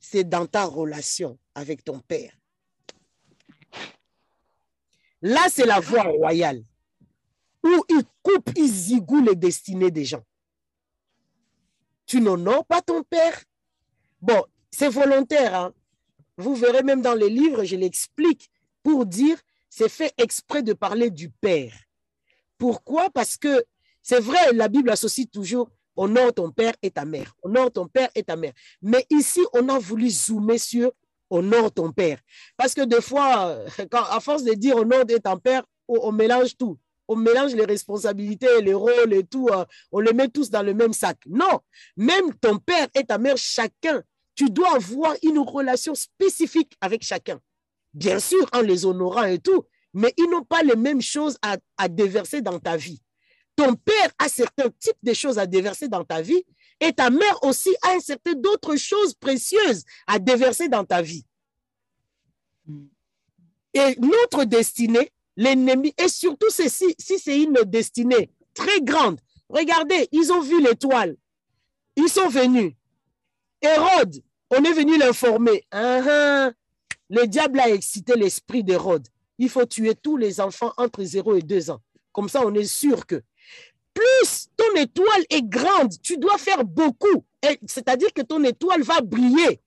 c'est 0.00 0.24
dans 0.24 0.46
ta 0.46 0.64
relation 0.64 1.38
avec 1.54 1.84
ton 1.84 2.00
Père. 2.00 2.32
Là, 5.20 5.46
c'est 5.48 5.66
la 5.66 5.78
voie 5.78 6.02
royale 6.02 6.64
où 7.62 7.84
ils 7.88 8.02
coupent, 8.22 8.50
ils 8.56 8.66
zigouent 8.68 9.22
les 9.24 9.36
destinées 9.36 9.92
des 9.92 10.04
gens. 10.04 10.24
Tu 12.06 12.20
n'honores 12.20 12.66
pas 12.66 12.82
ton 12.82 13.04
père? 13.04 13.40
Bon, 14.22 14.44
c'est 14.70 14.88
volontaire. 14.88 15.54
Hein? 15.54 15.74
Vous 16.38 16.54
verrez 16.54 16.82
même 16.82 17.02
dans 17.02 17.14
les 17.14 17.28
livres, 17.28 17.64
je 17.64 17.76
l'explique 17.76 18.50
pour 18.82 19.04
dire, 19.04 19.36
c'est 19.68 19.88
fait 19.88 20.12
exprès 20.16 20.62
de 20.62 20.72
parler 20.72 21.10
du 21.10 21.28
père. 21.28 21.72
Pourquoi? 22.58 23.10
Parce 23.10 23.36
que 23.36 23.64
c'est 24.02 24.20
vrai, 24.20 24.52
la 24.52 24.68
Bible 24.68 24.90
associe 24.90 25.28
toujours 25.30 25.68
honore 25.96 26.32
ton 26.32 26.50
père 26.50 26.74
et 26.82 26.90
ta 26.90 27.04
mère. 27.04 27.34
Honore 27.42 27.70
ton 27.72 27.86
père 27.86 28.08
et 28.14 28.22
ta 28.22 28.36
mère. 28.36 28.52
Mais 28.80 29.04
ici, 29.10 29.40
on 29.52 29.68
a 29.68 29.78
voulu 29.78 30.10
zoomer 30.10 30.58
sur 30.58 30.92
honore 31.30 31.72
ton 31.72 31.92
père. 31.92 32.18
Parce 32.56 32.74
que 32.74 32.82
des 32.82 33.00
fois, 33.00 33.58
quand, 33.90 34.04
à 34.04 34.20
force 34.20 34.44
de 34.44 34.54
dire 34.54 34.76
honore 34.76 35.04
ton 35.22 35.38
père, 35.38 35.62
on, 35.88 36.12
mélange 36.12 36.56
tout. 36.56 36.78
On 37.08 37.16
mélange 37.16 37.54
les 37.54 37.64
responsabilités, 37.64 38.60
les 38.62 38.74
rôles 38.74 39.12
et 39.12 39.24
tout. 39.24 39.48
Euh, 39.50 39.64
on 39.90 40.00
les 40.00 40.12
met 40.12 40.28
tous 40.28 40.50
dans 40.50 40.62
le 40.62 40.74
même 40.74 40.92
sac. 40.92 41.18
Non, 41.26 41.60
même 41.96 42.32
ton 42.40 42.58
père 42.58 42.88
et 42.94 43.04
ta 43.04 43.18
mère, 43.18 43.36
chacun, 43.36 44.02
tu 44.34 44.50
dois 44.50 44.76
avoir 44.76 45.14
une 45.22 45.38
relation 45.38 45.94
spécifique 45.94 46.72
avec 46.80 47.02
chacun. 47.02 47.40
Bien 47.94 48.18
sûr, 48.18 48.48
en 48.52 48.60
les 48.60 48.86
honorant 48.86 49.24
et 49.24 49.38
tout, 49.38 49.64
mais 49.92 50.12
ils 50.16 50.28
n'ont 50.30 50.44
pas 50.44 50.62
les 50.62 50.76
mêmes 50.76 51.02
choses 51.02 51.36
à, 51.42 51.88
déverser 51.88 52.40
dans 52.40 52.58
ta 52.58 52.76
vie. 52.76 53.00
Ton 53.54 53.74
père 53.74 54.10
a 54.18 54.28
certains 54.28 54.70
types 54.78 54.96
de 55.02 55.12
choses 55.12 55.38
à 55.38 55.46
déverser 55.46 55.88
dans 55.88 56.04
ta 56.04 56.22
vie 56.22 56.42
et 56.80 56.92
ta 56.92 57.10
mère 57.10 57.44
aussi 57.44 57.70
a 57.82 57.92
un 57.92 58.00
certain 58.00 58.32
d'autres 58.32 58.76
choses 58.76 59.14
précieuses 59.14 59.84
à 60.06 60.18
déverser 60.18 60.68
dans 60.68 60.84
ta 60.84 61.02
vie. 61.02 61.26
Et 63.74 63.96
notre 64.00 64.44
destinée, 64.44 65.10
l'ennemi, 65.36 65.94
et 65.98 66.08
surtout 66.08 66.50
si, 66.50 66.68
si 66.70 67.18
c'est 67.18 67.40
une 67.40 67.58
destinée 67.66 68.30
très 68.54 68.80
grande, 68.80 69.20
regardez, 69.48 70.08
ils 70.12 70.32
ont 70.32 70.40
vu 70.40 70.62
l'étoile, 70.62 71.16
ils 71.96 72.08
sont 72.08 72.28
venus. 72.28 72.72
Hérode, 73.62 74.22
on 74.50 74.62
est 74.64 74.72
venu 74.72 74.98
l'informer. 74.98 75.64
Uh 75.72 76.00
-huh. 76.04 76.52
Le 77.08 77.26
diable 77.26 77.60
a 77.60 77.68
excité 77.68 78.14
l'esprit 78.16 78.64
d'Hérode. 78.64 79.06
Il 79.38 79.48
faut 79.48 79.66
tuer 79.66 79.94
tous 79.94 80.16
les 80.16 80.40
enfants 80.40 80.72
entre 80.76 81.04
0 81.04 81.36
et 81.36 81.42
2 81.42 81.70
ans. 81.70 81.80
Comme 82.12 82.28
ça, 82.28 82.40
on 82.44 82.54
est 82.54 82.64
sûr 82.64 83.06
que 83.06 83.22
plus 83.94 84.48
ton 84.56 84.74
étoile 84.76 85.24
est 85.30 85.42
grande, 85.42 85.92
tu 86.02 86.16
dois 86.16 86.38
faire 86.38 86.64
beaucoup. 86.64 87.24
C'est-à-dire 87.66 88.12
que 88.12 88.22
ton 88.22 88.42
étoile 88.44 88.82
va 88.82 89.00
briller. 89.00 89.60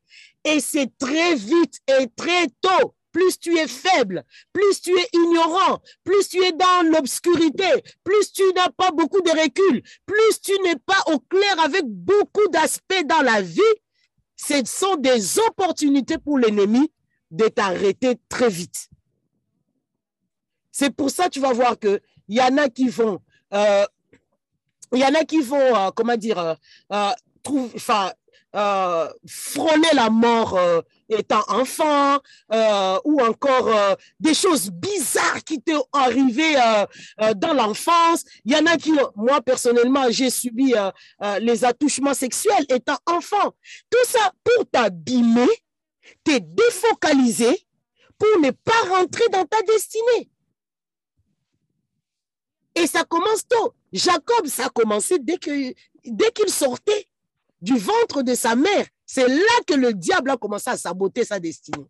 Et 0.44 0.60
c'est 0.60 0.92
très 0.98 1.36
vite 1.36 1.80
et 1.88 2.08
très 2.16 2.48
tôt. 2.62 2.94
Plus 3.12 3.40
tu 3.40 3.58
es 3.58 3.68
faible, 3.68 4.26
plus 4.52 4.82
tu 4.82 4.92
es 4.92 5.08
ignorant, 5.14 5.80
plus 6.04 6.28
tu 6.28 6.44
es 6.44 6.52
dans 6.52 6.86
l'obscurité, 6.92 7.72
plus 8.04 8.34
tu 8.34 8.44
n'as 8.54 8.70
pas 8.72 8.92
beaucoup 8.92 9.22
de 9.22 9.30
recul, 9.30 9.82
plus 10.06 10.42
tu 10.42 10.52
n'es 10.64 10.76
pas 10.76 11.02
au 11.14 11.20
clair 11.20 11.58
avec 11.64 11.86
beaucoup 11.86 12.46
d'aspects 12.50 13.06
dans 13.06 13.22
la 13.22 13.42
vie, 13.42 13.62
ce 14.36 14.64
sont 14.66 14.96
des 14.96 15.40
opportunités 15.40 16.18
pour 16.18 16.38
l'ennemi 16.38 16.92
de 17.32 17.48
t'arrêter 17.48 18.18
très 18.30 18.50
vite. 18.50 18.90
C'est 20.72 20.94
pour 20.94 21.10
ça 21.10 21.26
que 21.26 21.30
tu 21.30 21.40
vas 21.40 21.54
voir 21.54 21.80
qu'il 21.80 22.00
y 22.30 22.42
en 22.42 22.58
a 22.58 22.70
qui 22.70 22.90
vont 22.90 23.22
euh, 23.54 23.86
il 24.94 25.00
y 25.00 25.06
en 25.06 25.14
a 25.14 25.24
qui 25.24 25.42
vont, 25.42 25.76
euh, 25.76 25.90
comment 25.96 26.16
dire, 26.16 26.40
euh, 26.40 26.54
euh, 26.94 27.12
trouve, 27.44 27.72
euh, 28.56 29.10
la 29.94 30.10
mort 30.10 30.58
euh, 30.58 30.82
étant 31.10 31.44
enfant, 31.48 32.20
euh, 32.52 33.00
ou 33.04 33.22
encore 33.22 33.70
des 34.20 34.34
choses 34.34 34.70
bizarres 34.72 35.44
qui 35.44 35.62
t'ont 35.62 35.86
arrivé 35.94 36.56
dans 37.36 37.54
l'enfance. 37.54 38.24
Il 38.44 38.54
y 38.54 38.56
en 38.56 38.66
a 38.66 38.78
qui, 38.78 38.92
moi 39.16 39.42
personnellement, 39.42 40.06
j'ai 40.10 40.30
subi 40.30 40.74
les 41.40 41.64
attouchements 41.64 42.14
sexuels 42.14 42.66
étant 42.70 42.98
enfant. 43.06 43.54
Tout 43.90 44.06
ça 44.08 44.32
pour 44.44 44.66
t'abîmer, 44.72 45.48
te 46.24 46.40
défocaliser, 46.40 47.68
pour 48.18 48.42
ne 48.42 48.50
pas 48.52 48.90
rentrer 48.90 49.28
dans 49.32 49.46
ta 49.46 49.62
destinée. 49.62 50.30
Et 52.74 52.88
ça 52.88 53.04
commence 53.04 53.48
tôt. 53.48 53.74
Jacob, 53.94 54.48
ça 54.48 54.66
a 54.66 54.70
commencé 54.70 55.18
dès 55.20 55.38
qu'il 55.38 56.50
sortait 56.50 57.08
du 57.62 57.78
ventre 57.78 58.22
de 58.22 58.36
sa 58.36 58.56
mère. 58.56 58.86
C'est 59.06 59.28
là 59.28 59.62
que 59.68 59.74
le 59.74 59.94
diable 59.94 60.32
a 60.32 60.38
commencé 60.38 60.70
à 60.70 60.78
saboter 60.78 61.24
sa 61.24 61.40
destinée. 61.40 61.86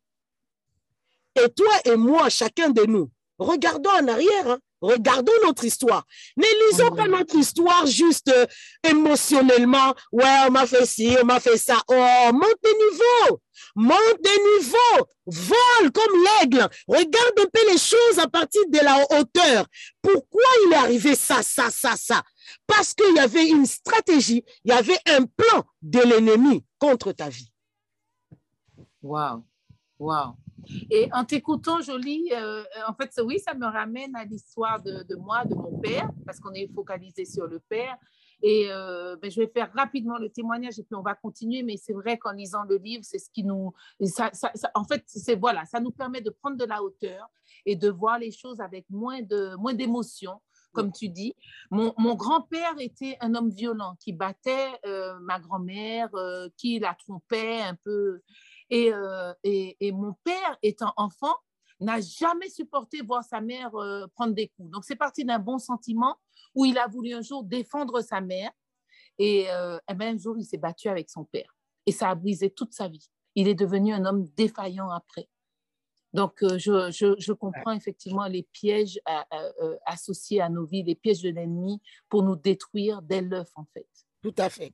Et 1.35 1.49
toi 1.49 1.73
et 1.85 1.95
moi, 1.95 2.29
chacun 2.29 2.69
de 2.69 2.83
nous, 2.85 3.09
regardons 3.37 3.89
en 3.89 4.07
arrière, 4.07 4.49
hein, 4.49 4.59
regardons 4.81 5.33
notre 5.43 5.65
histoire. 5.65 6.05
Ne 6.37 6.45
lisons 6.69 6.95
pas 6.95 7.07
notre 7.07 7.35
histoire 7.35 7.85
juste 7.85 8.29
euh, 8.29 8.45
émotionnellement. 8.87 9.93
Ouais, 10.11 10.45
on 10.47 10.51
m'a 10.51 10.65
fait 10.65 10.85
ci, 10.85 11.15
on 11.21 11.25
m'a 11.25 11.39
fait 11.39 11.57
ça. 11.57 11.77
Oh, 11.87 12.29
monte 12.31 12.61
de 12.63 12.69
niveau, 12.69 13.41
monte 13.75 14.21
de 14.23 14.57
niveau, 14.57 15.07
vole 15.25 15.91
comme 15.91 16.23
l'aigle. 16.23 16.69
Regarde 16.87 17.39
un 17.39 17.49
peu 17.51 17.71
les 17.71 17.77
choses 17.77 18.19
à 18.19 18.27
partir 18.27 18.61
de 18.69 18.79
la 18.79 19.03
hauteur. 19.19 19.65
Pourquoi 20.01 20.43
il 20.65 20.73
est 20.73 20.77
arrivé 20.77 21.15
ça, 21.15 21.41
ça, 21.41 21.69
ça, 21.69 21.95
ça? 21.97 22.23
Parce 22.67 22.93
qu'il 22.93 23.15
y 23.15 23.19
avait 23.19 23.47
une 23.49 23.65
stratégie, 23.65 24.43
il 24.63 24.69
y 24.69 24.73
avait 24.73 24.99
un 25.07 25.25
plan 25.25 25.63
de 25.81 25.99
l'ennemi 25.99 26.65
contre 26.79 27.11
ta 27.11 27.29
vie. 27.29 27.51
Waouh, 29.01 29.43
waouh. 29.99 30.35
Et 30.89 31.09
en 31.13 31.25
t'écoutant, 31.25 31.81
Jolie, 31.81 32.29
euh, 32.33 32.63
en 32.87 32.93
fait, 32.93 33.11
oui, 33.23 33.39
ça 33.39 33.53
me 33.53 33.65
ramène 33.65 34.15
à 34.15 34.25
l'histoire 34.25 34.81
de, 34.81 35.15
moi, 35.15 35.45
de 35.45 35.55
mon 35.55 35.77
père, 35.79 36.09
parce 36.25 36.39
qu'on 36.39 36.53
est 36.53 36.67
focalisé 36.73 37.25
sur 37.25 37.47
le 37.47 37.59
père. 37.59 37.97
Et 38.41 38.67
euh, 38.69 39.15
ben, 39.15 39.31
je 39.31 39.39
vais 39.39 39.47
faire 39.47 39.71
rapidement 39.73 40.17
le 40.17 40.29
témoignage 40.29 40.77
et 40.77 40.83
puis 40.83 40.95
on 40.95 41.01
va 41.01 41.15
continuer. 41.15 41.63
Mais 41.63 41.77
c'est 41.77 41.93
vrai 41.93 42.17
qu'en 42.17 42.31
lisant 42.31 42.63
le 42.63 42.77
livre, 42.77 43.03
c'est 43.03 43.19
ce 43.19 43.29
qui 43.29 43.43
nous. 43.43 43.73
En 44.73 44.83
fait, 44.83 45.03
c'est 45.05 45.35
voilà, 45.35 45.65
ça 45.65 45.79
nous 45.79 45.91
permet 45.91 46.21
de 46.21 46.29
prendre 46.29 46.57
de 46.57 46.65
la 46.65 46.83
hauteur 46.83 47.29
et 47.65 47.75
de 47.75 47.89
voir 47.89 48.19
les 48.19 48.31
choses 48.31 48.59
avec 48.59 48.85
moins 48.89 49.21
de 49.21 49.55
moins. 49.55 49.73
Comme 50.75 50.91
tu 50.91 51.09
dis, 51.09 51.33
mon, 51.71 52.15
grand-père 52.15 52.75
était 52.79 53.17
un 53.21 53.33
homme 53.33 53.49
violent 53.49 53.95
qui 53.99 54.13
battait 54.13 54.79
euh, 54.85 55.17
ma 55.21 55.39
grand-mère, 55.39 56.09
euh, 56.15 56.49
qui 56.57 56.79
la 56.79 56.93
trompait 56.93 57.61
un 57.61 57.75
peu. 57.75 58.21
Et, 58.69 58.93
euh, 58.93 59.33
et, 59.43 59.91
mon 59.91 60.13
père, 60.23 60.57
étant 60.61 60.93
enfant, 60.97 61.35
n'a 61.79 61.99
jamais 62.01 62.49
supporté 62.49 63.01
voir 63.01 63.23
sa 63.23 63.41
mère 63.41 63.71
prendre 64.15 64.33
des 64.33 64.49
coups. 64.49 64.69
Donc, 64.71 64.85
c'est 64.85 64.95
parti 64.95 65.25
d'un 65.25 65.39
bon 65.39 65.57
sentiment 65.57 66.15
où 66.53 66.65
il 66.65 66.77
a 66.77 66.87
voulu 66.87 67.13
un 67.13 67.21
jour 67.21 67.43
défendre 67.43 68.01
sa 68.01 68.21
mère. 68.21 68.51
Et, 69.17 69.43
et 69.43 69.93
bien, 69.95 70.13
un 70.13 70.17
jour, 70.17 70.37
il 70.37 70.45
s'est 70.45 70.57
battu 70.57 70.89
avec 70.89 71.09
son 71.09 71.25
père. 71.25 71.55
Et 71.85 71.91
ça 71.91 72.09
a 72.09 72.15
brisé 72.15 72.49
toute 72.49 72.73
sa 72.73 72.87
vie. 72.87 73.09
Il 73.35 73.47
est 73.47 73.55
devenu 73.55 73.93
un 73.93 74.05
homme 74.05 74.25
défaillant 74.35 74.89
après. 74.89 75.29
Donc, 76.15 76.41
euh, 76.43 76.57
je, 76.57 76.91
je, 76.91 77.15
je, 77.19 77.33
comprends 77.33 77.73
effectivement 77.73 78.25
les 78.25 78.43
pièges 78.43 78.99
à, 79.05 79.25
à, 79.29 79.51
associés 79.85 80.41
à 80.41 80.49
nos 80.49 80.65
vies, 80.65 80.81
les 80.81 80.95
pièges 80.95 81.21
de 81.21 81.29
l'ennemi 81.29 81.81
pour 82.09 82.23
nous 82.23 82.35
détruire 82.35 83.01
dès 83.01 83.21
l'œuf, 83.21 83.49
en 83.55 83.65
fait. 83.73 83.87
Tout 84.21 84.33
à 84.37 84.49
fait. 84.49 84.71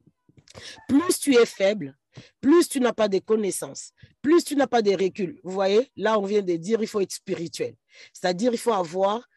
Plus 0.87 1.19
tu 1.19 1.35
es 1.35 1.45
faible, 1.45 1.97
plus 2.41 2.67
tu 2.69 2.79
n'as 2.79 2.93
pas 2.93 3.07
de 3.07 3.19
connaissances, 3.19 3.91
plus 4.21 4.43
tu 4.43 4.55
n'as 4.55 4.67
pas 4.67 4.81
de 4.81 4.91
recul. 4.91 5.39
Vous 5.43 5.51
voyez, 5.51 5.91
là, 5.95 6.19
on 6.19 6.25
vient 6.25 6.41
de 6.41 6.55
dire 6.55 6.81
il 6.81 6.87
faut 6.87 7.01
être 7.01 7.11
spirituel. 7.11 7.75
C'est-à-dire 8.13 8.51
il 8.53 8.59
faut 8.59 8.73
avoir 8.73 9.27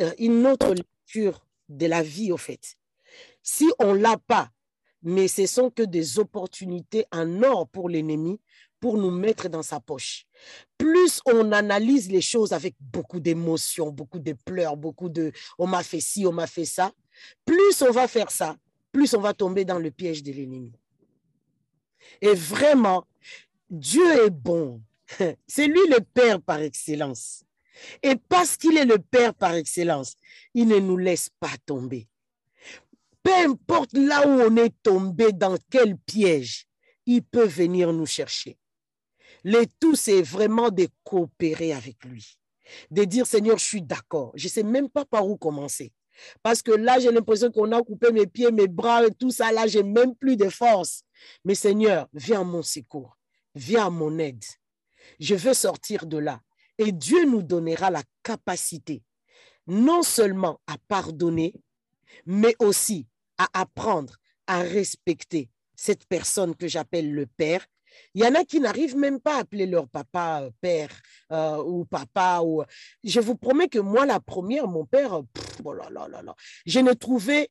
euh, 0.00 0.12
une 0.18 0.46
autre 0.46 0.74
lecture 0.74 1.46
de 1.68 1.86
la 1.86 2.02
vie, 2.02 2.30
au 2.30 2.36
fait. 2.36 2.76
Si 3.42 3.70
on 3.78 3.94
ne 3.94 4.00
l'a 4.00 4.18
pas, 4.18 4.50
mais 5.02 5.28
ce 5.28 5.46
sont 5.46 5.70
que 5.70 5.82
des 5.82 6.18
opportunités 6.18 7.06
en 7.12 7.42
or 7.42 7.68
pour 7.68 7.88
l'ennemi 7.88 8.40
pour 8.84 8.98
nous 8.98 9.10
mettre 9.10 9.48
dans 9.48 9.62
sa 9.62 9.80
poche. 9.80 10.26
Plus 10.76 11.22
on 11.24 11.52
analyse 11.52 12.10
les 12.10 12.20
choses 12.20 12.52
avec 12.52 12.74
beaucoup 12.78 13.18
d'émotions, 13.18 13.90
beaucoup 13.90 14.18
de 14.18 14.34
pleurs, 14.34 14.76
beaucoup 14.76 15.08
de 15.08 15.32
on 15.58 15.66
m'a 15.66 15.82
fait 15.82 16.00
ci, 16.00 16.26
on 16.26 16.32
m'a 16.32 16.46
fait 16.46 16.66
ça, 16.66 16.92
plus 17.46 17.80
on 17.80 17.90
va 17.92 18.06
faire 18.06 18.30
ça, 18.30 18.58
plus 18.92 19.14
on 19.14 19.22
va 19.22 19.32
tomber 19.32 19.64
dans 19.64 19.78
le 19.78 19.90
piège 19.90 20.22
de 20.22 20.32
l'ennemi. 20.32 20.70
Et 22.20 22.34
vraiment, 22.34 23.06
Dieu 23.70 24.26
est 24.26 24.28
bon. 24.28 24.82
C'est 25.46 25.66
lui 25.66 25.80
le 25.88 26.00
Père 26.00 26.42
par 26.42 26.60
excellence. 26.60 27.42
Et 28.02 28.16
parce 28.16 28.58
qu'il 28.58 28.76
est 28.76 28.84
le 28.84 28.98
Père 28.98 29.32
par 29.32 29.54
excellence, 29.54 30.14
il 30.52 30.68
ne 30.68 30.78
nous 30.78 30.98
laisse 30.98 31.30
pas 31.40 31.56
tomber. 31.64 32.06
Peu 33.22 33.32
importe 33.32 33.94
là 33.94 34.28
où 34.28 34.42
on 34.42 34.56
est 34.58 34.74
tombé, 34.82 35.32
dans 35.32 35.56
quel 35.70 35.96
piège, 35.96 36.66
il 37.06 37.22
peut 37.22 37.46
venir 37.46 37.90
nous 37.90 38.04
chercher. 38.04 38.58
Le 39.44 39.64
tout, 39.78 39.94
c'est 39.94 40.22
vraiment 40.22 40.70
de 40.70 40.88
coopérer 41.04 41.72
avec 41.72 42.04
lui. 42.04 42.38
De 42.90 43.04
dire, 43.04 43.26
Seigneur, 43.26 43.58
je 43.58 43.64
suis 43.64 43.82
d'accord. 43.82 44.32
Je 44.34 44.46
ne 44.46 44.50
sais 44.50 44.62
même 44.62 44.88
pas 44.88 45.04
par 45.04 45.26
où 45.28 45.36
commencer. 45.36 45.92
Parce 46.42 46.62
que 46.62 46.70
là, 46.70 46.98
j'ai 46.98 47.12
l'impression 47.12 47.50
qu'on 47.50 47.72
a 47.72 47.82
coupé 47.82 48.10
mes 48.10 48.26
pieds, 48.26 48.50
mes 48.50 48.68
bras 48.68 49.04
et 49.04 49.10
tout 49.10 49.30
ça. 49.30 49.52
Là, 49.52 49.66
j'ai 49.66 49.82
même 49.82 50.14
plus 50.14 50.36
de 50.36 50.48
force. 50.48 51.02
Mais 51.44 51.54
Seigneur, 51.54 52.08
viens 52.12 52.40
à 52.40 52.44
mon 52.44 52.62
secours. 52.62 53.18
Viens 53.54 53.86
à 53.86 53.90
mon 53.90 54.18
aide. 54.18 54.44
Je 55.20 55.34
veux 55.34 55.54
sortir 55.54 56.06
de 56.06 56.18
là. 56.18 56.40
Et 56.78 56.90
Dieu 56.90 57.24
nous 57.26 57.42
donnera 57.42 57.90
la 57.90 58.02
capacité 58.22 59.02
non 59.66 60.02
seulement 60.02 60.60
à 60.66 60.76
pardonner, 60.88 61.54
mais 62.26 62.54
aussi 62.58 63.06
à 63.38 63.48
apprendre 63.60 64.16
à 64.46 64.60
respecter 64.60 65.50
cette 65.74 66.06
personne 66.06 66.54
que 66.54 66.68
j'appelle 66.68 67.12
le 67.12 67.26
Père. 67.26 67.66
Il 68.14 68.22
y 68.22 68.26
en 68.26 68.34
a 68.34 68.44
qui 68.44 68.60
n'arrivent 68.60 68.96
même 68.96 69.20
pas 69.20 69.36
à 69.36 69.40
appeler 69.40 69.66
leur 69.66 69.88
papa 69.88 70.42
euh, 70.42 70.50
père 70.60 70.90
euh, 71.32 71.62
ou 71.62 71.84
papa. 71.84 72.40
Ou... 72.42 72.62
Je 73.02 73.20
vous 73.20 73.36
promets 73.36 73.68
que 73.68 73.78
moi, 73.78 74.06
la 74.06 74.20
première, 74.20 74.68
mon 74.68 74.84
père, 74.84 75.22
oh 75.64 75.74
je 76.66 76.80
ne 76.80 76.92
trouvais 76.92 77.48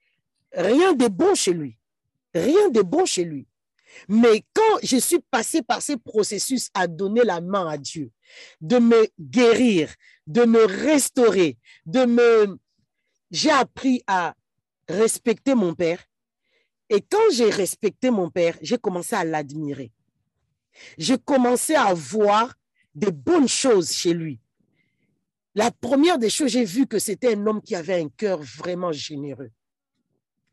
rien 0.53 0.93
de 0.93 1.07
bon 1.07 1.35
chez 1.35 1.53
lui. 1.53 1.77
Rien 2.33 2.69
de 2.69 2.81
bon 2.81 3.05
chez 3.05 3.23
lui. 3.23 3.47
Mais 4.07 4.43
quand 4.53 4.79
je 4.81 4.97
suis 4.97 5.19
passé 5.19 5.61
par 5.61 5.81
ces 5.81 5.97
processus 5.97 6.69
à 6.73 6.87
donner 6.87 7.23
la 7.23 7.41
main 7.41 7.67
à 7.67 7.77
Dieu, 7.77 8.11
de 8.61 8.79
me 8.79 9.07
guérir, 9.19 9.93
de 10.27 10.45
me 10.45 10.65
restaurer, 10.65 11.57
de 11.85 12.05
me... 12.05 12.57
J'ai 13.31 13.51
appris 13.51 14.01
à 14.07 14.35
respecter 14.87 15.55
mon 15.55 15.73
père. 15.73 16.03
Et 16.89 17.01
quand 17.01 17.31
j'ai 17.33 17.49
respecté 17.49 18.11
mon 18.11 18.29
père, 18.29 18.57
j'ai 18.61 18.77
commencé 18.77 19.15
à 19.15 19.23
l'admirer. 19.23 19.91
J'ai 20.97 21.17
commencé 21.17 21.75
à 21.75 21.93
voir 21.93 22.53
des 22.95 23.11
bonnes 23.11 23.47
choses 23.47 23.91
chez 23.91 24.13
lui. 24.13 24.39
La 25.55 25.71
première 25.71 26.17
des 26.17 26.29
choses, 26.29 26.51
j'ai 26.51 26.65
vu 26.65 26.87
que 26.87 26.99
c'était 26.99 27.35
un 27.35 27.45
homme 27.45 27.61
qui 27.61 27.75
avait 27.75 28.01
un 28.01 28.09
cœur 28.09 28.41
vraiment 28.41 28.91
généreux. 28.91 29.51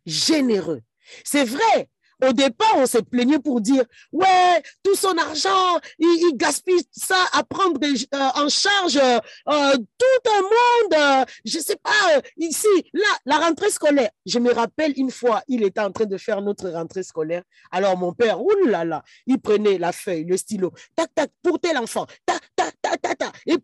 Généreux. 0.04 0.82
C'est 1.24 1.44
vrai, 1.44 1.88
au 2.26 2.32
départ, 2.32 2.74
on 2.76 2.86
s'est 2.86 3.02
plaigné 3.02 3.38
pour 3.38 3.60
dire, 3.60 3.84
ouais, 4.12 4.62
tout 4.82 4.94
son 4.94 5.16
argent, 5.18 5.78
il, 5.98 6.32
gaspille 6.34 6.82
ça 6.92 7.16
à 7.32 7.42
prendre 7.42 7.80
euh, 7.82 8.42
en 8.42 8.48
charge 8.48 8.96
euh, 8.96 9.18
euh, 9.48 9.76
tout 9.76 10.30
un 10.30 10.42
monde. 10.42 11.26
je 11.44 11.58
ne 11.58 11.62
sais 11.62 11.76
pas, 11.76 11.90
ici, 12.36 12.68
là, 12.92 13.08
la 13.26 13.38
rentrée 13.38 13.70
scolaire. 13.70 14.10
Je 14.26 14.38
me 14.38 14.52
rappelle 14.52 14.92
une 14.96 15.10
fois, 15.10 15.42
il 15.48 15.62
était 15.62 15.80
en 15.80 15.90
train 15.90 16.06
de 16.06 16.16
faire 16.16 16.40
notre 16.40 16.68
rentrée 16.68 17.02
scolaire. 17.02 17.42
Alors 17.70 17.96
mon 17.96 18.12
père, 18.12 18.40
oulala, 18.42 19.02
il 19.26 19.38
prenait 19.38 19.78
la 19.78 19.92
feuille, 19.92 20.24
le 20.24 20.36
stylo, 20.36 20.72
tac, 20.96 21.14
tac, 21.14 21.30
pour 21.42 21.58
tel 21.58 21.76
enfant, 21.78 22.06
tac, 22.26 22.40
tac, 22.56 22.74
tac, 22.80 23.00
tac. 23.00 23.20
Et, 23.46 23.54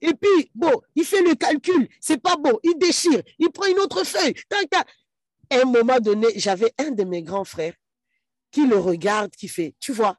et 0.00 0.14
puis, 0.14 0.50
bon, 0.54 0.80
il 0.94 1.04
fait 1.04 1.22
le 1.22 1.34
calcul, 1.34 1.88
c'est 2.00 2.20
pas 2.20 2.36
bon, 2.36 2.58
il 2.62 2.76
déchire, 2.78 3.22
il 3.38 3.50
prend 3.50 3.66
une 3.66 3.78
autre 3.78 4.04
feuille, 4.04 4.34
tac, 4.48 4.68
tac. 4.70 4.86
À 5.52 5.62
un 5.62 5.64
moment 5.64 5.98
donné, 5.98 6.28
j'avais 6.36 6.72
un 6.78 6.92
de 6.92 7.02
mes 7.02 7.22
grands 7.22 7.44
frères 7.44 7.74
qui 8.50 8.66
le 8.66 8.78
regarde, 8.78 9.30
qui 9.34 9.48
fait, 9.48 9.74
tu 9.80 9.92
vois, 9.92 10.18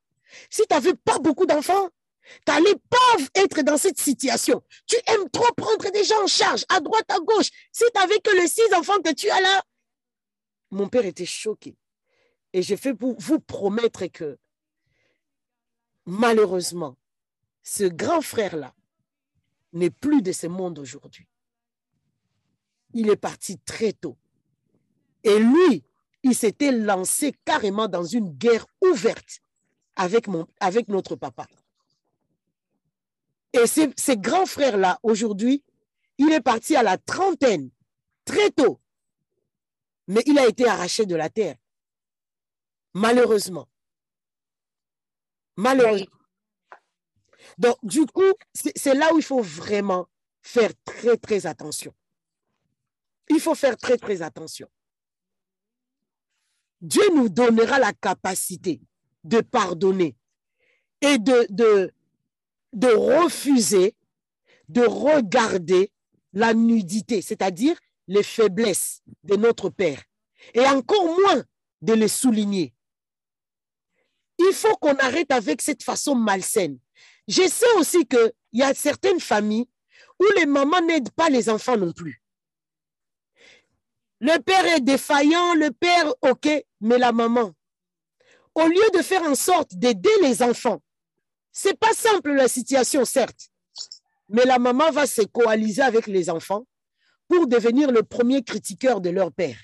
si 0.50 0.62
tu 0.68 0.74
n'avais 0.74 0.94
pas 0.94 1.20
beaucoup 1.20 1.46
d'enfants, 1.46 1.90
tu 2.46 2.52
n'allais 2.52 2.76
pas 2.90 3.42
être 3.42 3.62
dans 3.62 3.78
cette 3.78 4.00
situation. 4.00 4.64
Tu 4.86 4.96
aimes 5.08 5.30
trop 5.32 5.52
prendre 5.56 5.92
des 5.92 6.04
gens 6.04 6.24
en 6.24 6.28
charge, 6.28 6.66
à 6.70 6.80
droite, 6.80 7.10
à 7.10 7.20
gauche. 7.20 7.50
Si 7.72 7.84
tu 7.94 8.00
n'avais 8.00 8.20
que 8.20 8.36
les 8.36 8.48
six 8.48 8.74
enfants 8.74 9.02
que 9.02 9.14
tu 9.14 9.30
as 9.30 9.42
là, 9.42 9.64
mon 10.70 10.88
père 10.88 11.06
était 11.06 11.26
choqué. 11.26 11.76
Et 12.54 12.62
je 12.62 12.76
fais 12.76 12.94
pour 12.94 13.20
vous 13.20 13.40
promettre 13.40 14.06
que, 14.08 14.38
malheureusement, 16.06 16.98
ce 17.64 17.84
grand 17.84 18.22
frère-là 18.22 18.74
n'est 19.74 19.90
plus 19.90 20.22
de 20.22 20.32
ce 20.32 20.48
monde 20.48 20.80
aujourd'hui. 20.80 21.28
Il 22.94 23.10
est 23.10 23.18
parti 23.18 23.58
très 23.60 23.94
tôt. 23.94 24.18
Et 25.24 25.40
lui, 25.40 25.84
il 26.24 26.36
s'était 26.36 26.72
lancé 26.72 27.34
carrément 27.46 27.88
dans 27.88 28.04
une 28.04 28.30
guerre 28.32 28.66
ouverte 28.82 29.42
avec, 29.96 30.28
notre 30.88 31.16
papa. 31.16 31.48
Et 33.54 33.68
ces, 33.68 33.92
ces 33.98 34.18
grands 34.18 34.46
frères-là, 34.46 35.00
aujourd'hui, 35.04 35.64
il 36.18 36.32
est 36.32 36.42
parti 36.42 36.76
à 36.76 36.84
la 36.84 36.98
trentaine, 36.98 37.70
très 38.26 38.52
tôt, 38.52 38.80
mais 40.08 40.22
il 40.26 40.38
a 40.40 40.48
été 40.48 40.68
arraché 40.68 41.06
de 41.06 41.16
la 41.16 41.30
terre. 41.30 41.56
Malheureusement. 42.94 43.68
Malheureusement. 45.56 46.08
Donc, 47.58 47.78
du 47.84 48.06
coup, 48.06 48.34
c'est 48.54 48.94
là 48.94 49.14
où 49.14 49.18
il 49.18 49.24
faut 49.24 49.42
vraiment 49.42 50.08
faire 50.42 50.72
très, 50.86 51.18
très 51.18 51.46
attention. 51.46 51.94
Il 53.30 53.40
faut 53.40 53.56
faire 53.56 53.78
très, 53.78 53.98
très 53.98 54.22
attention. 54.22 54.70
Dieu 56.82 57.04
nous 57.14 57.30
donnera 57.30 57.78
la 57.78 57.94
capacité 57.94 58.82
de 59.24 59.40
pardonner 59.40 60.16
et 61.02 61.18
de, 61.20 61.92
refuser 62.96 63.96
de 64.68 64.82
regarder 64.82 65.92
la 66.34 66.54
nudité, 66.54 67.22
c'est-à-dire 67.22 67.78
les 68.08 68.24
faiblesses 68.24 69.02
de 69.24 69.36
notre 69.36 69.70
Père, 69.70 70.02
et 70.54 70.66
encore 70.66 71.06
moins 71.06 71.44
de 71.82 71.94
les 71.94 72.08
souligner. 72.08 72.74
Il 74.40 74.54
faut 74.54 74.76
qu'on 74.78 74.96
arrête 74.96 75.32
avec 75.32 75.62
cette 75.62 75.84
façon 75.84 76.16
malsaine. 76.16 76.80
Je 77.28 77.48
sais 77.48 77.72
aussi 77.78 78.06
qu'il 78.08 78.32
y 78.54 78.64
a 78.64 78.74
certaines 78.74 79.20
familles 79.20 79.68
où 80.20 80.26
les 80.38 80.46
mamans 80.46 80.82
n'aident 80.82 81.12
pas 81.12 81.30
les 81.30 81.50
enfants 81.50 81.78
non 81.78 81.92
plus. 81.92 82.24
Le 84.20 84.40
père 84.40 84.66
est 84.66 84.82
défaillant, 84.82 85.54
le 85.56 85.72
père, 85.72 86.14
ok, 86.22 86.48
mais 86.82 86.98
la 86.98 87.12
maman, 87.12 87.54
au 88.56 88.68
lieu 88.68 88.90
de 88.94 89.02
faire 89.02 89.24
en 89.24 89.36
sorte 89.36 89.76
d'aider 89.76 90.10
les 90.22 90.42
enfants, 90.42 90.82
c'est 91.52 91.78
pas 91.78 91.94
simple 91.94 92.32
la 92.34 92.48
situation, 92.48 93.06
certes, 93.06 93.50
mais 94.30 94.46
la 94.46 94.60
maman 94.60 94.92
va 94.92 95.06
se 95.06 95.22
coaliser 95.22 95.82
avec 95.82 96.08
les 96.08 96.30
enfants 96.30 96.66
pour 97.28 97.48
devenir 97.48 97.92
le 97.92 98.04
premier 98.04 98.44
critiqueur 98.44 99.02
de 99.02 99.10
leur 99.10 99.32
père. 99.32 99.58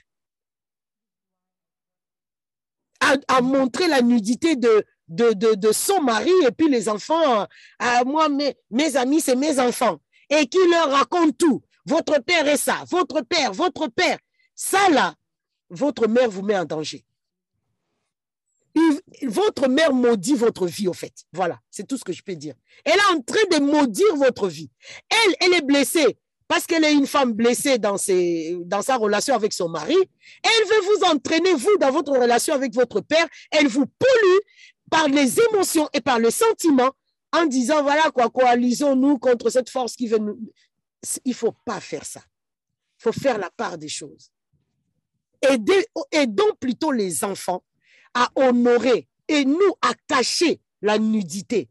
À, 3.00 3.42
montrer 3.42 3.88
la 3.88 4.02
nudité 4.02 4.56
de, 4.58 5.72
son 5.72 6.02
mari 6.02 6.32
et 6.46 6.52
puis 6.52 6.68
les 6.68 6.90
enfants, 6.90 7.48
à 7.80 8.04
moi, 8.04 8.28
mes, 8.28 8.58
mes 8.70 8.98
amis, 8.98 9.22
c'est 9.22 9.36
mes 9.36 9.60
enfants. 9.60 10.00
Et 10.30 10.46
qui 10.48 10.58
leur 10.70 10.92
raconte 10.92 11.38
tout. 11.38 11.62
Votre 11.86 12.22
père 12.22 12.48
est 12.50 12.58
ça, 12.58 12.84
votre 12.90 13.22
père, 13.22 13.54
votre 13.54 13.88
père. 13.88 14.18
Ça, 14.56 14.90
là, 14.90 15.14
votre 15.70 16.08
mère 16.08 16.30
vous 16.30 16.42
met 16.42 16.58
en 16.58 16.66
danger. 16.66 17.06
votre 19.24 19.68
mère 19.68 19.94
maudit 19.94 20.36
votre 20.36 20.66
vie, 20.68 20.88
au 20.88 20.94
fait. 20.94 21.14
Voilà, 21.32 21.60
c'est 21.70 21.88
tout 21.88 21.98
ce 21.98 22.04
que 22.04 22.14
je 22.14 22.22
peux 22.22 22.36
dire. 22.36 22.56
Elle 22.86 22.98
est 22.98 23.16
en 23.16 23.22
train 23.22 23.60
de 23.60 23.64
maudire 23.64 24.16
votre 24.16 24.48
vie. 24.48 24.70
Elle, 25.10 25.36
elle 25.40 25.54
est 25.56 25.66
blessée 25.66 26.18
parce 26.48 26.66
qu'elle 26.66 26.84
est 26.86 26.94
une 26.94 27.08
femme 27.08 27.34
blessée 27.34 27.78
dans, 27.78 27.98
dans 28.66 28.82
sa 28.82 28.98
relation 28.98 29.36
avec 29.36 29.52
son 29.52 29.68
mari. 29.68 29.98
Elle 30.44 30.68
veut 30.68 30.96
vous 30.96 31.06
entraîner, 31.12 31.54
vous, 31.54 31.78
dans 31.78 31.92
votre 31.92 32.12
relation 32.14 32.54
avec 32.54 32.74
votre 32.74 33.02
père. 33.02 33.28
Elle 33.52 33.68
vous 33.68 33.86
pollue 33.86 34.38
par 34.90 35.08
les 35.10 35.40
émotions 35.40 35.90
et 35.94 36.02
par 36.02 36.20
le 36.20 36.32
sentiment 36.32 36.92
en 37.34 37.46
disant, 37.46 37.84
voilà 37.84 38.10
quoi, 38.12 38.30
coalisons-nous 38.30 39.18
contre 39.20 39.50
cette 39.50 39.70
force 39.70 39.96
qui 39.96 40.08
veut 40.08 40.20
nous... 40.20 40.40
Il 41.26 41.30
ne 41.30 41.36
faut 41.36 41.54
pas 41.66 41.80
faire 41.80 42.06
ça. 42.06 42.22
Il 43.00 43.04
faut 43.04 43.12
faire 43.12 43.38
la 43.38 43.50
part 43.50 43.78
des 43.78 43.90
choses 43.90 44.32
aidons 45.42 46.54
plutôt 46.60 46.92
les 46.92 47.24
enfants 47.24 47.64
à 48.14 48.30
honorer 48.36 49.08
et 49.28 49.46
nous 49.46 49.74
à 49.82 49.94
cacher 50.08 50.60
la 50.82 50.98
nudité 50.98 51.70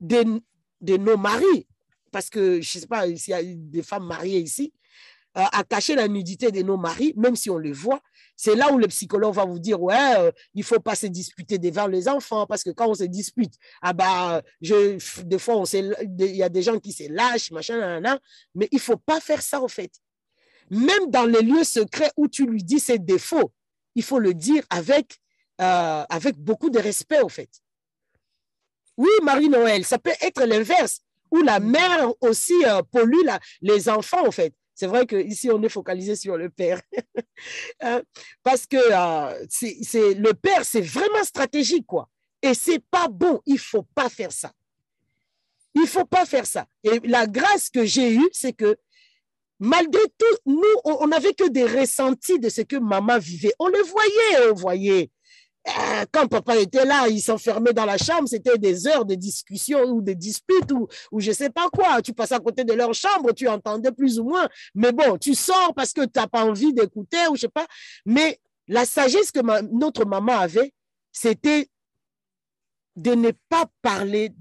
de, 0.00 0.40
nos 0.96 1.16
maris, 1.16 1.66
parce 2.10 2.28
que 2.28 2.60
je 2.60 2.78
ne 2.78 2.80
sais 2.82 2.86
pas 2.86 3.06
s'il 3.16 3.30
y 3.30 3.34
a 3.34 3.42
des 3.42 3.82
femmes 3.82 4.06
mariées 4.06 4.40
ici, 4.40 4.72
euh, 5.38 5.44
à 5.52 5.64
cacher 5.64 5.94
la 5.94 6.08
nudité 6.08 6.50
de 6.50 6.60
nos 6.62 6.76
maris, 6.76 7.14
même 7.16 7.36
si 7.36 7.48
on 7.48 7.56
le 7.56 7.72
voit. 7.72 8.02
C'est 8.36 8.54
là 8.54 8.70
où 8.72 8.78
le 8.78 8.88
psychologue 8.88 9.34
va 9.34 9.44
vous 9.44 9.58
dire, 9.58 9.80
ouais, 9.80 10.14
euh, 10.18 10.30
il 10.54 10.64
faut 10.64 10.80
pas 10.80 10.94
se 10.94 11.06
disputer 11.06 11.58
devant 11.58 11.86
les 11.86 12.08
enfants, 12.08 12.46
parce 12.46 12.62
que 12.62 12.70
quand 12.70 12.88
on 12.88 12.94
se 12.94 13.04
dispute, 13.04 13.54
ah 13.80 13.92
bah, 13.92 14.42
je, 14.60 15.22
des 15.22 15.38
fois, 15.38 15.62
il 15.72 16.36
y 16.36 16.42
a 16.42 16.48
des 16.48 16.62
gens 16.62 16.78
qui 16.78 16.92
se 16.92 17.10
lâchent, 17.10 17.50
machin, 17.50 18.02
mais 18.54 18.68
il 18.72 18.80
faut 18.80 18.98
pas 18.98 19.20
faire 19.20 19.40
ça, 19.40 19.62
en 19.62 19.68
fait 19.68 20.01
même 20.72 21.10
dans 21.10 21.26
les 21.26 21.42
lieux 21.42 21.64
secrets 21.64 22.10
où 22.16 22.28
tu 22.28 22.46
lui 22.46 22.64
dis 22.64 22.80
ses 22.80 22.98
défauts, 22.98 23.52
il 23.94 24.02
faut 24.02 24.18
le 24.18 24.32
dire 24.32 24.64
avec, 24.70 25.18
euh, 25.60 26.04
avec 26.08 26.38
beaucoup 26.38 26.70
de 26.70 26.78
respect, 26.78 27.20
au 27.20 27.28
fait. 27.28 27.50
Oui, 28.96 29.10
Marie-Noël, 29.22 29.84
ça 29.84 29.98
peut 29.98 30.14
être 30.22 30.44
l'inverse, 30.44 31.00
où 31.30 31.42
la 31.42 31.60
mère 31.60 32.10
aussi 32.22 32.54
euh, 32.64 32.80
pollue 32.90 33.26
les 33.60 33.88
enfants, 33.90 34.26
au 34.26 34.30
fait. 34.30 34.54
C'est 34.74 34.86
vrai 34.86 35.06
qu'ici, 35.06 35.50
on 35.50 35.62
est 35.62 35.68
focalisé 35.68 36.16
sur 36.16 36.38
le 36.38 36.48
père. 36.48 36.80
Hein, 37.80 38.00
parce 38.42 38.64
que 38.64 38.76
euh, 38.76 39.46
c'est, 39.50 40.14
le 40.14 40.32
père, 40.32 40.64
c'est 40.64 40.80
vraiment 40.80 41.22
stratégique, 41.22 41.86
quoi. 41.86 42.08
Et 42.40 42.54
c'est 42.54 42.82
pas 42.90 43.08
bon. 43.08 43.42
Il 43.44 43.58
faut 43.58 43.86
pas 43.94 44.08
faire 44.08 44.32
ça. 44.32 44.52
Il 45.74 45.86
faut 45.86 46.06
pas 46.06 46.24
faire 46.24 46.46
ça. 46.46 46.66
Et 46.82 46.98
la 47.04 47.26
grâce 47.26 47.68
que 47.68 47.84
j'ai 47.84 48.14
eue, 48.14 48.28
c'est 48.32 48.54
que 48.54 48.76
malgré 49.62 50.02
tout, 50.18 50.36
nous, 50.44 50.74
on 50.84 51.06
n'avait 51.06 51.34
que 51.34 51.48
des 51.48 51.64
ressentis 51.64 52.40
de 52.40 52.48
ce 52.48 52.62
que 52.62 52.76
maman 52.76 53.18
vivait. 53.18 53.54
On 53.60 53.68
le 53.68 53.80
voyait, 53.82 54.50
on 54.50 54.54
voyait. 54.54 55.10
euh, 55.68 56.04
quand 56.10 56.26
papa 56.26 56.56
était 56.56 56.84
là, 56.84 57.06
il 57.08 57.20
s'enfermait 57.22 57.72
dans 57.72 57.84
la 57.84 57.96
chambre, 57.96 58.28
c'était 58.28 58.58
des 58.58 58.88
heures 58.88 59.04
de 59.04 59.14
discussion 59.14 59.84
ou 59.84 60.02
de 60.02 60.12
disputes 60.14 60.72
ou, 60.72 60.88
je 61.20 61.30
sais 61.30 61.50
pas 61.50 61.68
quoi. 61.70 62.02
Tu 62.02 62.12
passes 62.12 62.32
à 62.32 62.40
côté 62.40 62.64
de 62.64 62.72
leur 62.72 62.92
chambre, 62.92 63.30
tu 63.32 63.46
entendais 63.46 63.92
plus 63.92 64.18
ou 64.18 64.24
moins. 64.24 64.48
Mais 64.74 64.90
bon, 64.90 65.16
tu 65.16 65.34
sors 65.36 65.72
parce 65.74 65.92
que 65.92 66.00
tu 66.00 66.10
n'as 66.16 66.26
pas 66.26 66.44
envie 66.44 66.72
d'écouter 66.74 67.28
ou 67.30 67.36
je 67.36 67.42
sais 67.42 67.48
pas. 67.48 67.66
Mais 68.04 68.40
la 68.66 68.84
sagesse 68.84 69.30
que 69.30 69.40
notre 69.72 70.04
maman 70.04 70.40
avait, 70.40 70.74
c'était 71.12 71.68
de 72.96 73.14
ne 73.14 73.30
pas 73.48 73.66
parler. 73.80 74.32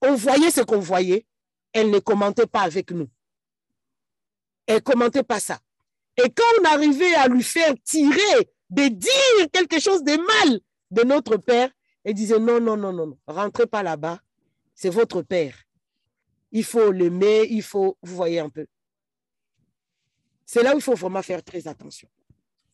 On 0.00 0.14
voyait 0.14 0.52
ce 0.52 0.60
qu'on 0.60 0.78
voyait, 0.78 1.26
elle 1.72 1.90
ne 1.90 1.98
commentait 1.98 2.46
pas 2.46 2.60
avec 2.60 2.92
nous. 2.92 3.08
Elle 4.66 4.82
commentait 4.82 5.22
pas 5.22 5.40
ça. 5.40 5.58
Et 6.16 6.30
quand 6.30 6.44
on 6.60 6.64
arrivait 6.64 7.14
à 7.14 7.28
lui 7.28 7.42
faire 7.42 7.74
tirer, 7.82 8.48
de 8.70 8.88
dire 8.88 9.50
quelque 9.52 9.78
chose 9.78 10.02
de 10.02 10.16
mal 10.16 10.60
de 10.90 11.02
notre 11.02 11.36
père, 11.36 11.70
elle 12.02 12.14
disait 12.14 12.38
non, 12.38 12.60
non, 12.60 12.76
non, 12.76 12.92
non, 12.92 13.06
non, 13.06 13.18
rentrez 13.26 13.66
pas 13.66 13.82
là-bas, 13.82 14.20
c'est 14.74 14.90
votre 14.90 15.22
père. 15.22 15.56
Il 16.52 16.64
faut 16.64 16.90
l'aimer, 16.90 17.46
il 17.50 17.62
faut, 17.62 17.96
vous 18.02 18.14
voyez 18.14 18.40
un 18.40 18.48
peu. 18.48 18.66
C'est 20.44 20.62
là 20.62 20.74
où 20.74 20.78
il 20.78 20.82
faut 20.82 20.94
vraiment 20.94 21.22
faire 21.22 21.42
très 21.42 21.66
attention. 21.66 22.08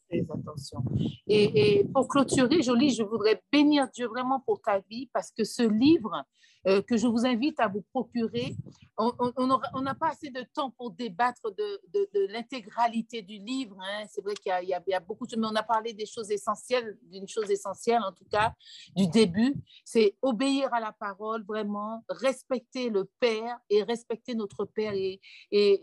Très 0.09 0.21
attention. 0.21 0.83
Et, 1.27 1.79
et 1.79 1.85
pour 1.85 2.09
clôturer, 2.09 2.63
Jolie, 2.63 2.93
je 2.93 3.03
voudrais 3.03 3.41
bénir 3.53 3.89
Dieu 3.95 4.09
vraiment 4.09 4.41
pour 4.41 4.61
ta 4.61 4.81
vie 4.81 5.09
parce 5.13 5.31
que 5.31 5.45
ce 5.45 5.63
livre, 5.63 6.25
euh, 6.67 6.83
que 6.83 6.97
je 6.97 7.07
vous 7.07 7.25
invite 7.25 7.59
à 7.59 7.69
vous 7.69 7.83
procurer. 7.93 8.55
On 8.99 9.83
n'a 9.83 9.95
pas 9.95 10.09
assez 10.09 10.29
de 10.29 10.43
temps 10.53 10.71
pour 10.71 10.91
débattre 10.91 11.51
de, 11.57 12.27
l'intégralité 12.33 13.23
du 13.23 13.39
livre. 13.39 13.77
Hein. 13.81 14.05
C'est 14.11 14.23
vrai 14.23 14.35
qu'il 14.35 14.69
y, 14.69 14.75
a 14.75 15.01
beaucoup 15.01 15.27
de 15.27 15.37
mais 15.37 15.47
on 15.47 15.57
a 15.57 15.63
parlé 15.63 15.95
des 15.95 16.05
choses 16.05 16.31
essentielles, 16.31 16.99
d'une 17.05 17.27
chose 17.27 17.51
essentielle 17.51 18.03
en 18.03 18.13
tout 18.13 18.27
cas, 18.31 18.53
du 18.95 19.07
début. 19.07 19.55
C'est 19.85 20.17
obéir 20.21 20.73
à 20.75 20.81
la 20.81 20.93
parole, 20.93 21.43
vraiment, 21.45 22.05
respecter 22.11 22.91
le 22.91 23.09
Père 23.21 23.59
et 23.71 23.83
respecter 23.83 24.35
notre 24.35 24.67
Père. 24.67 24.93
Et, 24.95 25.21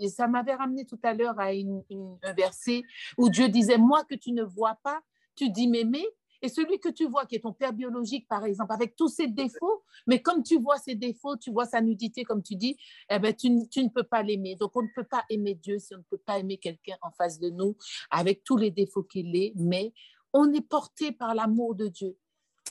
ça 0.10 0.28
m'avait 0.28 0.56
ramené 0.56 0.86
tout 0.86 1.00
à 1.04 1.14
l'heure 1.14 1.40
à 1.40 1.48
un 1.48 2.34
verset 2.34 2.84
où 3.18 3.30
Dieu 3.30 3.50
disait, 3.50 3.78
moi 3.78 4.04
que 4.04 4.16
tu 4.16 4.32
ne 4.32 4.44
vois 4.44 4.78
pas, 4.84 5.02
tu 5.36 5.50
dis 5.50 5.68
m'aimer, 5.68 6.06
et 6.42 6.50
celui 6.50 6.80
que 6.80 6.90
tu 6.90 7.08
vois, 7.08 7.26
qui 7.26 7.36
est 7.36 7.40
ton 7.40 7.54
père 7.54 7.74
biologique, 7.74 8.28
par 8.28 8.46
exemple, 8.46 8.74
avec 8.74 8.96
tous 8.96 9.10
ses 9.10 9.28
défauts, 9.28 9.84
mais 10.06 10.22
comme 10.22 10.44
tu 10.44 10.60
vois 10.60 10.78
ses 10.78 10.96
défauts, 10.96 11.38
tu 11.38 11.52
vois 11.52 11.66
sa 11.66 11.82
nudité, 11.82 12.24
comme 12.24 12.44
tu 12.44 12.56
dis, 12.56 12.78
eh 13.10 13.20
ben, 13.20 13.34
tu, 13.34 13.50
tu 13.70 13.84
ne 13.84 13.90
peux 13.90 14.04
pas 14.04 14.24
l'aimer. 14.24 14.56
Donc, 14.56 14.76
on 14.76 14.84
ne 14.84 14.94
peut 14.96 15.04
pas 15.04 15.24
aimer 15.30 15.56
Dieu 15.56 15.80
si 15.80 15.96
on 15.96 16.00
ne 16.00 16.04
peut 16.04 16.18
pas 16.18 16.40
aimer 16.40 16.58
quelqu'un 16.58 16.98
en 17.02 17.12
face 17.12 17.40
de 17.40 17.50
nous, 17.50 17.76
avec 18.12 18.44
tous 18.44 18.58
les 18.58 18.72
défauts 18.72 19.04
qu'il 19.04 19.36
est, 19.36 19.54
mais 19.56 19.94
on 20.34 20.52
est 20.54 20.62
porté 20.62 21.12
par 21.12 21.36
l'amour 21.36 21.76
de 21.76 21.88
Dieu. 21.88 22.18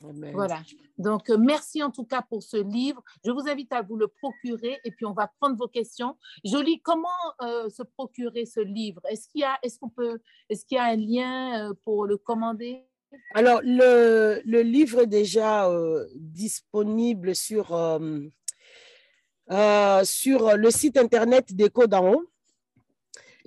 Voilà. 0.02 0.62
Donc, 0.98 1.30
euh, 1.30 1.38
merci 1.38 1.82
en 1.82 1.90
tout 1.90 2.04
cas 2.04 2.22
pour 2.22 2.42
ce 2.42 2.56
livre. 2.56 3.02
Je 3.24 3.30
vous 3.30 3.48
invite 3.48 3.72
à 3.72 3.82
vous 3.82 3.96
le 3.96 4.08
procurer 4.08 4.78
et 4.84 4.90
puis 4.90 5.06
on 5.06 5.12
va 5.12 5.30
prendre 5.40 5.56
vos 5.56 5.68
questions. 5.68 6.16
Jolie, 6.44 6.80
comment 6.82 7.08
euh, 7.42 7.68
se 7.70 7.82
procurer 7.82 8.46
ce 8.46 8.60
livre? 8.60 9.00
Est-ce 9.08 9.28
qu'il 9.28 9.40
y 9.40 9.44
a, 9.44 9.58
est-ce 9.62 9.78
qu'on 9.78 9.88
peut, 9.88 10.20
est-ce 10.48 10.64
qu'il 10.66 10.76
y 10.76 10.78
a 10.78 10.84
un 10.84 10.96
lien 10.96 11.70
euh, 11.70 11.74
pour 11.84 12.06
le 12.06 12.16
commander? 12.16 12.86
Alors, 13.34 13.60
le, 13.62 14.40
le 14.44 14.62
livre 14.62 15.02
est 15.02 15.06
déjà 15.06 15.68
euh, 15.68 16.06
disponible 16.14 17.34
sur, 17.34 17.74
euh, 17.74 18.20
euh, 19.50 20.04
sur 20.04 20.56
le 20.56 20.70
site 20.70 20.96
internet 20.96 21.54
d'Echo 21.54 21.86
d'en 21.86 22.14
haut. 22.14 22.24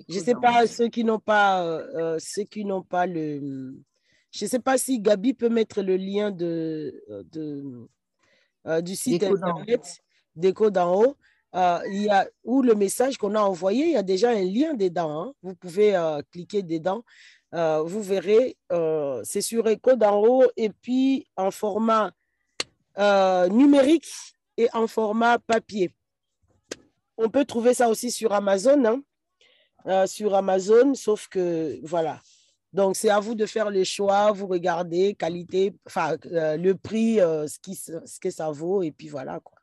Je 0.08 0.18
ne 0.18 0.24
sais 0.24 0.34
pas 0.34 0.66
ceux 0.66 0.88
qui 0.88 1.04
n'ont 1.04 1.18
pas, 1.18 2.18
ceux 2.18 2.44
qui 2.44 2.64
n'ont 2.64 2.82
pas 2.82 3.06
le. 3.06 3.74
Je 4.32 4.44
ne 4.44 4.48
sais 4.48 4.58
pas 4.60 4.78
si 4.78 5.00
Gabi 5.00 5.34
peut 5.34 5.48
mettre 5.48 5.82
le 5.82 5.96
lien 5.96 6.30
de, 6.30 7.04
de 7.30 7.88
du 8.80 8.96
site 8.96 9.24
internet 9.24 10.00
d'Echo 10.34 10.70
d'en 10.70 11.02
haut. 11.02 11.16
il 11.54 12.02
y 12.02 12.08
a, 12.08 12.28
où 12.44 12.62
le 12.62 12.74
message 12.74 13.18
qu'on 13.18 13.34
a 13.34 13.40
envoyé, 13.40 13.86
il 13.86 13.92
y 13.92 13.96
a 13.96 14.02
déjà 14.02 14.30
un 14.30 14.42
lien 14.42 14.72
dedans. 14.74 15.20
Hein. 15.20 15.34
Vous 15.42 15.54
pouvez 15.54 15.94
cliquer 16.30 16.62
dedans 16.62 17.04
euh, 17.54 17.82
vous 17.82 18.02
verrez, 18.02 18.56
euh, 18.70 19.22
c'est 19.24 19.40
sur 19.40 19.66
Echo 19.68 19.96
d'en 19.96 20.22
haut 20.22 20.44
et 20.56 20.70
puis 20.70 21.26
en 21.36 21.50
format 21.50 22.12
euh, 22.98 23.48
numérique 23.48 24.06
et 24.56 24.68
en 24.72 24.86
format 24.86 25.38
papier. 25.38 25.92
On 27.16 27.28
peut 27.28 27.44
trouver 27.44 27.74
ça 27.74 27.88
aussi 27.88 28.10
sur 28.10 28.32
Amazon, 28.32 29.02
hein, 29.84 30.06
sur 30.06 30.34
Amazon, 30.34 30.94
sauf 30.94 31.28
que 31.28 31.78
voilà. 31.82 32.20
Donc, 32.72 32.94
c'est 32.94 33.10
à 33.10 33.18
vous 33.18 33.34
de 33.34 33.46
faire 33.46 33.68
le 33.68 33.82
choix, 33.82 34.30
vous 34.30 34.46
regardez, 34.46 35.14
qualité, 35.14 35.74
enfin, 35.86 36.16
le 36.22 36.72
prix, 36.74 37.16
ce, 37.16 37.58
qui, 37.58 37.74
ce 37.74 38.20
que 38.20 38.30
ça 38.30 38.50
vaut, 38.52 38.82
et 38.82 38.92
puis 38.92 39.08
voilà. 39.08 39.40
Quoi. 39.40 39.58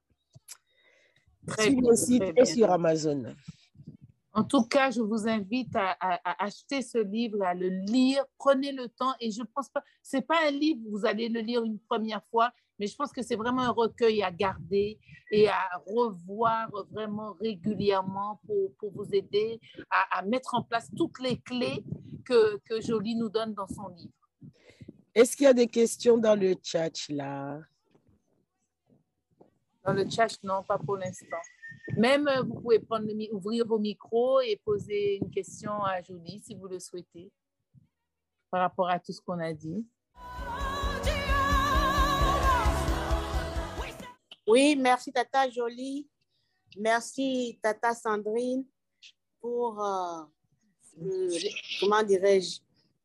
sur 1.57 1.81
le 1.81 1.95
site 1.95 2.23
et 2.35 2.45
sur 2.45 2.69
Amazon. 2.69 3.33
En 4.37 4.43
tout 4.43 4.65
cas, 4.65 4.91
je 4.91 5.01
vous 5.01 5.27
invite 5.27 5.75
à, 5.75 5.97
acheter 6.43 6.83
ce 6.83 6.99
livre, 6.99 7.41
à 7.41 7.55
le 7.55 7.69
lire. 7.69 8.23
Prenez 8.37 8.71
le 8.71 8.87
temps 8.87 9.15
et 9.19 9.31
je 9.31 9.41
pense 9.41 9.67
pas, 9.67 9.83
c'est 10.03 10.21
pas 10.21 10.37
un 10.47 10.51
livre 10.51 10.79
vous 10.91 11.07
allez 11.07 11.27
le 11.27 11.39
lire 11.39 11.63
une 11.63 11.79
première 11.79 12.23
fois, 12.29 12.51
mais 12.77 12.85
je 12.85 12.95
pense 12.95 13.11
que 13.11 13.23
c'est 13.23 13.35
vraiment 13.35 13.63
un 13.63 13.71
recueil 13.71 14.21
à 14.21 14.29
garder 14.29 14.99
et 15.31 15.47
à 15.47 15.67
revoir 15.87 16.69
vraiment 16.91 17.33
régulièrement 17.41 18.39
pour, 18.45 18.75
pour 18.75 18.91
vous 18.91 19.11
aider 19.11 19.59
à, 19.89 20.21
mettre 20.21 20.53
en 20.53 20.61
place 20.61 20.87
toutes 20.95 21.19
les 21.19 21.39
clés 21.39 21.83
que, 22.23 22.59
que 22.69 22.79
Jolie 22.79 23.15
nous 23.15 23.29
donne 23.29 23.55
dans 23.55 23.67
son 23.67 23.87
livre. 23.87 24.13
Est-ce 25.15 25.35
qu'il 25.35 25.45
y 25.45 25.49
a 25.49 25.53
des 25.53 25.67
questions 25.67 26.19
dans 26.19 26.39
le 26.39 26.53
chat 26.61 27.09
là? 27.09 27.59
Dans 29.83 29.93
le 29.93 30.07
chat, 30.07 30.37
non, 30.43 30.61
pas 30.61 30.77
pour 30.77 30.97
l'instant. 30.97 31.37
Même, 31.95 32.27
euh, 32.27 32.43
vous 32.43 32.59
pouvez 32.59 32.79
prendre 32.79 33.07
ouvrir 33.31 33.65
vos 33.65 33.79
micros 33.79 34.41
et 34.41 34.57
poser 34.57 35.17
une 35.17 35.29
question 35.29 35.71
à 35.83 36.01
Jolie 36.01 36.39
si 36.39 36.53
vous 36.53 36.67
le 36.67 36.79
souhaitez 36.79 37.31
par 38.51 38.61
rapport 38.61 38.89
à 38.89 38.99
tout 38.99 39.13
ce 39.13 39.21
qu'on 39.21 39.39
a 39.39 39.53
dit. 39.53 39.85
Oui, 44.45 44.75
merci 44.75 45.11
Tata 45.11 45.49
Jolie. 45.49 46.07
Merci 46.77 47.59
Tata 47.61 47.93
Sandrine 47.93 48.65
pour, 49.39 49.83
euh, 49.83 50.23
comment 51.79 52.03
dirais-je, 52.03 52.59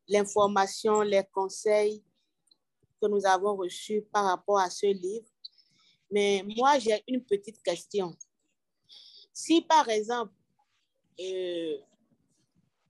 l'information, 0.07 1.01
les 1.01 1.23
conseils 1.31 2.03
que 3.01 3.07
nous 3.07 3.25
avons 3.25 3.55
reçus 3.55 4.01
par 4.11 4.25
rapport 4.25 4.59
à 4.59 4.69
ce 4.69 4.85
livre. 4.85 5.27
Mais 6.11 6.45
moi, 6.55 6.79
j'ai 6.79 7.03
une 7.07 7.23
petite 7.23 7.61
question. 7.61 8.15
Si 9.33 9.61
par 9.61 9.89
exemple, 9.89 10.33
euh, 11.19 11.77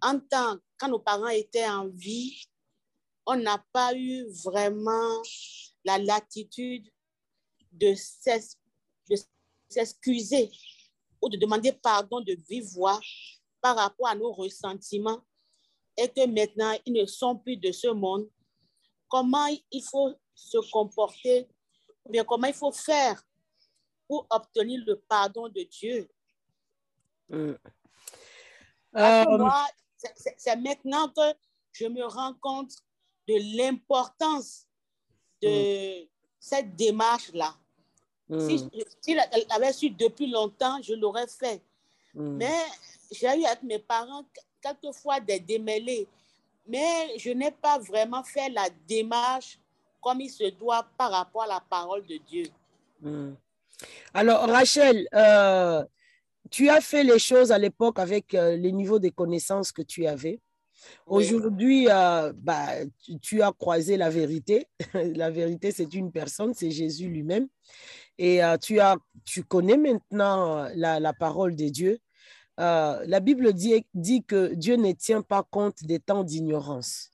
en 0.02 0.20
temps, 0.20 0.58
quand 0.78 0.90
nos 0.90 1.00
parents 1.00 1.30
étaient 1.30 1.68
en 1.68 1.88
vie, 1.88 2.46
on 3.26 3.38
n'a 3.38 3.64
pas 3.72 3.96
eu 3.96 4.28
vraiment 4.44 5.22
la 5.86 5.98
latitude 5.98 6.86
de 7.72 7.94
s'excuser 9.70 10.52
ou 11.22 11.30
de 11.30 11.38
demander 11.38 11.72
pardon 11.72 12.20
de 12.20 12.38
vive 12.50 12.70
par 13.62 13.78
rapport 13.78 14.08
à 14.08 14.16
nos 14.16 14.34
ressentiments 14.34 15.24
et 15.96 16.10
que 16.10 16.28
maintenant 16.28 16.78
ils 16.86 16.94
ne 16.94 17.06
sont 17.06 17.38
plus 17.38 17.56
de 17.56 17.72
ce 17.72 17.88
monde, 17.88 18.30
comment 19.08 19.48
il 19.72 19.84
faut 19.84 20.14
se 20.36 20.58
comporter 20.72 21.48
ou 22.04 22.12
bien 22.12 22.26
comment 22.26 22.48
il 22.48 22.54
faut 22.54 22.72
faire 22.72 23.24
pour 24.08 24.28
obtenir 24.30 24.84
le 24.86 25.00
pardon 25.08 25.48
de 25.48 25.64
Dieu? 25.64 26.10
Mm. 27.30 27.54
Euh, 28.96 29.50
c'est 30.38 30.56
maintenant 30.58 31.10
que 31.10 31.34
je 31.72 31.86
me 31.88 32.04
rends 32.06 32.34
compte 32.42 32.74
de 33.28 33.58
l'importance 33.58 34.66
de 35.42 36.04
mm. 36.04 36.08
cette 36.40 36.76
démarche-là. 36.76 37.56
Mm. 38.30 38.50
Si, 38.50 38.70
si 39.02 39.12
elle 39.12 39.46
avait 39.50 39.74
su 39.74 39.90
depuis 39.90 40.28
longtemps, 40.28 40.82
je 40.82 40.94
l'aurais 40.94 41.28
fait. 41.28 41.62
Mais 42.16 42.64
j'ai 43.12 43.26
eu 43.40 43.46
avec 43.46 43.64
mes 43.64 43.80
parents 43.80 44.24
quelquefois 44.62 45.20
des 45.20 45.40
démêlés. 45.40 46.08
Mais 46.68 47.18
je 47.18 47.32
n'ai 47.32 47.52
pas 47.52 47.80
vraiment 47.80 48.24
fait 48.24 48.50
la 48.50 48.70
démarche 48.88 49.60
comme 50.00 50.22
il 50.22 50.30
se 50.30 50.50
doit 50.52 50.86
par 50.98 51.12
rapport 51.12 51.44
à 51.44 51.48
la 51.48 51.60
parole 51.60 52.06
de 52.06 52.18
Dieu. 52.18 52.46
Alors, 54.14 54.48
Rachel, 54.48 55.08
euh, 55.14 55.84
tu 56.54 56.70
as 56.70 56.82
fait 56.82 57.04
les 57.04 57.18
choses 57.18 57.52
à 57.52 57.58
l'époque 57.58 57.98
avec 57.98 58.36
euh, 58.36 58.56
les 58.56 58.72
niveaux 58.72 59.00
de 59.00 59.10
connaissances 59.10 59.72
que 59.72 59.82
tu 59.82 60.06
avais. 60.06 60.40
Aujourd'hui, 61.08 61.88
euh, 61.90 62.32
bah, 62.36 62.68
tu, 63.24 63.42
as 63.42 63.52
croisé 63.52 63.98
la 63.98 64.12
vérité. 64.12 64.68
la 64.94 65.32
vérité, 65.32 65.72
c'est 65.72 65.92
une 65.96 66.12
personne, 66.12 66.54
c'est 66.54 66.70
Jésus 66.70 67.08
lui-même. 67.08 67.48
Et 68.20 68.44
euh, 68.44 68.58
tu, 68.58 68.80
as, 68.80 68.98
tu 69.26 69.44
connais 69.44 69.78
maintenant 69.78 70.68
la, 70.76 71.14
parole 71.14 71.56
de 71.56 71.70
Dieu. 71.70 71.98
la 72.60 73.20
Bible 73.20 73.52
dit, 73.54 73.84
dit, 73.96 74.24
que 74.24 74.54
Dieu 74.54 74.76
ne 74.76 74.92
tient 74.92 75.24
pas 75.24 75.42
compte 75.42 75.84
des 75.84 76.00
temps 76.00 76.24
d'ignorance. 76.24 77.14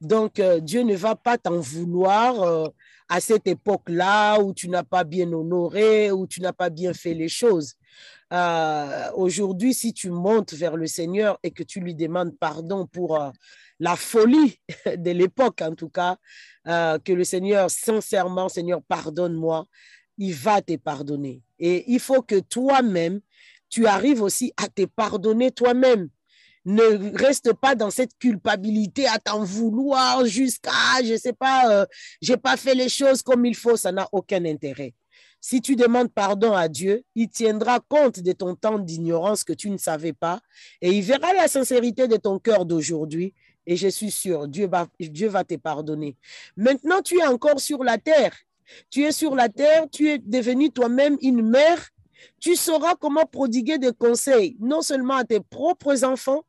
Donc, 0.00 0.38
euh, 0.38 0.60
Dieu 0.60 0.82
ne 0.82 0.94
va 0.94 1.16
pas 1.16 1.38
t'en 1.38 1.58
vouloir 1.58 2.42
euh, 2.42 2.68
à 3.08 3.20
cette 3.20 3.46
époque-là 3.48 4.38
où 4.40 4.54
tu 4.54 4.68
n'as 4.68 4.84
pas 4.84 5.02
bien 5.02 5.32
honoré, 5.32 6.12
où 6.12 6.26
tu 6.26 6.40
n'as 6.40 6.52
pas 6.52 6.70
bien 6.70 6.92
fait 6.92 7.14
les 7.14 7.28
choses. 7.28 7.74
Euh, 8.32 9.10
Aujourd'hui, 9.14 9.74
si 9.74 9.92
tu 9.92 10.10
montes 10.10 10.52
vers 10.52 10.76
le 10.76 10.86
Seigneur 10.86 11.38
et 11.42 11.50
que 11.50 11.62
tu 11.62 11.80
lui 11.80 11.94
demandes 11.94 12.36
pardon 12.38 12.86
pour 12.86 13.20
euh, 13.20 13.30
la 13.80 13.96
folie 13.96 14.58
de 14.86 15.10
l'époque, 15.10 15.62
en 15.62 15.74
tout 15.74 15.88
cas, 15.88 16.16
euh, 16.66 16.98
que 16.98 17.12
le 17.12 17.24
Seigneur, 17.24 17.70
sincèrement, 17.70 18.48
Seigneur, 18.48 18.82
pardonne-moi, 18.82 19.66
il 20.18 20.34
va 20.34 20.60
te 20.60 20.76
pardonner. 20.76 21.42
Et 21.58 21.90
il 21.90 22.00
faut 22.00 22.22
que 22.22 22.40
toi-même, 22.40 23.20
tu 23.70 23.86
arrives 23.86 24.22
aussi 24.22 24.52
à 24.56 24.68
te 24.68 24.84
pardonner 24.84 25.50
toi-même. 25.50 26.08
Ne 26.64 27.16
reste 27.16 27.54
pas 27.54 27.74
dans 27.74 27.90
cette 27.90 28.18
culpabilité 28.18 29.06
à 29.06 29.18
t'en 29.18 29.42
vouloir 29.42 30.26
jusqu'à, 30.26 31.02
je 31.02 31.16
sais 31.16 31.32
pas, 31.32 31.70
euh, 31.70 31.86
j'ai 32.20 32.36
pas 32.36 32.56
fait 32.56 32.74
les 32.74 32.88
choses 32.88 33.22
comme 33.22 33.46
il 33.46 33.54
faut, 33.54 33.76
ça 33.76 33.92
n'a 33.92 34.06
aucun 34.12 34.44
intérêt. 34.44 34.92
Si 35.40 35.60
tu 35.60 35.76
demandes 35.76 36.12
pardon 36.12 36.52
à 36.52 36.68
Dieu, 36.68 37.04
il 37.14 37.28
tiendra 37.28 37.80
compte 37.80 38.20
de 38.20 38.32
ton 38.32 38.54
temps 38.54 38.78
d'ignorance 38.78 39.44
que 39.44 39.52
tu 39.52 39.70
ne 39.70 39.78
savais 39.78 40.12
pas 40.12 40.40
et 40.80 40.90
il 40.90 41.02
verra 41.02 41.32
la 41.32 41.48
sincérité 41.48 42.08
de 42.08 42.16
ton 42.16 42.38
cœur 42.38 42.64
d'aujourd'hui. 42.64 43.34
Et 43.66 43.76
je 43.76 43.88
suis 43.88 44.10
sûr, 44.10 44.48
Dieu 44.48 44.66
va, 44.66 44.88
Dieu 44.98 45.28
va 45.28 45.44
te 45.44 45.54
pardonner. 45.54 46.16
Maintenant, 46.56 47.02
tu 47.02 47.18
es 47.18 47.26
encore 47.26 47.60
sur 47.60 47.84
la 47.84 47.98
terre. 47.98 48.34
Tu 48.90 49.04
es 49.04 49.12
sur 49.12 49.34
la 49.34 49.48
terre, 49.48 49.86
tu 49.90 50.08
es 50.08 50.18
devenu 50.18 50.70
toi-même 50.70 51.18
une 51.20 51.42
mère. 51.42 51.88
Tu 52.40 52.56
sauras 52.56 52.94
comment 52.96 53.26
prodiguer 53.26 53.78
des 53.78 53.92
conseils, 53.92 54.56
non 54.58 54.82
seulement 54.82 55.16
à 55.16 55.24
tes 55.24 55.40
propres 55.40 56.04
enfants, 56.04 56.42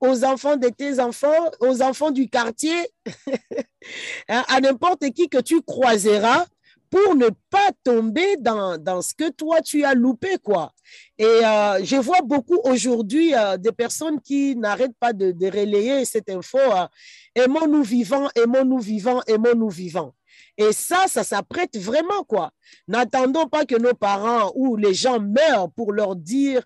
aux 0.00 0.24
enfants 0.24 0.56
de 0.56 0.68
tes 0.68 0.98
enfants, 1.00 1.50
aux 1.60 1.82
enfants 1.82 2.10
du 2.10 2.28
quartier, 2.28 2.74
hein, 4.28 4.44
à 4.48 4.60
n'importe 4.60 5.10
qui 5.10 5.28
que 5.28 5.38
tu 5.38 5.62
croiseras 5.62 6.46
pour 6.94 7.16
ne 7.16 7.28
pas 7.50 7.72
tomber 7.82 8.36
dans, 8.38 8.78
dans 8.78 9.02
ce 9.02 9.14
que 9.14 9.28
toi 9.30 9.60
tu 9.60 9.82
as 9.82 9.94
loupé, 9.94 10.38
quoi. 10.40 10.72
Et 11.18 11.24
euh, 11.24 11.82
je 11.82 11.96
vois 11.96 12.20
beaucoup 12.22 12.60
aujourd'hui 12.62 13.34
euh, 13.34 13.56
des 13.56 13.72
personnes 13.72 14.20
qui 14.20 14.54
n'arrêtent 14.54 14.96
pas 15.00 15.12
de, 15.12 15.32
de 15.32 15.46
relayer 15.46 16.04
cette 16.04 16.30
info. 16.30 16.58
euh, 16.58 16.86
aimons-nous 17.34 17.82
vivants, 17.82 18.28
aimons-nous 18.36 18.78
vivants, 18.78 19.20
aimons-nous 19.26 19.70
vivants. 19.70 20.14
Et 20.56 20.72
ça, 20.72 21.06
ça 21.08 21.24
s'apprête 21.24 21.76
vraiment, 21.76 22.22
quoi. 22.28 22.52
N'attendons 22.86 23.48
pas 23.48 23.64
que 23.64 23.74
nos 23.74 23.94
parents 23.94 24.52
ou 24.54 24.76
les 24.76 24.94
gens 24.94 25.18
meurent 25.18 25.72
pour 25.72 25.92
leur 25.92 26.14
dire 26.14 26.62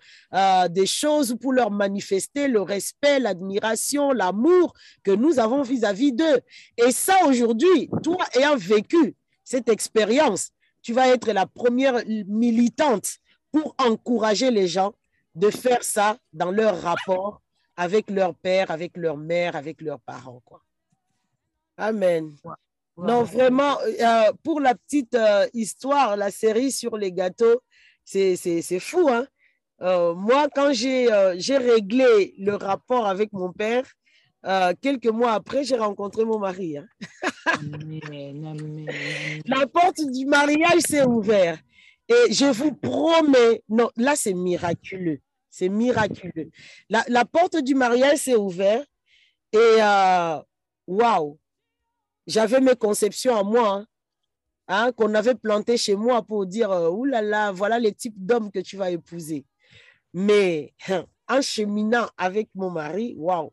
des 0.69 0.85
choses 0.85 1.31
ou 1.31 1.37
pour 1.37 1.53
leur 1.53 1.71
manifester 1.71 2.47
le 2.47 2.61
respect, 2.61 3.19
l'admiration, 3.19 4.11
l'amour 4.11 4.73
que 5.03 5.11
nous 5.11 5.39
avons 5.39 5.63
vis-à-vis 5.63 6.13
d'eux. 6.13 6.39
Et 6.77 6.91
ça, 6.91 7.25
aujourd'hui, 7.25 7.89
toi 8.03 8.23
ayant 8.35 8.55
vécu 8.55 9.15
cette 9.49 9.67
expérience, 9.67 10.51
tu 10.83 10.93
vas 10.93 11.07
être 11.07 11.31
la 11.31 11.47
première 11.47 12.03
militante 12.27 13.17
pour 13.51 13.73
encourager 13.79 14.51
les 14.51 14.67
gens 14.67 14.93
de 15.33 15.49
faire 15.49 15.83
ça 15.83 16.17
dans 16.33 16.51
leur 16.51 16.79
rapport 16.81 17.41
avec 17.75 18.11
leur 18.11 18.35
père, 18.35 18.69
avec 18.69 18.95
leur 18.95 19.17
mère, 19.17 19.55
avec 19.55 19.81
leurs 19.81 20.01
parents. 20.01 20.41
Quoi. 20.45 20.61
Amen. 21.77 22.31
Non, 22.95 23.23
vraiment, 23.23 23.79
euh, 23.79 24.31
pour 24.43 24.59
la 24.59 24.75
petite 24.75 25.15
euh, 25.15 25.47
histoire, 25.53 26.15
la 26.15 26.29
série 26.29 26.71
sur 26.71 26.95
les 26.95 27.11
gâteaux, 27.11 27.63
c'est 28.03 28.79
fou. 28.79 29.09
Hein? 29.09 29.25
Euh, 29.81 30.13
moi, 30.13 30.47
quand 30.53 30.73
j'ai 30.73 31.11
euh, 31.11 31.35
j'ai 31.37 31.57
réglé 31.57 32.35
le 32.37 32.55
rapport 32.55 33.07
avec 33.07 33.31
mon 33.33 33.51
père, 33.51 33.85
euh, 34.45 34.73
quelques 34.81 35.07
mois 35.07 35.33
après, 35.33 35.63
j'ai 35.63 35.77
rencontré 35.77 36.23
mon 36.25 36.39
mari. 36.39 36.77
hein. 36.77 36.87
Amen, 37.45 38.01
amen, 38.07 38.47
amen. 38.47 39.41
La 39.45 39.67
porte 39.67 40.01
du 40.11 40.25
mariage 40.25 40.81
s'est 40.81 41.05
ouverte. 41.05 41.61
Et 42.07 42.33
je 42.33 42.45
vous 42.45 42.73
promets, 42.73 43.61
non, 43.69 43.89
là, 43.95 44.15
c'est 44.15 44.33
miraculeux. 44.33 45.19
C'est 45.49 45.69
miraculeux. 45.69 46.49
La, 46.89 47.03
la 47.07 47.25
porte 47.25 47.57
du 47.57 47.75
mariage 47.75 48.17
s'est 48.19 48.35
ouverte 48.35 48.87
et 49.51 49.57
euh, 49.57 50.39
waouh, 50.87 51.37
j'avais 52.25 52.61
mes 52.61 52.75
conceptions 52.75 53.35
à 53.35 53.43
moi, 53.43 53.69
hein, 53.73 53.87
hein, 54.67 54.91
qu'on 54.91 55.13
avait 55.15 55.35
plantées 55.35 55.77
chez 55.77 55.95
moi 55.95 56.21
pour 56.23 56.45
dire 56.45 56.71
euh, 56.71 57.05
là 57.05 57.21
là, 57.21 57.51
voilà 57.51 57.79
les 57.79 57.93
types 57.93 58.15
d'hommes 58.17 58.51
que 58.51 58.59
tu 58.59 58.77
vas 58.77 58.91
épouser. 58.91 59.45
Mais 60.13 60.73
hein, 60.87 61.05
en 61.27 61.41
cheminant 61.41 62.07
avec 62.17 62.49
mon 62.55 62.71
mari, 62.71 63.15
waouh, 63.17 63.51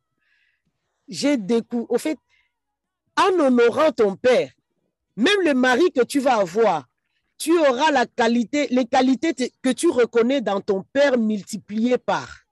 j'ai 1.08 1.36
découvert, 1.36 1.90
au 1.90 1.98
fait, 1.98 2.18
en 3.16 3.38
honorant 3.38 3.92
ton 3.92 4.16
père, 4.16 4.52
même 5.16 5.40
le 5.44 5.54
mari 5.54 5.90
que 5.92 6.04
tu 6.04 6.20
vas 6.20 6.38
avoir, 6.38 6.86
tu 7.38 7.58
auras 7.58 7.90
la 7.90 8.06
qualité, 8.06 8.66
les 8.68 8.86
qualités 8.86 9.34
que 9.62 9.70
tu 9.70 9.88
reconnais 9.88 10.40
dans 10.40 10.60
ton 10.60 10.82
père 10.82 11.18
multipliées 11.18 11.98
par. 11.98 12.46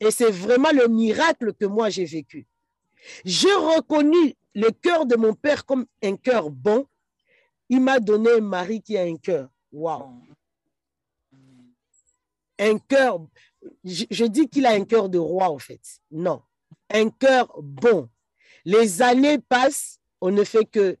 Et 0.00 0.10
c'est 0.10 0.30
vraiment 0.30 0.70
le 0.72 0.86
miracle 0.88 1.52
que 1.54 1.64
moi 1.64 1.90
j'ai 1.90 2.04
vécu. 2.04 2.46
J'ai 3.24 3.52
reconnu 3.52 4.34
le 4.54 4.70
cœur 4.70 5.06
de 5.06 5.16
mon 5.16 5.34
père 5.34 5.64
comme 5.64 5.86
un 6.02 6.16
cœur 6.16 6.50
bon. 6.50 6.86
Il 7.68 7.80
m'a 7.80 8.00
donné 8.00 8.30
un 8.32 8.40
mari 8.40 8.80
qui 8.80 8.96
a 8.96 9.02
un 9.02 9.16
cœur. 9.16 9.50
Waouh! 9.72 10.22
Un 12.58 12.78
cœur, 12.78 13.20
je, 13.84 14.04
je 14.10 14.24
dis 14.24 14.48
qu'il 14.48 14.66
a 14.66 14.70
un 14.70 14.84
cœur 14.84 15.08
de 15.08 15.18
roi 15.18 15.48
en 15.50 15.58
fait. 15.58 15.80
Non, 16.10 16.42
un 16.90 17.10
cœur 17.10 17.52
bon. 17.62 18.08
Les 18.64 19.02
années 19.02 19.38
passent, 19.38 19.98
on 20.20 20.30
ne 20.30 20.44
fait 20.44 20.64
que, 20.64 20.96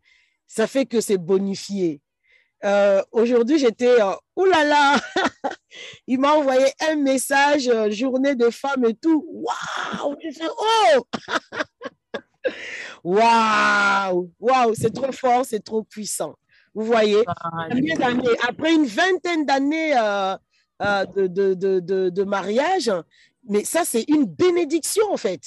ça 0.46 0.66
fait 0.66 0.86
que 0.86 1.00
c'est 1.00 1.18
bonifié. 1.18 2.00
Euh, 2.64 3.02
Aujourd'hui, 3.12 3.58
j'étais, 3.58 4.00
euh, 4.00 4.14
oulala, 4.34 4.96
il 6.06 6.18
m'a 6.18 6.32
envoyé 6.32 6.66
un 6.88 6.96
message, 6.96 7.68
euh, 7.68 7.90
journée 7.90 8.34
de 8.34 8.50
femmes 8.50 8.84
et 8.86 8.94
tout. 8.94 9.24
Waouh! 9.28 10.16
Oh! 10.96 11.06
Waouh! 13.04 14.32
Waouh! 14.40 14.74
C'est 14.74 14.92
trop 14.92 15.12
fort, 15.12 15.44
c'est 15.44 15.62
trop 15.62 15.84
puissant. 15.84 16.34
Vous 16.74 16.84
voyez? 16.84 17.22
D'années? 17.98 18.36
Après 18.46 18.74
une 18.74 18.86
vingtaine 18.86 19.44
d'années 19.44 19.94
de, 20.80 21.26
de, 21.26 22.08
de 22.10 22.24
mariage, 22.24 22.90
mais 23.48 23.64
ça, 23.64 23.84
c'est 23.84 24.04
une 24.08 24.24
bénédiction 24.24 25.12
en 25.12 25.16
fait. 25.16 25.42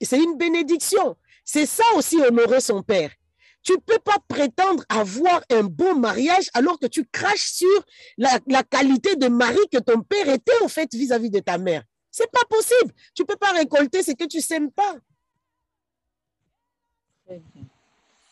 C'est 0.00 0.22
une 0.22 0.36
bénédiction. 0.36 1.16
C'est 1.44 1.66
ça 1.66 1.84
aussi 1.96 2.20
honorer 2.20 2.60
son 2.60 2.82
père. 2.82 3.10
Tu 3.62 3.72
ne 3.72 3.78
peux 3.78 3.98
pas 3.98 4.18
prétendre 4.28 4.84
avoir 4.88 5.42
un 5.50 5.64
bon 5.64 5.94
mariage 5.94 6.48
alors 6.54 6.78
que 6.78 6.86
tu 6.86 7.04
craches 7.04 7.50
sur 7.52 7.84
la, 8.16 8.38
la 8.46 8.62
qualité 8.62 9.16
de 9.16 9.28
mari 9.28 9.58
que 9.70 9.78
ton 9.78 10.02
père 10.02 10.28
était 10.28 10.62
en 10.62 10.68
fait 10.68 10.94
vis-à-vis 10.94 11.30
de 11.30 11.40
ta 11.40 11.58
mère. 11.58 11.82
C'est 12.10 12.30
pas 12.30 12.44
possible. 12.48 12.92
Tu 13.14 13.24
peux 13.24 13.36
pas 13.36 13.52
récolter 13.52 14.02
ce 14.02 14.12
que 14.12 14.24
tu 14.24 14.40
sèmes 14.40 14.70
pas. 14.70 14.96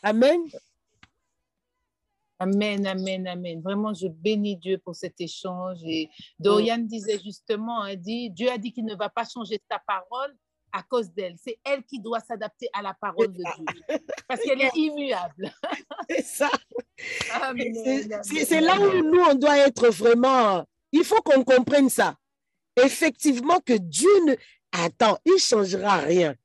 Amen. 0.01 0.49
Amen, 2.39 2.85
amen, 2.85 3.27
amen. 3.27 3.61
Vraiment, 3.61 3.93
je 3.93 4.07
bénis 4.07 4.57
Dieu 4.57 4.77
pour 4.77 4.95
cet 4.95 5.19
échange. 5.19 5.79
Et 5.83 6.09
Dorian 6.39 6.77
disait 6.77 7.19
justement, 7.19 7.83
dit, 7.95 8.29
Dieu 8.29 8.49
a 8.49 8.57
dit 8.57 8.71
qu'il 8.71 8.85
ne 8.85 8.95
va 8.95 9.09
pas 9.09 9.25
changer 9.25 9.59
ta 9.67 9.79
parole 9.79 10.35
à 10.71 10.83
cause 10.83 11.11
d'elle. 11.11 11.35
C'est 11.43 11.59
elle 11.63 11.83
qui 11.83 11.99
doit 11.99 12.19
s'adapter 12.19 12.67
à 12.73 12.81
la 12.81 12.93
parole 12.93 13.33
de 13.33 13.43
Dieu. 13.57 13.99
Parce 14.27 14.41
qu'elle 14.41 14.61
est 14.61 14.75
immuable. 14.75 15.51
C'est 16.09 16.23
ça. 16.23 16.49
C'est 18.23 18.61
là 18.61 18.79
où 18.79 19.03
nous, 19.03 19.21
on 19.21 19.35
doit 19.35 19.57
être 19.57 19.89
vraiment. 19.89 20.65
Il 20.91 21.03
faut 21.03 21.21
qu'on 21.21 21.43
comprenne 21.43 21.89
ça. 21.89 22.15
Effectivement, 22.75 23.59
que 23.59 23.73
Dieu 23.73 24.09
ne. 24.25 24.35
Attends, 24.71 25.17
il 25.25 25.33
ne 25.33 25.37
changera 25.37 25.97
rien. 25.97 26.35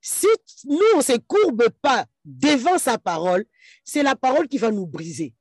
Si 0.00 0.26
nous, 0.64 0.78
on 0.94 0.98
ne 0.98 1.02
se 1.02 1.18
courbe 1.18 1.68
pas 1.82 2.06
devant 2.24 2.78
sa 2.78 2.98
parole, 2.98 3.44
c'est 3.84 4.02
la 4.02 4.16
parole 4.16 4.48
qui 4.48 4.58
va 4.58 4.70
nous 4.70 4.86
briser. 4.86 5.34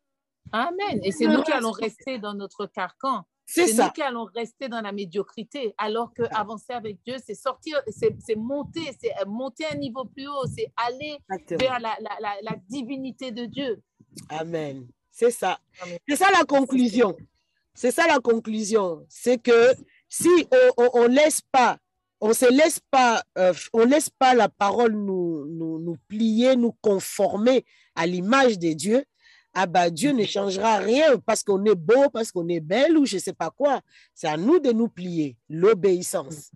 Amen. 0.51 0.99
Et 1.03 1.11
c'est 1.11 1.27
nous 1.27 1.43
qui 1.43 1.51
allons 1.51 1.71
rester 1.71 2.19
dans 2.19 2.33
notre 2.33 2.65
carcan. 2.65 3.23
C'est 3.51 3.67
ça. 3.67 3.89
qui 3.89 4.01
allons 4.01 4.25
rester 4.25 4.69
dans 4.69 4.81
la 4.81 4.91
médiocrité, 4.91 5.73
alors 5.77 6.13
que 6.13 6.21
avancer 6.31 6.71
avec 6.73 6.97
Dieu, 7.03 7.15
c'est 7.25 7.33
sortir, 7.33 7.81
c'est 7.87 8.35
monter, 8.35 8.91
c'est 9.01 9.11
monter 9.25 9.65
un 9.71 9.75
niveau 9.75 10.05
plus 10.05 10.27
haut, 10.27 10.45
c'est 10.55 10.71
aller 10.77 11.17
Exactement. 11.31 11.59
vers 11.59 11.79
la, 11.79 11.97
la, 11.99 12.17
la, 12.19 12.33
la 12.43 12.55
divinité 12.69 13.31
de 13.31 13.45
Dieu. 13.45 13.81
Amen. 14.29 14.87
C'est 15.11 15.31
ça. 15.31 15.59
C'est 16.07 16.15
ça 16.15 16.27
la 16.31 16.45
conclusion. 16.45 17.17
C'est 17.73 17.91
ça 17.91 18.05
la 18.07 18.19
conclusion. 18.19 19.05
C'est 19.09 19.37
que 19.41 19.73
si 20.07 20.29
on, 20.51 20.83
on, 20.83 20.89
on 20.93 21.07
laisse 21.07 21.41
pas, 21.51 21.77
on 22.21 22.33
se 22.33 22.51
laisse 22.51 22.79
pas, 22.91 23.23
euh, 23.37 23.53
on 23.73 23.85
laisse 23.85 24.09
pas 24.09 24.33
la 24.33 24.49
parole 24.49 24.93
nous, 24.93 25.45
nous, 25.47 25.79
nous 25.79 25.95
plier, 26.07 26.55
nous 26.55 26.73
conformer 26.81 27.65
à 27.95 28.05
l'image 28.05 28.59
de 28.59 28.73
Dieu, 28.73 29.05
ah 29.53 29.65
bah 29.65 29.89
Dieu 29.89 30.11
ne 30.11 30.25
changera 30.25 30.77
rien 30.77 31.17
parce 31.25 31.43
qu'on 31.43 31.63
est 31.65 31.75
beau, 31.75 32.09
parce 32.11 32.31
qu'on 32.31 32.47
est 32.47 32.59
belle 32.59 32.97
ou 32.97 33.05
je 33.05 33.17
sais 33.17 33.33
pas 33.33 33.49
quoi. 33.49 33.81
C'est 34.13 34.27
à 34.27 34.37
nous 34.37 34.59
de 34.59 34.71
nous 34.71 34.87
plier. 34.87 35.35
L'obéissance. 35.49 36.51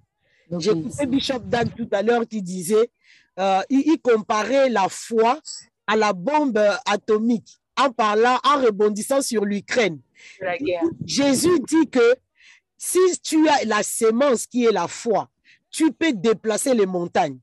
J'ai 0.59 0.71
écouté 0.71 1.05
Bishop 1.05 1.39
Dan 1.39 1.69
tout 1.69 1.87
à 1.91 2.01
l'heure 2.01 2.27
qui 2.27 2.41
disait 2.41 2.91
euh, 3.39 3.61
il, 3.69 3.79
il 3.79 3.99
comparait 3.99 4.69
la 4.69 4.87
foi 4.89 5.39
à 5.87 5.95
la 5.95 6.13
bombe 6.13 6.57
euh, 6.57 6.75
atomique 6.85 7.59
en 7.77 7.89
parlant, 7.91 8.37
en 8.43 8.61
rebondissant 8.61 9.21
sur 9.21 9.45
l'Ukraine. 9.45 9.99
Jésus 11.05 11.59
dit 11.67 11.89
que 11.89 12.15
si 12.77 12.99
tu 13.21 13.47
as 13.49 13.65
la 13.65 13.81
sémence 13.81 14.45
qui 14.45 14.65
est 14.65 14.71
la 14.71 14.87
foi, 14.87 15.29
tu 15.71 15.91
peux 15.91 16.13
déplacer 16.13 16.73
les 16.73 16.85
montagnes. 16.85 17.39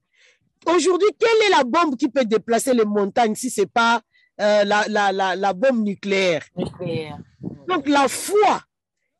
Aujourd'hui, 0.66 1.08
quelle 1.18 1.46
est 1.46 1.56
la 1.56 1.64
bombe 1.64 1.96
qui 1.96 2.08
peut 2.08 2.24
déplacer 2.24 2.74
les 2.74 2.84
montagnes 2.84 3.34
si 3.34 3.50
ce 3.50 3.62
n'est 3.62 3.66
pas 3.66 4.02
euh, 4.40 4.64
la, 4.64 4.86
la, 4.88 5.12
la, 5.12 5.36
la 5.36 5.52
bombe 5.52 5.84
nucléaire? 5.84 6.44
Nucléaire. 6.56 7.18
Donc 7.68 7.88
la 7.88 8.08
foi 8.08 8.62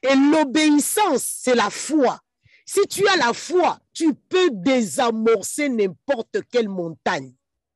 et 0.02 0.14
l'obéissance, 0.14 1.24
c'est 1.42 1.54
la 1.54 1.70
foi. 1.70 2.18
Si 2.64 2.80
tu 2.88 3.06
as 3.08 3.16
la 3.16 3.32
foi, 3.32 3.78
tu 3.92 4.14
peux 4.14 4.50
désamorcer 4.52 5.68
n'importe 5.68 6.38
quelle 6.50 6.68
montagne. 6.68 7.32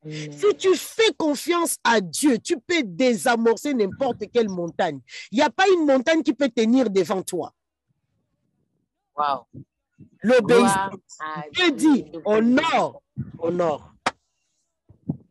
Si 0.07 0.55
tu 0.59 0.74
fais 0.76 1.12
confiance 1.16 1.76
à 1.82 2.01
Dieu, 2.01 2.38
tu 2.38 2.59
peux 2.59 2.82
désamorcer 2.84 3.72
n'importe 3.72 4.30
quelle 4.30 4.51
montagne. 4.51 5.01
Il 5.32 5.36
n'y 5.36 5.42
a 5.42 5.49
pas 5.49 5.64
une 5.68 5.86
montagne 5.86 6.22
qui 6.22 6.34
peut 6.34 6.51
tenir 6.51 6.90
devant 6.90 7.22
toi. 7.22 7.53
Wow. 9.16 9.47
L'obéissance. 10.22 10.95
À 11.20 11.45
Dieu 11.51 11.70
dit, 11.72 12.05
honore, 12.24 13.03
honore. 13.38 13.93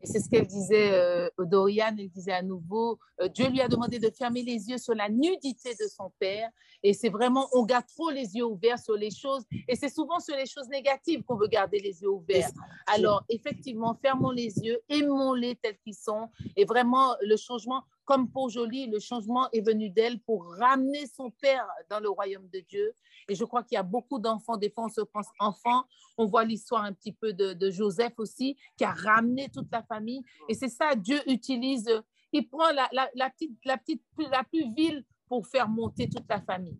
Et 0.03 0.07
c'est 0.07 0.19
ce 0.19 0.29
qu'elle 0.29 0.45
disait, 0.45 0.91
euh, 0.91 1.29
Dorian, 1.39 1.95
elle 1.97 2.09
disait 2.09 2.33
à 2.33 2.41
nouveau, 2.41 2.99
euh, 3.21 3.29
Dieu 3.29 3.47
lui 3.47 3.61
a 3.61 3.69
demandé 3.69 3.99
de 3.99 4.09
fermer 4.09 4.43
les 4.43 4.69
yeux 4.69 4.77
sur 4.77 4.93
la 4.93 5.07
nudité 5.07 5.69
de 5.79 5.87
son 5.87 6.11
père. 6.19 6.49
Et 6.83 6.93
c'est 6.93 7.07
vraiment, 7.07 7.47
on 7.53 7.63
garde 7.63 7.85
trop 7.87 8.09
les 8.09 8.35
yeux 8.35 8.43
ouverts 8.43 8.79
sur 8.79 8.95
les 8.95 9.11
choses. 9.11 9.43
Et 9.69 9.77
c'est 9.77 9.87
souvent 9.87 10.19
sur 10.19 10.35
les 10.35 10.45
choses 10.45 10.67
négatives 10.67 11.23
qu'on 11.23 11.37
veut 11.37 11.47
garder 11.47 11.79
les 11.79 12.01
yeux 12.01 12.09
ouverts. 12.09 12.49
Alors, 12.87 13.23
effectivement, 13.29 13.97
fermons 14.01 14.31
les 14.31 14.57
yeux, 14.59 14.81
aimons-les 14.89 15.55
tels 15.55 15.77
qu'ils 15.77 15.95
sont. 15.95 16.27
Et 16.57 16.65
vraiment, 16.65 17.15
le 17.21 17.37
changement, 17.37 17.83
comme 18.05 18.29
pour 18.29 18.49
Jolie, 18.49 18.87
le 18.87 18.99
changement 18.99 19.49
est 19.51 19.61
venu 19.65 19.89
d'elle 19.89 20.19
pour 20.19 20.45
ramener 20.57 21.07
son 21.07 21.31
père 21.31 21.67
dans 21.89 21.99
le 21.99 22.09
royaume 22.09 22.47
de 22.49 22.59
Dieu. 22.59 22.93
Et 23.29 23.35
je 23.35 23.45
crois 23.45 23.63
qu'il 23.63 23.75
y 23.75 23.79
a 23.79 23.83
beaucoup 23.83 24.19
d'enfants, 24.19 24.57
des 24.57 24.69
fois 24.69 24.85
on 24.85 24.89
se 24.89 25.01
pense 25.01 25.27
enfants, 25.39 25.83
on 26.17 26.25
voit 26.25 26.43
l'histoire 26.43 26.83
un 26.83 26.93
petit 26.93 27.13
peu 27.13 27.33
de, 27.33 27.53
de 27.53 27.71
Joseph 27.71 28.13
aussi, 28.17 28.57
qui 28.77 28.83
a 28.83 28.91
ramené 28.91 29.49
toute 29.49 29.71
la 29.71 29.83
famille. 29.83 30.21
Et 30.49 30.53
c'est 30.53 30.67
ça, 30.69 30.95
Dieu 30.95 31.19
utilise, 31.29 31.89
il 32.31 32.47
prend 32.49 32.71
la, 32.71 32.89
la, 32.91 33.09
la 33.15 33.29
petite, 33.29 33.57
la, 33.63 33.77
petite, 33.77 34.03
la 34.31 34.43
plus 34.43 34.73
vile 34.73 35.05
pour 35.29 35.47
faire 35.47 35.69
monter 35.69 36.09
toute 36.09 36.27
la 36.29 36.41
famille. 36.41 36.79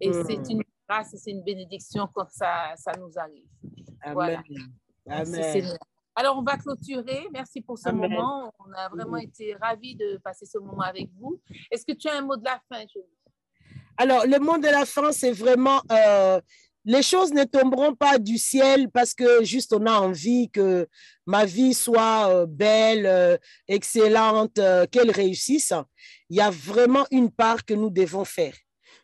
Et 0.00 0.08
Mhm. 0.08 0.24
c'est 0.26 0.50
une 0.52 0.62
grâce, 0.88 1.14
c'est 1.16 1.30
une 1.30 1.42
bénédiction 1.44 2.08
quand 2.12 2.28
ça, 2.30 2.74
ça 2.76 2.92
nous 2.98 3.16
arrive. 3.18 3.46
Voilà. 4.12 4.42
Amen. 5.08 5.30
Merci, 5.40 5.58
Amen. 5.58 5.76
Alors, 6.14 6.38
on 6.38 6.42
va 6.42 6.58
clôturer. 6.58 7.26
Merci 7.32 7.62
pour 7.62 7.78
ce 7.78 7.88
Amen. 7.88 8.10
moment. 8.10 8.52
On 8.58 8.72
a 8.72 8.88
vraiment 8.90 9.16
été 9.16 9.54
ravis 9.54 9.96
de 9.96 10.18
passer 10.22 10.44
ce 10.44 10.58
moment 10.58 10.82
avec 10.82 11.08
vous. 11.18 11.40
Est-ce 11.70 11.86
que 11.86 11.92
tu 11.92 12.08
as 12.08 12.14
un 12.16 12.22
mot 12.22 12.36
de 12.36 12.44
la 12.44 12.60
fin, 12.70 12.80
Jolie? 12.80 13.08
Alors, 13.96 14.26
le 14.26 14.38
mot 14.38 14.58
de 14.58 14.66
la 14.66 14.84
fin, 14.84 15.12
c'est 15.12 15.32
vraiment, 15.32 15.80
euh, 15.90 16.40
les 16.84 17.02
choses 17.02 17.32
ne 17.32 17.44
tomberont 17.44 17.94
pas 17.94 18.18
du 18.18 18.36
ciel 18.36 18.90
parce 18.90 19.14
que 19.14 19.42
juste 19.44 19.72
on 19.72 19.86
a 19.86 19.92
envie 19.92 20.50
que 20.50 20.86
ma 21.26 21.44
vie 21.44 21.72
soit 21.72 22.28
euh, 22.28 22.46
belle, 22.46 23.06
euh, 23.06 23.36
excellente, 23.68 24.60
qu'elle 24.90 25.10
réussisse. 25.10 25.72
Il 26.28 26.36
y 26.36 26.40
a 26.40 26.50
vraiment 26.50 27.06
une 27.10 27.30
part 27.30 27.64
que 27.64 27.74
nous 27.74 27.90
devons 27.90 28.24
faire. 28.24 28.54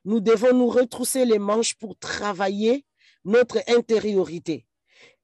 Nous 0.05 0.21
devons 0.21 0.55
nous 0.55 0.69
retrousser 0.69 1.25
les 1.25 1.39
manches 1.39 1.75
pour 1.75 1.99
travailler 1.99 2.85
notre 3.25 3.59
intériorité. 3.69 4.67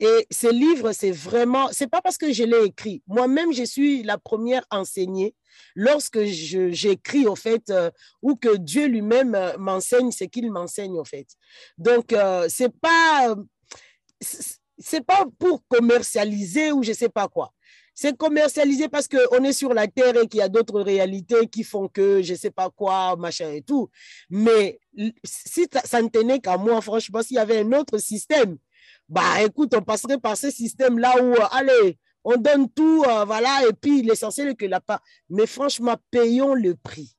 Et 0.00 0.26
ce 0.30 0.48
livre, 0.48 0.92
c'est 0.92 1.10
vraiment, 1.10 1.68
c'est 1.72 1.86
pas 1.86 2.02
parce 2.02 2.18
que 2.18 2.32
je 2.32 2.44
l'ai 2.44 2.64
écrit. 2.64 3.02
Moi-même, 3.06 3.52
je 3.52 3.64
suis 3.64 4.02
la 4.02 4.18
première 4.18 4.64
enseignée 4.70 5.34
lorsque 5.74 6.22
j'écris, 6.24 7.26
au 7.26 7.36
fait, 7.36 7.70
euh, 7.70 7.90
ou 8.22 8.36
que 8.36 8.56
Dieu 8.56 8.86
lui-même 8.86 9.34
euh, 9.34 9.56
m'enseigne 9.56 10.10
ce 10.10 10.24
qu'il 10.24 10.50
m'enseigne, 10.50 10.98
au 10.98 11.04
fait. 11.04 11.26
Donc, 11.78 12.12
euh, 12.12 12.46
c'est 12.48 12.72
pas, 12.80 13.34
c'est 14.20 15.04
pas 15.04 15.26
pour 15.38 15.62
commercialiser 15.68 16.72
ou 16.72 16.82
je 16.82 16.92
sais 16.92 17.08
pas 17.08 17.28
quoi. 17.28 17.52
C'est 17.96 18.16
commercialisé 18.16 18.88
parce 18.88 19.06
qu'on 19.06 19.44
est 19.44 19.52
sur 19.52 19.72
la 19.72 19.86
terre 19.86 20.16
et 20.16 20.26
qu'il 20.26 20.40
y 20.40 20.42
a 20.42 20.48
d'autres 20.48 20.80
réalités 20.80 21.46
qui 21.46 21.62
font 21.62 21.86
que 21.86 22.22
je 22.22 22.34
sais 22.34 22.50
pas 22.50 22.68
quoi, 22.68 23.14
machin 23.14 23.52
et 23.52 23.62
tout. 23.62 23.88
Mais 24.28 24.80
si 25.22 25.66
ça 25.72 25.80
ça 25.84 26.02
ne 26.02 26.08
tenait 26.08 26.40
qu'à 26.40 26.56
moi, 26.56 26.80
franchement, 26.80 27.22
s'il 27.22 27.36
y 27.36 27.38
avait 27.38 27.60
un 27.60 27.72
autre 27.72 27.98
système, 27.98 28.58
bah 29.08 29.42
écoute, 29.42 29.74
on 29.76 29.82
passerait 29.82 30.18
par 30.18 30.36
ce 30.36 30.50
système-là 30.50 31.22
où, 31.22 31.34
euh, 31.34 31.46
allez, 31.50 31.98
on 32.24 32.36
donne 32.36 32.70
tout, 32.70 33.04
euh, 33.06 33.24
voilà, 33.24 33.66
et 33.68 33.72
puis 33.72 34.02
l'essentiel 34.02 34.48
est 34.48 34.54
que 34.54 34.66
la 34.66 34.80
part. 34.80 35.02
Mais 35.28 35.46
franchement, 35.46 35.96
payons 36.10 36.54
le 36.54 36.74
prix. 36.74 37.14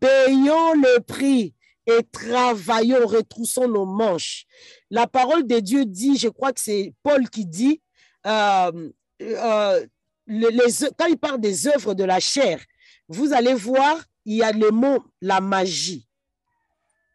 Payons 0.00 0.74
le 0.74 1.00
prix 1.00 1.54
et 1.86 2.02
travaillons, 2.10 3.06
retroussons 3.06 3.68
nos 3.68 3.84
manches. 3.86 4.46
La 4.90 5.06
parole 5.06 5.46
de 5.46 5.60
Dieu 5.60 5.84
dit, 5.84 6.16
je 6.16 6.28
crois 6.28 6.52
que 6.52 6.60
c'est 6.60 6.94
Paul 7.02 7.28
qui 7.28 7.46
dit, 7.46 7.80
euh, 8.26 8.90
le- 9.18 9.88
les 10.26 10.88
quand 10.98 11.06
il 11.06 11.18
parle 11.18 11.40
des 11.40 11.66
œuvres 11.66 11.94
de 11.94 12.04
la 12.04 12.20
chair, 12.20 12.60
vous 13.08 13.32
allez 13.32 13.54
voir, 13.54 14.02
il 14.24 14.36
y 14.36 14.42
a 14.42 14.52
le 14.52 14.70
mot 14.70 15.04
la 15.20 15.40
magie. 15.40 16.06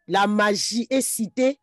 La 0.08 0.26
magie 0.26 0.86
est 0.90 1.00
citée 1.00 1.58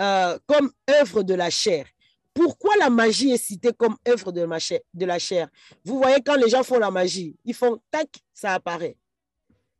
euh, 0.00 0.38
comme 0.46 0.70
œuvre 0.88 1.22
de 1.22 1.34
la 1.34 1.50
chair. 1.50 1.86
Pourquoi 2.34 2.76
la 2.78 2.88
magie 2.88 3.30
est 3.30 3.36
citée 3.44 3.72
comme 3.72 3.96
œuvre 4.08 4.32
de, 4.32 4.46
chair- 4.58 4.80
de 4.94 5.04
la 5.04 5.18
chair? 5.18 5.48
Vous 5.84 5.98
voyez, 5.98 6.22
quand 6.24 6.36
les 6.36 6.48
gens 6.48 6.62
font 6.62 6.78
la 6.78 6.90
magie, 6.90 7.36
ils 7.44 7.54
font 7.54 7.78
tac, 7.90 8.08
ça 8.32 8.54
apparaît. 8.54 8.96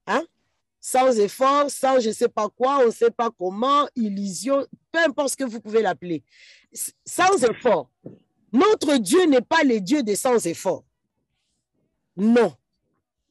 Hein? 0.07 0.23
Sans 0.79 1.19
effort, 1.19 1.71
sans 1.71 2.01
je 2.01 2.09
ne 2.09 2.15
sais 2.15 2.29
pas 2.29 2.49
quoi, 2.49 2.81
on 2.83 2.87
ne 2.87 2.91
sait 2.91 3.11
pas 3.11 3.31
comment, 3.31 3.89
illusion, 3.97 4.67
peu 4.91 4.99
importe 4.99 5.31
ce 5.31 5.37
que 5.37 5.45
vous 5.45 5.61
pouvez 5.61 5.81
l'appeler. 5.81 6.23
Sans 7.07 7.43
effort. 7.45 7.91
Notre 8.53 8.97
Dieu 8.97 9.25
n'est 9.25 9.41
pas 9.41 9.63
le 9.63 9.81
Dieu 9.81 10.03
des 10.03 10.17
sans 10.17 10.45
effort. 10.47 10.85
Non. 12.17 12.53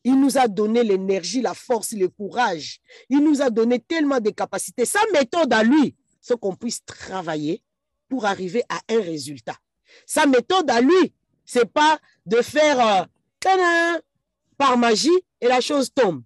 Il 0.04 0.20
nous 0.20 0.36
a 0.36 0.48
donné 0.48 0.84
l'énergie, 0.84 1.42
la 1.42 1.54
force, 1.54 1.92
le 1.92 2.08
courage. 2.08 2.80
Il 3.08 3.20
nous 3.20 3.40
a 3.40 3.52
donné 3.52 3.80
tellement 3.80 4.20
de 4.20 4.32
capacités. 4.32 4.86
Sa 4.86 5.00
méthode 5.14 5.54
à 5.54 5.62
lui, 5.62 5.96
c'est 6.22 6.40
qu'on 6.40 6.56
puisse 6.56 6.86
travailler 6.86 7.64
pour 8.08 8.26
arriver 8.26 8.64
à 8.70 8.80
un 8.90 9.02
résultat. 9.02 9.58
Sa 10.06 10.26
méthode 10.26 10.70
à 10.70 10.80
lui, 10.80 11.14
c'est 11.46 11.66
pas 11.66 12.00
de 12.26 12.42
faire 12.42 12.80
euh, 12.80 14.00
par 14.58 14.78
magie 14.78 15.10
et 15.42 15.48
la 15.48 15.60
chose 15.60 15.94
tombe. 15.94 16.22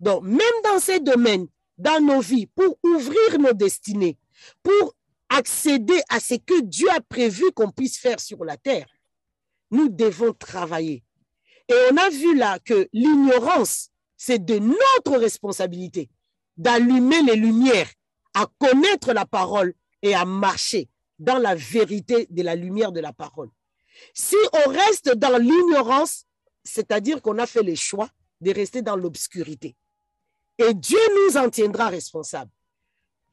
Donc, 0.00 0.24
même 0.24 0.62
dans 0.64 0.80
ces 0.80 1.00
domaines, 1.00 1.46
dans 1.78 2.02
nos 2.04 2.20
vies, 2.20 2.46
pour 2.46 2.78
ouvrir 2.82 3.38
nos 3.38 3.52
destinées, 3.52 4.18
pour 4.62 4.94
accéder 5.28 6.00
à 6.08 6.20
ce 6.20 6.34
que 6.34 6.62
Dieu 6.62 6.88
a 6.90 7.00
prévu 7.00 7.44
qu'on 7.52 7.70
puisse 7.70 7.98
faire 7.98 8.20
sur 8.20 8.44
la 8.44 8.56
terre, 8.56 8.86
nous 9.70 9.88
devons 9.88 10.32
travailler. 10.32 11.04
Et 11.68 11.74
on 11.90 11.96
a 11.96 12.10
vu 12.10 12.36
là 12.36 12.58
que 12.58 12.88
l'ignorance, 12.92 13.90
c'est 14.16 14.44
de 14.44 14.58
notre 14.58 15.18
responsabilité 15.18 16.10
d'allumer 16.56 17.22
les 17.22 17.36
lumières, 17.36 17.90
à 18.34 18.46
connaître 18.58 19.12
la 19.12 19.24
parole 19.24 19.74
et 20.02 20.14
à 20.14 20.24
marcher 20.24 20.88
dans 21.18 21.38
la 21.38 21.54
vérité 21.54 22.26
de 22.30 22.42
la 22.42 22.54
lumière 22.54 22.92
de 22.92 23.00
la 23.00 23.12
parole. 23.12 23.50
Si 24.12 24.36
on 24.66 24.70
reste 24.70 25.14
dans 25.16 25.38
l'ignorance, 25.38 26.26
c'est-à-dire 26.64 27.22
qu'on 27.22 27.38
a 27.38 27.46
fait 27.46 27.62
le 27.62 27.74
choix 27.74 28.08
de 28.40 28.52
rester 28.52 28.82
dans 28.82 28.96
l'obscurité. 28.96 29.76
Et 30.58 30.74
Dieu 30.74 30.98
nous 31.16 31.36
en 31.36 31.50
tiendra 31.50 31.88
responsables. 31.88 32.50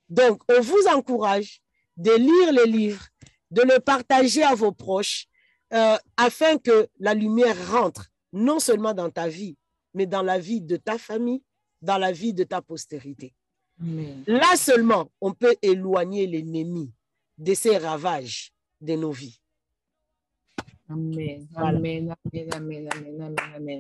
Donc, 0.09 0.41
on 0.49 0.61
vous 0.61 0.85
encourage 0.89 1.61
de 1.97 2.11
lire 2.11 2.51
les 2.51 2.71
livres, 2.71 3.05
de 3.49 3.61
le 3.61 3.79
partager 3.79 4.43
à 4.43 4.55
vos 4.55 4.71
proches, 4.71 5.27
euh, 5.73 5.97
afin 6.17 6.57
que 6.57 6.87
la 6.99 7.13
lumière 7.13 7.71
rentre 7.71 8.07
non 8.33 8.59
seulement 8.59 8.93
dans 8.93 9.09
ta 9.09 9.27
vie, 9.27 9.57
mais 9.93 10.05
dans 10.05 10.21
la 10.21 10.39
vie 10.39 10.61
de 10.61 10.77
ta 10.77 10.97
famille, 10.97 11.43
dans 11.81 11.97
la 11.97 12.11
vie 12.11 12.33
de 12.33 12.43
ta 12.43 12.61
postérité. 12.61 13.33
Amen. 13.81 14.23
Là 14.27 14.55
seulement, 14.55 15.09
on 15.19 15.33
peut 15.33 15.55
éloigner 15.61 16.27
l'ennemi 16.27 16.91
de 17.37 17.53
ces 17.53 17.77
ravages 17.77 18.51
de 18.79 18.95
nos 18.95 19.11
vies. 19.11 19.39
Amen. 20.89 21.47
Voilà. 21.51 21.77
Amen. 21.77 22.15
Amen. 22.33 22.53
Amen. 22.53 22.89
Amen. 22.91 23.21
Amen. 23.21 23.35
Amen. 23.55 23.79